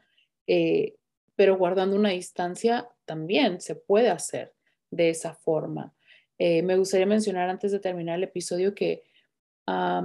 eh, 0.49 0.97
pero 1.37 1.57
guardando 1.59 1.97
una 1.97 2.11
distancia, 2.11 2.89
también 3.07 3.61
se 3.61 3.77
puede 3.77 4.11
hacer 4.11 4.55
de 4.91 5.11
esa 5.11 5.35
forma. 5.35 5.96
Eh, 6.39 6.63
me 6.63 6.77
gustaría 6.77 7.07
mencionar 7.07 7.49
antes 7.49 7.73
de 7.73 7.81
terminar 7.81 8.17
el 8.17 8.25
episodio 8.25 8.75
que 8.75 9.03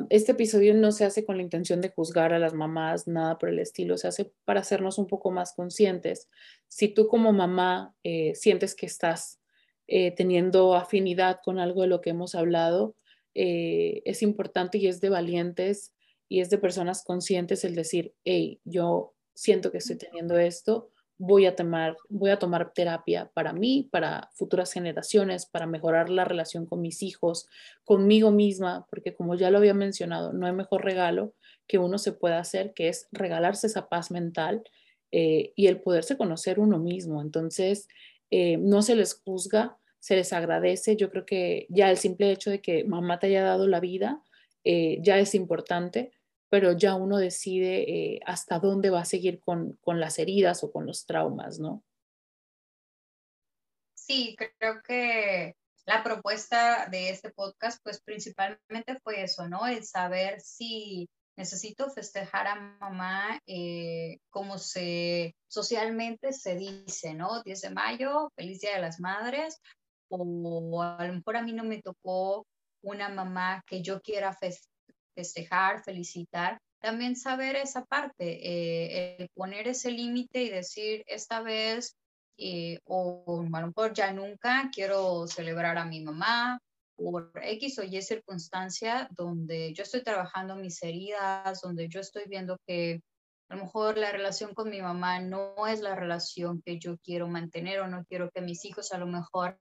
este 0.10 0.32
episodio 0.32 0.74
no 0.74 0.92
se 0.92 1.06
hace 1.06 1.24
con 1.24 1.38
la 1.38 1.44
intención 1.44 1.82
de 1.82 1.90
juzgar 1.90 2.34
a 2.34 2.40
las 2.40 2.56
mamás, 2.56 3.08
nada 3.08 3.38
por 3.38 3.48
el 3.50 3.60
estilo, 3.60 3.96
se 3.96 4.08
hace 4.08 4.34
para 4.44 4.62
hacernos 4.62 4.98
un 4.98 5.06
poco 5.06 5.30
más 5.30 5.54
conscientes. 5.54 6.30
Si 6.68 6.88
tú 6.88 7.08
como 7.08 7.32
mamá 7.32 7.94
eh, 8.04 8.34
sientes 8.34 8.74
que 8.74 8.88
estás 8.88 9.40
eh, 9.86 10.16
teniendo 10.16 10.74
afinidad 10.74 11.42
con 11.44 11.60
algo 11.60 11.84
de 11.84 11.90
lo 11.90 12.02
que 12.02 12.10
hemos 12.10 12.34
hablado, 12.34 12.96
es 13.36 14.24
importante 14.24 14.80
y 14.80 14.88
es 14.88 15.00
de 15.00 15.10
valientes 15.10 15.94
y 16.28 16.42
es 16.42 16.50
de 16.50 16.58
personas 16.58 17.04
conscientes 17.04 17.64
el 17.64 17.76
decir, 17.76 18.16
hey, 18.26 18.60
yo 18.66 19.14
siento 19.36 19.72
que 19.72 19.78
estoy 19.78 19.98
teniendo 19.98 20.40
esto, 20.40 20.90
voy 21.24 21.46
a 21.46 21.56
tomar, 21.56 21.96
voy 22.10 22.32
a 22.32 22.40
tomar 22.40 22.74
terapia 22.74 23.30
para 23.36 23.54
mí, 23.54 23.88
para 23.92 24.32
futuras 24.34 24.74
generaciones, 24.74 25.46
para 25.46 25.68
mejorar 25.68 26.10
la 26.10 26.26
relación 26.26 26.66
con 26.66 26.82
mis 26.82 27.04
hijos, 27.04 27.48
conmigo 27.84 28.32
misma, 28.32 28.88
porque 28.90 29.14
como 29.14 29.36
ya 29.36 29.52
lo 29.52 29.60
había 29.60 29.76
mencionado, 29.76 30.34
no 30.34 30.48
hay 30.48 30.54
mejor 30.54 30.84
regalo 30.84 31.36
que 31.68 31.78
uno 31.78 32.00
se 32.00 32.12
pueda 32.12 32.40
hacer, 32.40 32.74
que 32.74 32.90
es 32.90 33.08
regalarse 33.12 33.68
esa 33.68 33.88
paz 33.88 34.10
mental 34.10 34.64
eh, 35.12 35.54
y 35.56 35.68
el 35.68 35.80
poderse 35.80 36.18
conocer 36.18 36.60
uno 36.60 36.80
mismo. 36.80 37.22
Entonces, 37.22 37.88
eh, 38.32 38.58
no 38.58 38.82
se 38.82 38.96
les 38.96 39.14
juzga, 39.14 39.78
se 40.00 40.16
les 40.16 40.34
agradece. 40.34 40.96
Yo 40.96 41.12
creo 41.12 41.28
que 41.28 41.68
ya 41.70 41.92
el 41.92 41.98
simple 41.98 42.32
hecho 42.32 42.50
de 42.50 42.62
que 42.62 42.84
mamá 42.84 43.20
te 43.20 43.28
haya 43.28 43.44
dado 43.44 43.68
la 43.68 43.80
vida 43.80 44.24
eh, 44.64 44.98
ya 45.04 45.20
es 45.20 45.36
importante 45.36 46.12
pero 46.52 46.74
ya 46.74 46.96
uno 46.96 47.18
decide 47.18 47.84
eh, 47.90 48.20
hasta 48.26 48.60
dónde 48.60 48.90
va 48.90 49.00
a 49.00 49.06
seguir 49.06 49.40
con, 49.40 49.78
con, 49.78 50.02
las 50.02 50.20
heridas 50.20 50.66
o 50.66 50.72
con 50.72 50.86
los 50.86 51.06
traumas, 51.06 51.60
¿no? 51.60 51.82
Sí, 53.94 54.36
creo 54.36 54.82
que 54.84 55.56
la 55.86 56.04
propuesta 56.04 56.88
de 56.92 57.10
este 57.10 57.32
podcast, 57.32 57.80
pues 57.82 58.02
principalmente 58.02 59.00
fue 59.02 59.24
eso, 59.24 59.48
¿no? 59.48 59.66
El 59.66 59.86
saber 59.86 60.42
si 60.42 61.08
necesito 61.38 61.90
festejar 61.90 62.48
a 62.48 62.56
mamá 62.56 63.40
eh, 63.46 64.18
como 64.30 64.58
se 64.58 65.38
socialmente 65.48 66.34
se 66.34 66.58
dice, 66.58 67.14
¿no? 67.14 67.42
10 67.44 67.62
de 67.62 67.70
mayo, 67.70 68.30
feliz 68.36 68.60
Día 68.60 68.76
de 68.76 68.82
las 68.82 69.00
Madres, 69.00 69.62
o 70.10 70.82
a 70.82 71.08
lo 71.08 71.14
mejor 71.14 71.38
a 71.38 71.44
mí 71.44 71.54
no 71.54 71.64
me 71.64 71.82
tocó 71.82 72.46
una 72.84 73.08
mamá 73.08 73.64
que 73.66 73.82
yo 73.82 74.02
quiera 74.02 74.34
festejar, 74.34 74.71
felicitar, 75.84 76.60
también 76.80 77.16
saber 77.16 77.56
esa 77.56 77.86
parte, 77.86 78.16
eh, 78.20 79.16
el 79.20 79.30
poner 79.36 79.68
ese 79.68 79.92
límite 79.92 80.44
y 80.44 80.50
decir, 80.50 81.04
esta 81.08 81.42
vez, 81.42 81.96
eh, 82.38 82.80
o 82.86 83.46
a 83.54 83.62
lo 83.62 83.68
mejor 83.68 83.94
ya 83.94 84.12
nunca 84.14 84.70
quiero 84.74 85.28
celebrar 85.28 85.78
a 85.78 85.86
mi 85.86 86.02
mamá, 86.02 86.60
por 87.02 87.32
X 87.42 87.80
o 87.80 87.84
Y 87.84 88.02
circunstancia 88.02 89.08
donde 89.12 89.74
yo 89.74 89.84
estoy 89.84 90.04
trabajando 90.04 90.56
mis 90.56 90.82
heridas, 90.84 91.62
donde 91.62 91.88
yo 91.88 92.00
estoy 92.00 92.24
viendo 92.28 92.58
que 92.68 93.02
a 93.50 93.56
lo 93.56 93.64
mejor 93.64 93.98
la 93.98 94.12
relación 94.12 94.54
con 94.54 94.70
mi 94.70 94.82
mamá 94.82 95.20
no 95.20 95.68
es 95.68 95.82
la 95.82 95.96
relación 95.96 96.62
que 96.64 96.80
yo 96.80 96.98
quiero 97.00 97.28
mantener 97.28 97.82
o 97.82 97.88
no 97.88 98.06
quiero 98.06 98.30
que 98.32 98.42
mis 98.42 98.64
hijos 98.66 98.94
a 98.94 98.98
lo 98.98 99.08
mejor 99.08 99.58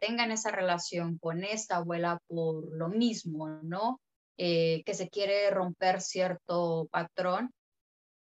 tengan 0.00 0.30
esa 0.32 0.50
relación 0.50 1.18
con 1.18 1.44
esta 1.44 1.76
abuela 1.76 2.18
por 2.26 2.76
lo 2.76 2.88
mismo, 2.88 3.48
¿no? 3.62 4.00
Eh, 4.36 4.82
que 4.84 4.94
se 4.94 5.08
quiere 5.08 5.50
romper 5.50 6.00
cierto 6.00 6.88
patrón. 6.90 7.52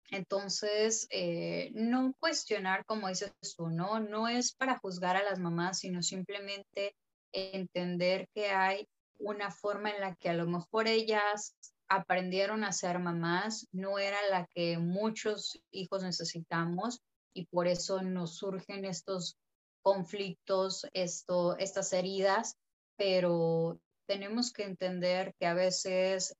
Entonces, 0.09 1.07
eh, 1.09 1.71
no 1.73 2.13
cuestionar, 2.19 2.85
como 2.85 3.07
dices 3.07 3.33
tú, 3.55 3.69
¿no? 3.69 3.99
No 3.99 4.27
es 4.27 4.53
para 4.53 4.79
juzgar 4.79 5.15
a 5.15 5.23
las 5.23 5.39
mamás, 5.39 5.79
sino 5.79 6.01
simplemente 6.01 6.95
entender 7.31 8.27
que 8.33 8.49
hay 8.49 8.87
una 9.19 9.51
forma 9.51 9.91
en 9.91 10.01
la 10.01 10.15
que 10.15 10.29
a 10.29 10.33
lo 10.33 10.47
mejor 10.47 10.87
ellas 10.87 11.55
aprendieron 11.87 12.63
a 12.63 12.71
ser 12.71 12.99
mamás, 12.99 13.67
no 13.71 13.99
era 13.99 14.17
la 14.29 14.47
que 14.47 14.77
muchos 14.77 15.61
hijos 15.71 16.03
necesitamos 16.03 17.01
y 17.33 17.45
por 17.45 17.67
eso 17.67 18.01
nos 18.01 18.37
surgen 18.37 18.85
estos 18.85 19.37
conflictos, 19.81 20.85
esto, 20.93 21.57
estas 21.57 21.91
heridas, 21.93 22.55
pero 22.97 23.79
tenemos 24.07 24.51
que 24.51 24.63
entender 24.63 25.33
que 25.39 25.47
a 25.47 25.53
veces 25.53 26.35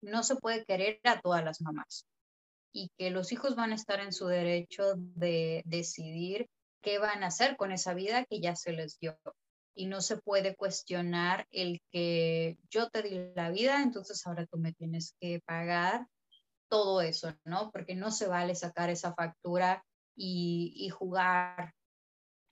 no 0.00 0.22
se 0.22 0.36
puede 0.36 0.64
querer 0.64 1.00
a 1.04 1.20
todas 1.20 1.44
las 1.44 1.60
mamás 1.60 2.06
y 2.72 2.90
que 2.98 3.10
los 3.10 3.32
hijos 3.32 3.56
van 3.56 3.72
a 3.72 3.74
estar 3.74 4.00
en 4.00 4.12
su 4.12 4.26
derecho 4.26 4.94
de 4.96 5.62
decidir 5.64 6.46
qué 6.82 6.98
van 6.98 7.24
a 7.24 7.28
hacer 7.28 7.56
con 7.56 7.72
esa 7.72 7.94
vida 7.94 8.24
que 8.26 8.40
ya 8.40 8.54
se 8.54 8.72
les 8.72 8.98
dio. 8.98 9.18
Y 9.74 9.86
no 9.86 10.00
se 10.00 10.18
puede 10.18 10.54
cuestionar 10.54 11.46
el 11.50 11.80
que 11.90 12.58
yo 12.70 12.88
te 12.90 13.02
di 13.02 13.32
la 13.34 13.50
vida, 13.50 13.82
entonces 13.82 14.26
ahora 14.26 14.46
tú 14.46 14.58
me 14.58 14.72
tienes 14.72 15.14
que 15.20 15.40
pagar 15.44 16.06
todo 16.68 17.00
eso, 17.00 17.34
¿no? 17.44 17.70
Porque 17.70 17.94
no 17.94 18.10
se 18.10 18.26
vale 18.26 18.54
sacar 18.54 18.90
esa 18.90 19.14
factura 19.14 19.84
y, 20.14 20.72
y 20.76 20.90
jugar 20.90 21.74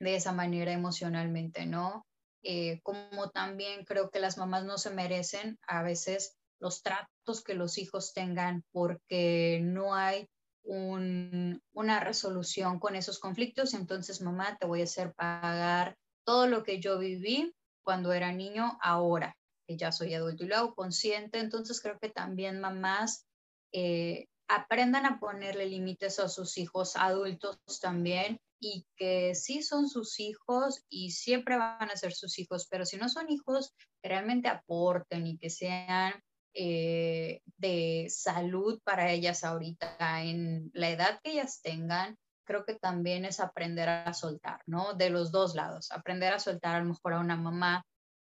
de 0.01 0.17
esa 0.17 0.33
manera 0.33 0.73
emocionalmente, 0.73 1.67
¿no? 1.67 2.07
Eh, 2.47 2.81
como 2.83 3.31
también 3.31 3.85
creo 3.87 4.11
que 4.11 4.21
las 4.21 4.37
mamás 4.37 4.65
no 4.65 4.77
se 4.77 4.91
merecen 4.91 5.59
a 5.67 5.83
veces 5.83 6.37
los 6.61 6.83
tratos 6.83 7.43
que 7.43 7.55
los 7.55 7.79
hijos 7.79 8.13
tengan 8.13 8.65
porque 8.71 9.61
no 9.63 9.95
hay 9.95 10.29
una 10.67 12.01
resolución 12.01 12.79
con 12.79 12.97
esos 12.97 13.19
conflictos. 13.19 13.75
Entonces, 13.75 14.21
mamá, 14.21 14.57
te 14.59 14.67
voy 14.67 14.81
a 14.81 14.85
hacer 14.85 15.13
pagar 15.15 15.97
todo 16.25 16.47
lo 16.47 16.63
que 16.63 16.81
yo 16.81 16.99
viví 16.99 17.55
cuando 17.83 18.13
era 18.13 18.33
niño 18.33 18.79
ahora, 18.81 19.37
que 19.67 19.77
ya 19.77 19.93
soy 19.93 20.15
adulto 20.15 20.45
y 20.45 20.47
lo 20.47 20.57
hago 20.57 20.75
consciente. 20.75 21.39
Entonces, 21.39 21.81
creo 21.81 21.99
que 21.99 22.09
también 22.09 22.61
mamás 22.61 23.27
eh, 23.73 24.27
aprendan 24.49 25.05
a 25.07 25.19
ponerle 25.19 25.67
límites 25.67 26.19
a 26.19 26.29
sus 26.29 26.57
hijos 26.57 26.97
adultos 26.97 27.59
también 27.81 28.39
y 28.65 28.87
que 28.97 29.35
sí 29.35 29.63
son 29.63 29.91
sus 29.91 30.19
hijos 30.21 30.85
y 30.89 31.11
siempre 31.11 31.59
van 31.59 31.91
a 31.91 31.97
ser 31.97 32.15
sus 32.15 32.39
hijos, 32.39 32.67
pero 32.71 32.87
si 32.87 32.97
no 32.97 33.11
son 33.11 33.31
hijos 33.31 33.75
que 34.01 34.09
realmente 34.09 34.49
aporten 34.49 35.27
y 35.27 35.37
que 35.37 35.51
sean 35.51 36.15
eh, 36.55 37.43
de 37.59 38.07
salud 38.09 38.81
para 38.83 39.13
ellas 39.13 39.45
ahorita 39.45 40.23
en 40.23 40.71
la 40.73 40.89
edad 40.89 41.21
que 41.23 41.33
ellas 41.33 41.61
tengan, 41.63 42.17
creo 42.47 42.65
que 42.65 42.77
también 42.77 43.27
es 43.27 43.39
aprender 43.39 43.91
a 43.91 44.15
soltar, 44.15 44.61
¿no? 44.67 44.95
De 44.95 45.11
los 45.11 45.31
dos 45.31 45.55
lados, 45.55 45.91
aprender 45.91 46.33
a 46.33 46.39
soltar 46.39 46.77
a 46.77 46.81
lo 46.81 46.87
mejor 46.87 47.13
a 47.13 47.21
una 47.21 47.37
mamá 47.37 47.85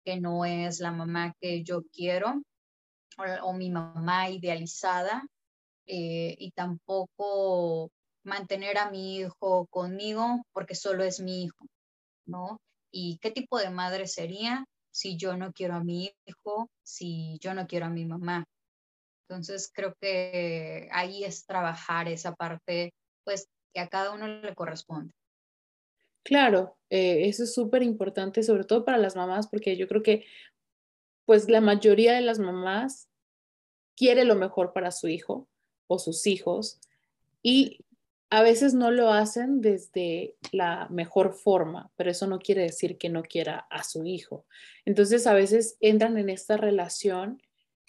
que 0.04 0.20
no 0.20 0.46
es 0.46 0.80
la 0.80 0.92
mamá 0.92 1.36
que 1.40 1.64
yo 1.64 1.84
quiero 1.94 2.42
o, 3.44 3.54
mi 3.54 3.70
mamá 3.70 4.32
idealizada 4.32 5.24
eh, 5.86 6.36
y 6.40 6.52
tampoco 6.52 7.92
mantener 8.24 8.78
a 8.78 8.90
mi 8.90 9.18
hijo 9.18 9.68
conmigo 9.68 10.46
porque 10.52 10.76
solo 10.76 11.04
es 11.04 11.20
mi 11.20 11.44
hijo, 11.44 11.66
¿no? 12.26 12.60
¿Y 12.92 13.18
qué 13.20 13.32
tipo 13.32 13.58
de 13.58 13.70
madre 13.70 14.08
sería 14.08 14.66
si 14.92 15.18
yo 15.18 15.36
no 15.38 15.52
quiero 15.52 15.76
a 15.76 15.84
mi 15.84 16.14
hijo, 16.26 16.70
si 16.84 17.38
yo 17.40 17.54
no 17.54 17.68
quiero 17.68 17.88
a 17.88 17.90
mi 17.90 18.06
mamá? 18.06 18.46
Entonces 19.28 19.72
creo 19.74 19.96
que 20.00 20.90
ahí 20.92 21.24
es 21.24 21.46
trabajar 21.46 22.08
esa 22.08 22.36
parte, 22.36 22.94
pues 23.24 23.48
que 23.74 23.80
a 23.80 23.88
cada 23.88 24.12
uno 24.12 24.28
le 24.28 24.54
corresponde. 24.54 25.14
Claro, 26.24 26.78
eh, 26.90 27.28
eso 27.28 27.44
es 27.44 27.54
súper 27.54 27.84
importante, 27.84 28.44
sobre 28.44 28.64
todo 28.64 28.86
para 28.86 28.98
las 28.98 29.16
mamás, 29.16 29.48
porque 29.48 29.76
yo 29.76 29.88
creo 29.88 30.04
que 30.04 30.26
pues 31.26 31.50
la 31.50 31.62
mayoría 31.62 32.14
de 32.14 32.22
las 32.22 32.40
mamás 32.40 33.10
quiere 33.96 34.24
lo 34.26 34.36
mejor 34.36 34.74
para 34.74 34.92
su 34.92 35.08
hijo 35.08 35.48
o 35.88 36.00
sus 36.00 36.28
hijos 36.28 36.80
y 37.42 37.80
a 38.34 38.42
veces 38.42 38.74
no 38.74 38.90
lo 38.90 39.14
hacen 39.14 39.62
desde 39.62 40.36
la 40.52 40.88
mejor 40.90 41.36
forma, 41.36 41.92
pero 41.96 42.10
eso 42.10 42.26
no 42.26 42.40
quiere 42.40 42.64
decir 42.64 42.98
que 42.98 43.08
no 43.08 43.22
quiera 43.22 43.68
a 43.70 43.84
su 43.84 44.08
hijo. 44.08 44.48
Entonces 44.86 45.28
a 45.28 45.36
veces 45.36 45.78
entran 45.82 46.18
en 46.18 46.30
esta 46.32 46.58
relación 46.58 47.44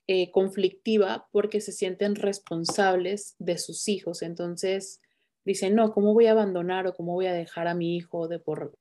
eh, 0.06 0.30
conflictiva 0.32 1.28
porque 1.32 1.62
se 1.62 1.72
sienten 1.72 2.14
responsables 2.14 3.36
de 3.38 3.56
sus 3.56 3.88
hijos. 3.88 4.20
Entonces 4.20 5.00
dicen, 5.46 5.74
no, 5.74 5.94
¿cómo 5.94 6.12
voy 6.12 6.26
a 6.26 6.32
abandonar 6.32 6.86
o 6.86 6.94
cómo 6.94 7.14
voy 7.14 7.24
a 7.24 7.32
dejar 7.32 7.66
a 7.66 7.74
mi 7.74 7.96
hijo 7.96 8.28
de 8.28 8.38
por 8.38 8.76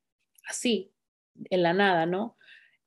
así, 0.46 0.92
en 1.50 1.64
la 1.64 1.72
nada, 1.72 2.06
¿no? 2.06 2.36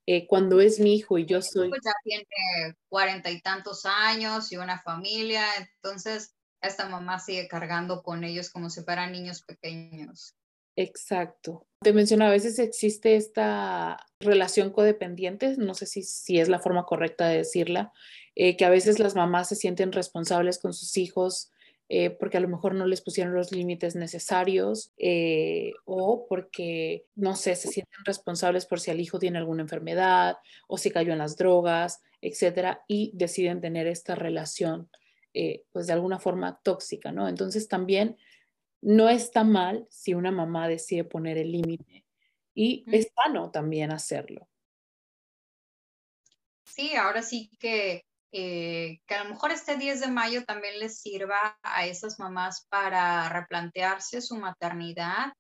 Eh, 0.04 0.26
cuando 0.26 0.60
es 0.60 0.80
mi 0.80 0.96
hijo 0.96 1.16
y 1.16 1.24
yo 1.24 1.40
soy... 1.40 1.70
Ya 1.70 1.92
tiene 2.04 2.76
cuarenta 2.90 3.30
y 3.30 3.40
tantos 3.40 3.86
años 3.86 4.52
y 4.52 4.58
una 4.58 4.78
familia, 4.78 5.46
entonces 5.56 6.35
esta 6.60 6.88
mamá 6.88 7.18
sigue 7.18 7.48
cargando 7.48 8.02
con 8.02 8.24
ellos 8.24 8.50
como 8.50 8.70
si 8.70 8.82
fueran 8.82 9.12
niños 9.12 9.42
pequeños. 9.42 10.34
Exacto. 10.76 11.66
Te 11.80 11.92
menciono, 11.92 12.26
a 12.26 12.30
veces 12.30 12.58
existe 12.58 13.16
esta 13.16 13.98
relación 14.20 14.70
codependiente, 14.70 15.56
no 15.56 15.74
sé 15.74 15.86
si, 15.86 16.02
si 16.02 16.38
es 16.38 16.48
la 16.48 16.58
forma 16.58 16.84
correcta 16.84 17.28
de 17.28 17.38
decirla, 17.38 17.92
eh, 18.34 18.56
que 18.56 18.64
a 18.64 18.70
veces 18.70 18.98
las 18.98 19.14
mamás 19.14 19.48
se 19.48 19.56
sienten 19.56 19.92
responsables 19.92 20.58
con 20.58 20.74
sus 20.74 20.96
hijos 20.96 21.50
eh, 21.88 22.10
porque 22.10 22.36
a 22.36 22.40
lo 22.40 22.48
mejor 22.48 22.74
no 22.74 22.84
les 22.84 23.00
pusieron 23.00 23.34
los 23.34 23.52
límites 23.52 23.94
necesarios 23.94 24.92
eh, 24.98 25.72
o 25.84 26.26
porque, 26.28 27.06
no 27.14 27.36
sé, 27.36 27.54
se 27.54 27.68
sienten 27.68 28.04
responsables 28.04 28.66
por 28.66 28.80
si 28.80 28.90
el 28.90 29.00
hijo 29.00 29.20
tiene 29.20 29.38
alguna 29.38 29.62
enfermedad 29.62 30.38
o 30.66 30.78
si 30.78 30.90
cayó 30.90 31.12
en 31.12 31.18
las 31.18 31.36
drogas, 31.36 32.02
etcétera, 32.20 32.82
y 32.88 33.12
deciden 33.14 33.60
tener 33.60 33.86
esta 33.86 34.16
relación 34.16 34.88
eh, 35.38 35.66
pues 35.70 35.86
de 35.86 35.92
alguna 35.92 36.18
forma 36.18 36.58
tóxica, 36.62 37.12
¿no? 37.12 37.28
Entonces 37.28 37.68
también 37.68 38.16
no 38.80 39.10
está 39.10 39.44
mal 39.44 39.86
si 39.90 40.14
una 40.14 40.30
mamá 40.30 40.66
decide 40.66 41.04
poner 41.04 41.36
el 41.36 41.52
límite 41.52 42.06
y 42.54 42.86
es 42.90 43.12
sano 43.14 43.50
también 43.50 43.92
hacerlo. 43.92 44.48
Sí, 46.64 46.96
ahora 46.96 47.20
sí 47.20 47.50
que, 47.60 48.06
eh, 48.32 49.00
que 49.06 49.14
a 49.14 49.24
lo 49.24 49.30
mejor 49.30 49.50
este 49.50 49.76
10 49.76 50.00
de 50.00 50.08
mayo 50.08 50.42
también 50.46 50.78
les 50.78 51.00
sirva 51.00 51.58
a 51.62 51.86
esas 51.86 52.18
mamás 52.18 52.66
para 52.70 53.28
replantearse 53.28 54.22
su 54.22 54.36
maternidad, 54.36 55.34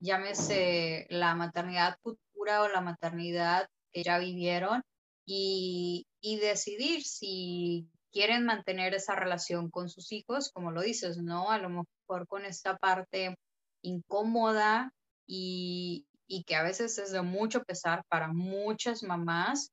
llámese 0.00 1.06
la 1.08 1.34
maternidad 1.34 1.96
futura 2.02 2.60
o 2.60 2.68
la 2.68 2.82
maternidad 2.82 3.70
que 3.90 4.02
ya 4.02 4.18
vivieron 4.18 4.82
y, 5.24 6.06
y 6.20 6.36
decidir 6.36 7.04
si 7.04 7.88
quieren 8.12 8.44
mantener 8.44 8.94
esa 8.94 9.14
relación 9.14 9.70
con 9.70 9.88
sus 9.88 10.12
hijos, 10.12 10.50
como 10.52 10.70
lo 10.72 10.82
dices, 10.82 11.18
¿no? 11.18 11.50
A 11.50 11.58
lo 11.58 11.68
mejor 11.68 12.26
con 12.28 12.44
esta 12.44 12.76
parte 12.78 13.34
incómoda 13.82 14.92
y, 15.26 16.06
y 16.26 16.44
que 16.44 16.56
a 16.56 16.62
veces 16.62 16.98
es 16.98 17.12
de 17.12 17.22
mucho 17.22 17.62
pesar 17.64 18.04
para 18.08 18.28
muchas 18.32 19.02
mamás, 19.02 19.70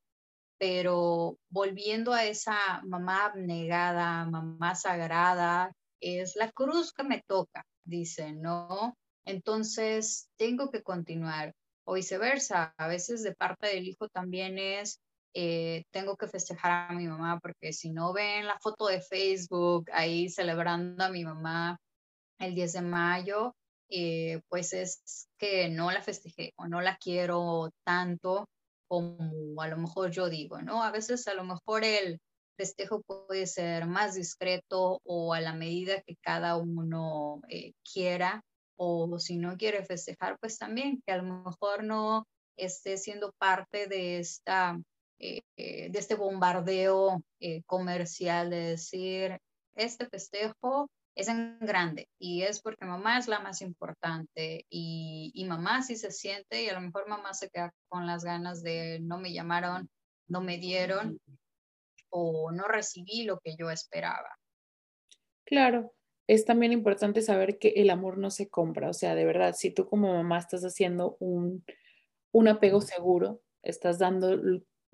pero 0.60 1.38
volviendo 1.50 2.14
a 2.14 2.26
esa 2.26 2.82
mamá 2.84 3.26
abnegada, 3.26 4.26
mamá 4.26 4.76
sagrada, 4.76 5.72
es 6.02 6.36
la 6.36 6.52
cruz 6.52 6.94
que 6.94 7.04
me 7.04 7.22
toca, 7.28 7.64
dice, 7.86 8.34
¿no? 8.34 8.96
Entonces, 9.26 10.30
tengo 10.38 10.70
que 10.72 10.82
continuar. 10.84 11.54
o 11.86 11.94
viceversa. 11.94 12.74
A 12.78 12.88
veces 12.88 13.24
de 13.24 13.34
parte 13.36 13.68
del 13.68 13.88
hijo 13.88 14.10
también 14.10 14.58
es, 14.58 15.00
eh, 15.40 15.86
tengo 15.92 16.18
que 16.18 16.28
festejar 16.28 16.90
a 16.90 16.94
mi 16.94 17.08
mamá 17.08 17.40
porque 17.40 17.72
si 17.72 17.92
no 17.92 18.12
ven 18.12 18.48
la 18.48 18.58
foto 18.60 18.88
de 18.88 19.02
Facebook 19.02 19.88
ahí 19.94 20.30
celebrando 20.30 21.04
a 21.04 21.10
mi 21.10 21.24
mamá 21.24 21.78
el 22.40 22.56
10 22.56 22.74
de 22.74 22.82
mayo, 22.82 23.56
eh, 23.88 24.42
pues 24.50 24.74
es 24.74 25.28
que 25.38 25.70
no 25.70 25.92
la 25.92 26.02
festejé 26.02 26.54
o 26.58 26.68
no 26.68 26.82
la 26.82 26.98
quiero 26.98 27.70
tanto 27.86 28.48
como 28.88 29.62
a 29.62 29.68
lo 29.68 29.78
mejor 29.78 30.10
yo 30.10 30.28
digo, 30.28 30.60
¿no? 30.64 30.82
A 30.82 30.90
veces 30.90 31.28
a 31.28 31.36
lo 31.36 31.44
mejor 31.44 31.84
el 31.84 32.20
festejo 32.58 33.04
puede 33.04 33.46
ser 33.46 33.86
más 33.86 34.16
discreto 34.16 35.02
o 35.04 35.36
a 35.36 35.40
la 35.40 35.54
medida 35.54 36.02
que 36.02 36.16
cada 36.20 36.58
uno 36.58 37.42
eh, 37.48 37.74
quiera, 37.84 38.42
o 38.76 39.20
si 39.20 39.38
no 39.38 39.56
quiere 39.56 39.86
festejar, 39.86 40.40
pues 40.40 40.58
también 40.58 41.00
que 41.06 41.12
a 41.12 41.18
lo 41.18 41.44
mejor 41.46 41.84
no 41.84 42.26
esté 42.58 42.98
siendo 42.98 43.32
parte 43.38 43.86
de 43.86 44.18
esta 44.18 44.80
eh, 45.20 45.42
eh, 45.56 45.90
de 45.90 46.00
este 46.00 46.16
bombardeo 46.16 47.24
comercial 47.66 48.50
de 48.50 48.58
decir 48.58 49.40
este 49.76 50.08
festejo 50.08 50.90
es 51.16 51.28
en 51.28 51.58
grande 51.60 52.08
y 52.20 52.44
es 52.44 52.62
porque 52.62 52.86
mamá 52.86 53.18
es 53.18 53.28
la 53.28 53.40
más 53.40 53.62
importante 53.62 54.66
y, 54.70 55.32
y, 55.34 55.46
mamá 55.46 55.82
sí 55.82 55.96
se 55.96 56.12
siente 56.12 56.64
y 56.64 56.70
a 56.70 56.74
lo 56.74 56.82
mejor 56.82 57.08
mamá 57.08 57.34
se 57.34 57.50
queda 57.50 57.74
con 57.88 58.06
las 58.06 58.24
ganas 58.24 58.62
de 58.62 59.00
no 59.02 59.18
me 59.18 59.34
llamaron, 59.34 59.90
no 60.28 60.42
me 60.42 60.58
dieron 60.58 61.20
o 62.10 62.52
no 62.52 62.68
recibí 62.68 63.24
lo 63.24 63.40
que 63.40 63.56
yo 63.58 63.72
esperaba. 63.72 64.38
Claro, 65.46 65.94
es 66.28 66.46
también 66.46 66.74
importante 66.74 67.22
saber 67.22 67.58
que 67.58 67.70
el 67.78 67.90
amor 67.90 68.18
no 68.18 68.30
se 68.30 68.50
compra, 68.50 68.90
o 68.90 68.94
sea, 68.94 69.16
de 69.16 69.26
verdad, 69.26 69.56
si 69.58 69.72
tú 69.72 69.88
como 69.88 70.14
mamá 70.14 70.40
estás 70.40 70.64
haciendo 70.64 71.16
un, 71.20 71.64
un 72.32 72.48
apego 72.48 72.82
seguro, 72.82 73.42
estás 73.64 73.98
dando, 73.98 74.38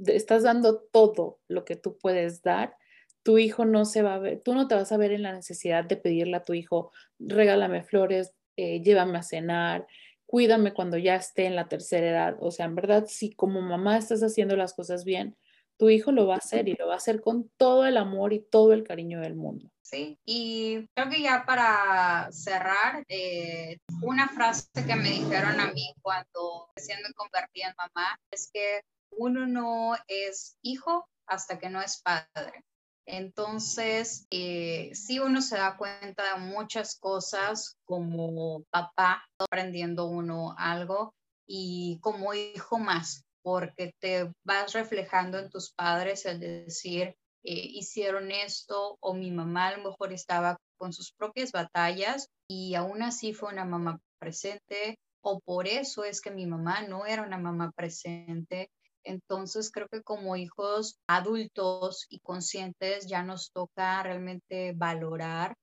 estás 0.08 0.44
dando 0.44 0.80
todo 0.80 1.40
lo 1.48 1.66
que 1.66 1.76
tú 1.76 1.98
puedes 1.98 2.42
dar, 2.42 2.78
tu 3.24 3.38
hijo 3.38 3.66
no 3.66 3.86
se 3.86 4.02
va 4.02 4.16
a 4.16 4.20
ver, 4.20 4.42
tú 4.42 4.54
no 4.54 4.68
te 4.68 4.76
vas 4.76 4.92
a 4.92 4.98
ver 4.98 5.12
en 5.12 5.24
la 5.24 5.34
necesidad 5.34 5.86
de 5.86 5.98
pedirle 5.98 6.38
a 6.38 6.44
tu 6.44 6.54
hijo, 6.54 6.92
regálame 7.20 7.84
flores, 7.84 8.34
eh, 8.58 8.82
llévame 8.82 9.18
a 9.18 9.24
cenar, 9.24 9.88
cuídame 10.26 10.74
cuando 10.74 10.98
ya 10.98 11.16
esté 11.16 11.46
en 11.46 11.56
la 11.56 11.68
tercera 11.68 12.10
edad. 12.10 12.38
O 12.40 12.52
sea, 12.52 12.66
en 12.66 12.76
verdad, 12.76 13.06
si 13.08 13.34
como 13.34 13.62
mamá 13.62 13.98
estás 13.98 14.22
haciendo 14.22 14.56
las 14.56 14.74
cosas 14.74 15.06
bien, 15.06 15.38
tu 15.78 15.90
hijo 15.90 16.12
lo 16.12 16.28
va 16.28 16.36
a 16.36 16.38
hacer 16.38 16.68
y 16.68 16.76
lo 16.76 16.88
va 16.88 16.94
a 16.94 16.98
hacer 16.98 17.22
con 17.22 17.50
todo 17.58 17.86
el 17.86 17.98
amor 17.98 18.34
y 18.34 18.40
todo 18.40 18.74
el 18.74 18.84
cariño 18.84 19.22
del 19.22 19.36
mundo. 19.36 19.70
Sí, 19.82 20.18
y 20.26 20.88
creo 20.96 21.10
que 21.10 21.22
ya 21.22 21.44
para 21.46 22.32
cerrar, 22.32 23.04
eh, 23.10 23.78
una 24.02 24.28
frase 24.30 24.68
que 24.74 24.96
me 24.96 25.10
dijeron 25.10 25.60
a 25.60 25.72
mí 25.72 25.94
cuando 26.02 26.70
recién 26.76 27.00
me 27.06 27.14
convertí 27.14 27.62
en 27.62 27.74
mamá 27.78 28.18
es 28.32 28.50
que 28.52 28.82
uno 29.18 29.48
no 29.48 29.96
es 30.08 30.58
hijo 30.62 31.08
hasta 31.28 31.60
que 31.60 31.70
no 31.70 31.82
es 31.82 32.02
padre. 32.02 32.64
Entonces, 33.06 34.28
eh, 34.32 34.92
sí 34.94 35.20
uno 35.20 35.42
se 35.42 35.58
da 35.58 35.76
cuenta 35.76 36.34
de 36.34 36.40
muchas 36.40 36.98
cosas 36.98 37.78
como 37.86 38.64
papá, 38.70 39.26
aprendiendo 39.38 40.06
uno 40.06 40.56
algo 40.58 41.14
y 41.46 42.00
como 42.02 42.34
hijo 42.34 42.80
más, 42.80 43.26
porque 43.42 43.94
te 44.00 44.32
vas 44.46 44.74
reflejando 44.74 45.38
en 45.38 45.50
tus 45.50 45.74
padres 45.74 46.26
el 46.26 46.40
decir, 46.40 47.16
eh, 47.46 47.68
hicieron 47.74 48.32
esto 48.32 48.98
o 49.02 49.14
mi 49.14 49.32
mamá 49.32 49.68
a 49.68 49.78
lo 49.78 49.90
mejor 49.90 50.14
estaba 50.14 50.58
con 50.78 50.94
sus 50.94 51.12
propias 51.12 51.52
batallas 51.52 52.30
y 52.48 52.76
aún 52.76 53.04
así 53.04 53.34
fue 53.34 53.52
una 53.52 53.66
mamá 53.66 54.00
presente 54.18 54.98
o 55.22 55.42
por 55.42 55.68
eso 55.68 56.06
es 56.06 56.22
que 56.22 56.32
mi 56.32 56.46
mamá 56.46 56.82
no 56.88 57.06
era 57.06 57.24
una 57.24 57.38
mamá 57.38 57.72
presente 57.76 58.70
entonces 59.04 59.72
creo 59.72 59.88
que 59.88 60.02
como 60.02 60.36
hijos 60.36 61.00
adultos 61.08 62.06
y 62.10 62.20
conscientes 62.20 63.08
ya 63.08 63.24
nos 63.24 63.52
toca 63.52 64.02
realmente 64.04 64.74
valorar 64.76 65.56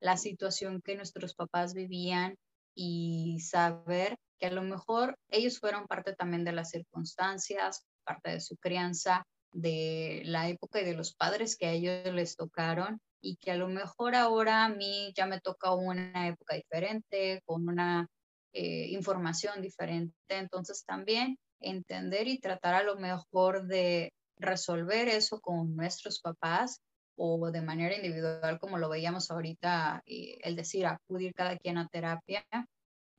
la 0.00 0.16
situación 0.16 0.80
que 0.82 0.96
nuestros 0.96 1.34
papás 1.34 1.74
vivían 1.74 2.36
y 2.74 3.40
saber 3.40 4.16
que 4.38 4.46
a 4.46 4.52
lo 4.52 4.62
mejor 4.62 5.16
ellos 5.30 5.58
fueron 5.58 5.86
parte 5.86 6.14
también 6.14 6.44
de 6.44 6.52
las 6.52 6.70
circunstancias, 6.70 7.82
parte 8.04 8.30
de 8.30 8.40
su 8.40 8.56
crianza, 8.56 9.24
de 9.52 10.22
la 10.24 10.48
época 10.48 10.80
y 10.80 10.84
de 10.84 10.94
los 10.94 11.14
padres 11.14 11.56
que 11.56 11.66
a 11.66 11.72
ellos 11.72 12.14
les 12.14 12.36
tocaron 12.36 13.00
y 13.20 13.36
que 13.36 13.50
a 13.50 13.56
lo 13.56 13.68
mejor 13.68 14.14
ahora 14.14 14.64
a 14.64 14.68
mí 14.68 15.12
ya 15.16 15.26
me 15.26 15.40
toca 15.40 15.74
una 15.74 16.28
época 16.28 16.54
diferente, 16.54 17.42
con 17.44 17.68
una 17.68 18.06
eh, 18.52 18.86
información 18.90 19.60
diferente. 19.60 20.14
Entonces 20.28 20.84
también 20.84 21.36
entender 21.60 22.28
y 22.28 22.38
tratar 22.38 22.74
a 22.74 22.82
lo 22.82 22.96
mejor 22.96 23.66
de 23.66 24.12
resolver 24.36 25.08
eso 25.08 25.40
con 25.40 25.74
nuestros 25.76 26.20
papás 26.20 26.80
o 27.16 27.50
de 27.50 27.62
manera 27.62 27.96
individual, 27.96 28.58
como 28.60 28.78
lo 28.78 28.88
veíamos 28.88 29.30
ahorita, 29.30 30.02
eh, 30.06 30.38
el 30.42 30.54
decir 30.54 30.86
acudir 30.86 31.34
cada 31.34 31.56
quien 31.56 31.78
a 31.78 31.88
terapia 31.88 32.44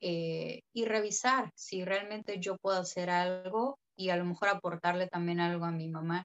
eh, 0.00 0.62
y 0.72 0.86
revisar 0.86 1.50
si 1.54 1.84
realmente 1.84 2.40
yo 2.40 2.56
puedo 2.56 2.80
hacer 2.80 3.10
algo 3.10 3.78
y 3.96 4.08
a 4.08 4.16
lo 4.16 4.24
mejor 4.24 4.48
aportarle 4.48 5.06
también 5.06 5.40
algo 5.40 5.66
a 5.66 5.70
mi 5.70 5.88
mamá. 5.88 6.24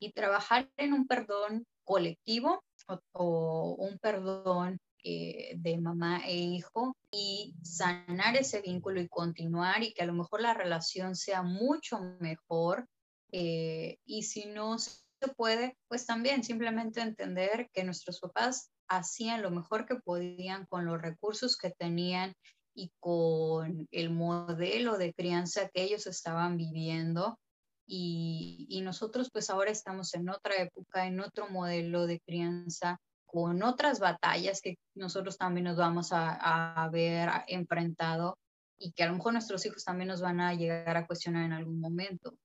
Y 0.00 0.10
trabajar 0.10 0.68
en 0.76 0.92
un 0.92 1.06
perdón 1.06 1.64
colectivo 1.84 2.64
o 3.12 3.76
un 3.78 3.98
perdón 3.98 4.78
eh, 5.04 5.54
de 5.56 5.78
mamá 5.78 6.22
e 6.24 6.36
hijo 6.36 6.96
y 7.10 7.56
sanar 7.62 8.36
ese 8.36 8.60
vínculo 8.60 9.00
y 9.00 9.08
continuar 9.08 9.82
y 9.82 9.92
que 9.92 10.02
a 10.02 10.06
lo 10.06 10.12
mejor 10.12 10.40
la 10.40 10.54
relación 10.54 11.16
sea 11.16 11.42
mucho 11.42 11.98
mejor. 12.20 12.88
Eh, 13.32 13.98
y 14.04 14.22
si 14.22 14.46
no 14.46 14.78
se 14.78 15.00
puede, 15.36 15.76
pues 15.88 16.06
también 16.06 16.44
simplemente 16.44 17.00
entender 17.00 17.68
que 17.72 17.82
nuestros 17.82 18.20
papás 18.20 18.70
hacían 18.86 19.42
lo 19.42 19.50
mejor 19.50 19.86
que 19.86 19.96
podían 19.96 20.66
con 20.66 20.84
los 20.84 21.02
recursos 21.02 21.56
que 21.56 21.70
tenían 21.70 22.34
y 22.72 22.92
con 23.00 23.88
el 23.90 24.10
modelo 24.10 24.98
de 24.98 25.14
crianza 25.14 25.68
que 25.68 25.82
ellos 25.82 26.06
estaban 26.06 26.56
viviendo. 26.56 27.40
Y, 27.86 28.66
y, 28.68 28.82
nosotros 28.82 29.30
pues 29.32 29.50
ahora 29.50 29.72
estamos 29.72 30.14
en 30.14 30.28
otra 30.28 30.54
época, 30.62 31.06
en 31.06 31.18
otro 31.18 31.50
modelo 31.50 32.06
de 32.06 32.20
crianza 32.20 33.00
con 33.32 33.62
otras 33.62 33.98
batallas 33.98 34.60
que 34.60 34.76
nosotros 34.94 35.38
también 35.38 35.64
nos 35.64 35.78
vamos 35.78 36.10
a, 36.12 36.88
ver 36.92 37.30
enfrentado 37.48 38.38
y 38.78 38.92
que 38.92 39.04
a 39.04 39.06
lo 39.06 39.14
mejor 39.14 39.32
nuestros 39.32 39.64
hijos 39.64 39.84
también 39.84 40.08
nos 40.08 40.20
van 40.20 40.40
a 40.40 40.54
llegar 40.54 40.96
a 40.98 41.06
cuestionar 41.06 41.46
en 41.46 41.54
algún 41.54 41.80
momento. 41.80 42.36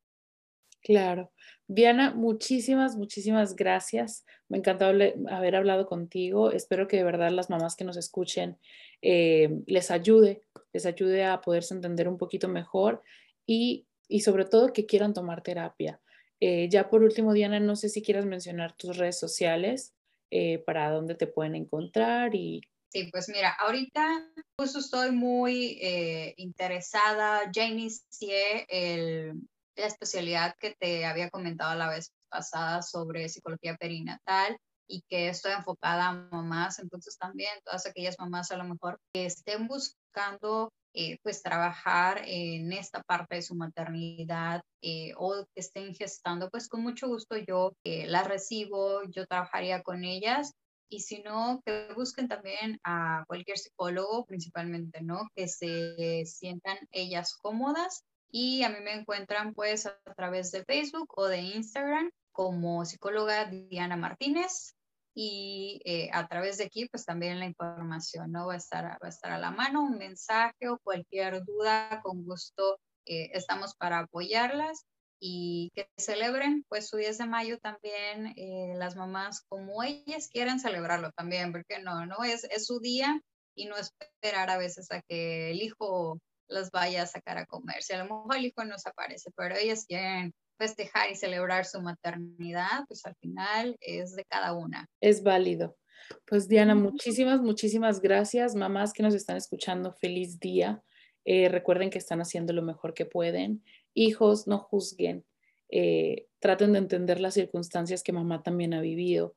Claro. 0.82 1.34
Diana, 1.68 2.14
muchísimas, 2.14 2.96
muchísimas 2.96 3.56
gracias. 3.58 4.24
Me 4.48 4.60
encantó 4.60 4.86
haber 4.86 5.56
hablado 5.58 5.88
contigo. 5.88 6.52
Espero 6.52 6.88
que 6.88 6.96
de 6.96 7.04
verdad 7.04 7.32
las 7.32 7.50
mamás 7.50 7.76
que 7.76 7.84
nos 7.84 7.98
escuchen 7.98 8.58
eh, 9.02 9.50
les 9.66 9.92
ayude, 9.92 10.44
les 10.72 10.86
ayude 10.86 11.26
a 11.26 11.42
poderse 11.42 11.74
entender 11.74 12.08
un 12.08 12.18
poquito 12.18 12.48
mejor 12.48 13.04
y, 13.46 13.88
y 14.08 14.22
sobre 14.22 14.46
todo 14.46 14.72
que 14.72 14.86
quieran 14.86 15.14
tomar 15.14 15.42
terapia. 15.42 16.00
Eh, 16.40 16.70
ya 16.70 16.90
por 16.90 17.04
último, 17.04 17.34
Diana, 17.34 17.60
no 17.60 17.76
sé 17.76 17.90
si 17.90 18.02
quieras 18.02 18.26
mencionar 18.26 18.78
tus 18.78 18.96
redes 18.96 19.20
sociales 19.20 19.97
eh, 20.32 20.60
para 20.60 20.92
dónde 20.92 21.16
te 21.16 21.28
pueden 21.28 21.56
encontrar 21.56 22.36
y... 22.36 22.62
Sí, 22.90 23.10
pues 23.12 23.28
mira, 23.28 23.56
ahorita 23.60 24.26
justo 24.58 24.80
estoy 24.80 25.12
muy 25.12 25.78
eh, 25.82 26.34
interesada, 26.38 27.52
ya 27.52 27.66
inicié 27.66 28.66
el, 28.70 29.42
la 29.76 29.86
especialidad 29.86 30.56
que 30.60 30.74
te 30.80 31.06
había 31.06 31.30
comentado 31.30 31.76
la 31.76 31.90
vez 31.90 32.12
pasada 32.30 32.82
sobre 32.82 33.30
psicología 33.30 33.76
perinatal 33.76 34.58
y 34.88 35.04
que 35.10 35.30
estoy 35.30 35.52
enfocada 35.52 36.08
a 36.08 36.14
mamás, 36.14 36.80
entonces 36.80 37.18
también 37.18 37.52
todas 37.66 37.86
aquellas 37.86 38.18
mamás 38.20 38.52
a 38.52 38.58
lo 38.58 38.64
mejor 38.64 39.00
que 39.14 39.26
estén 39.26 39.68
buscando 39.68 40.72
eh, 41.00 41.20
pues 41.22 41.44
trabajar 41.44 42.24
en 42.26 42.74
esta 42.74 43.04
parte 43.04 43.36
de 43.36 43.44
su 43.44 43.54
maternidad 43.54 44.64
eh, 44.82 45.14
o 45.16 45.46
que 45.54 45.60
estén 45.62 45.94
gestando, 45.94 46.50
pues 46.50 46.68
con 46.68 46.82
mucho 46.82 47.08
gusto 47.08 47.38
yo 47.38 47.74
eh, 47.84 48.08
las 48.08 48.28
recibo, 48.28 49.04
yo 49.04 49.28
trabajaría 49.28 49.84
con 49.84 50.04
ellas. 50.04 50.54
Y 50.90 51.02
si 51.02 51.22
no, 51.22 51.62
que 51.64 51.90
busquen 51.94 52.28
también 52.28 52.80
a 52.84 53.24
cualquier 53.28 53.60
psicólogo 53.60 54.26
principalmente, 54.26 55.04
¿no? 55.04 55.30
Que 55.36 55.48
se 55.48 56.26
sientan 56.26 56.80
ellas 56.90 57.38
cómodas. 57.40 58.04
Y 58.32 58.64
a 58.64 58.70
mí 58.70 58.78
me 58.82 58.94
encuentran 58.96 59.54
pues 59.54 59.86
a 59.86 60.00
través 60.16 60.52
de 60.52 60.66
Facebook 60.66 61.14
o 61.16 61.28
de 61.28 61.42
Instagram 61.42 62.10
como 62.32 62.86
psicóloga 62.86 63.46
Diana 63.46 63.98
Martínez 63.98 64.77
y 65.20 65.82
eh, 65.84 66.12
a 66.14 66.28
través 66.28 66.60
de 66.60 66.66
aquí 66.66 66.88
pues 66.88 67.04
también 67.04 67.40
la 67.40 67.48
información 67.48 68.32
no 68.32 68.46
va 68.46 68.54
a 68.54 68.58
estar 68.58 68.86
va 68.86 69.08
a 69.08 69.10
estar 69.10 69.32
a 69.32 69.40
la 69.40 69.50
mano 69.50 69.82
un 69.82 69.98
mensaje 69.98 70.70
o 70.70 70.78
cualquier 70.78 71.44
duda 71.44 72.02
con 72.04 72.24
gusto 72.24 72.78
eh, 73.08 73.32
estamos 73.34 73.74
para 73.74 73.98
apoyarlas 73.98 74.86
y 75.20 75.72
que 75.74 75.90
celebren 75.98 76.64
pues 76.70 76.88
su 76.88 76.98
10 76.98 77.18
de 77.18 77.26
mayo 77.26 77.58
también 77.58 78.28
eh, 78.36 78.76
las 78.76 78.96
mamás 78.96 79.42
como 79.50 79.82
ellas 79.82 80.30
quieran 80.32 80.60
celebrarlo 80.60 81.12
también 81.14 81.52
porque 81.52 81.80
no 81.80 82.06
no 82.06 82.24
es, 82.24 82.44
es 82.44 82.68
su 82.68 82.80
día 82.80 83.20
y 83.56 83.66
no 83.66 83.76
esperar 83.76 84.52
a 84.52 84.60
veces 84.60 84.92
a 84.92 85.02
que 85.02 85.50
el 85.50 85.64
hijo 85.64 86.20
las 86.48 86.70
vaya 86.70 87.02
a 87.02 87.08
sacar 87.08 87.40
a 87.40 87.46
comer. 87.46 87.82
Si 87.84 87.92
a 87.92 87.98
lo 87.98 88.04
mejor 88.04 88.38
el 88.38 88.46
hijo 88.46 88.64
no 88.64 88.78
se 88.78 88.88
aparece, 88.88 89.32
pero 89.36 89.56
ellas 89.56 89.86
quieren 89.86 90.34
festejar 90.58 91.12
y 91.12 91.16
celebrar 91.16 91.66
su 91.66 91.82
maternidad, 91.82 92.86
pues 92.88 93.06
al 93.06 93.16
final 93.16 93.78
es 93.80 94.16
de 94.16 94.26
cada 94.26 94.54
una. 94.54 94.88
Es 95.02 95.24
válido. 95.24 95.78
Pues 96.26 96.48
Diana, 96.48 96.76
muchísimas, 96.76 97.42
muchísimas 97.42 98.02
gracias. 98.02 98.56
Mamás 98.56 98.94
que 98.94 99.04
nos 99.04 99.14
están 99.14 99.38
escuchando, 99.38 99.94
feliz 99.94 100.40
día. 100.40 100.84
Eh, 101.26 101.50
recuerden 101.50 101.90
que 101.90 101.98
están 101.98 102.22
haciendo 102.22 102.54
lo 102.54 102.62
mejor 102.62 102.94
que 102.94 103.06
pueden. 103.06 103.64
Hijos, 103.94 104.48
no 104.48 104.60
juzguen. 104.60 105.26
Eh, 105.70 106.28
traten 106.40 106.74
de 106.74 106.80
entender 106.80 107.20
las 107.20 107.34
circunstancias 107.34 108.04
que 108.04 108.14
mamá 108.14 108.44
también 108.44 108.74
ha 108.74 108.82
vivido. 108.82 109.36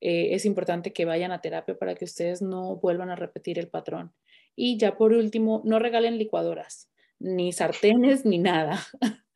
Eh, 0.00 0.34
es 0.34 0.44
importante 0.44 0.92
que 0.92 1.04
vayan 1.04 1.32
a 1.32 1.40
terapia 1.40 1.76
para 1.76 1.94
que 1.94 2.04
ustedes 2.04 2.42
no 2.42 2.76
vuelvan 2.76 3.10
a 3.10 3.16
repetir 3.16 3.58
el 3.58 3.68
patrón. 3.68 4.12
Y 4.54 4.76
ya 4.76 4.96
por 4.96 5.12
último, 5.12 5.62
no 5.64 5.78
regalen 5.78 6.18
licuadoras, 6.18 6.90
ni 7.18 7.52
sartenes, 7.52 8.24
ni 8.24 8.38
nada. 8.38 8.80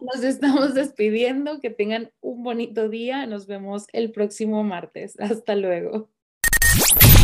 Nos 0.00 0.24
estamos 0.24 0.74
despidiendo, 0.74 1.60
que 1.60 1.70
tengan 1.70 2.10
un 2.20 2.42
bonito 2.42 2.88
día, 2.88 3.26
nos 3.26 3.46
vemos 3.46 3.86
el 3.92 4.12
próximo 4.12 4.62
martes. 4.64 5.18
Hasta 5.20 5.54
luego. 5.54 6.08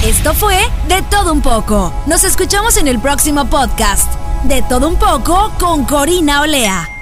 Esto 0.05 0.35
fue 0.35 0.57
De 0.89 1.03
Todo 1.11 1.33
Un 1.33 1.43
poco. 1.43 1.93
Nos 2.07 2.25
escuchamos 2.25 2.77
en 2.77 2.89
el 2.89 3.01
próximo 3.01 3.49
podcast. 3.49 4.13
De 4.45 4.63
Todo 4.69 4.89
Un 4.89 4.97
poco 4.97 5.53
con 5.59 5.85
Corina 5.85 6.43
Olea. 6.43 6.96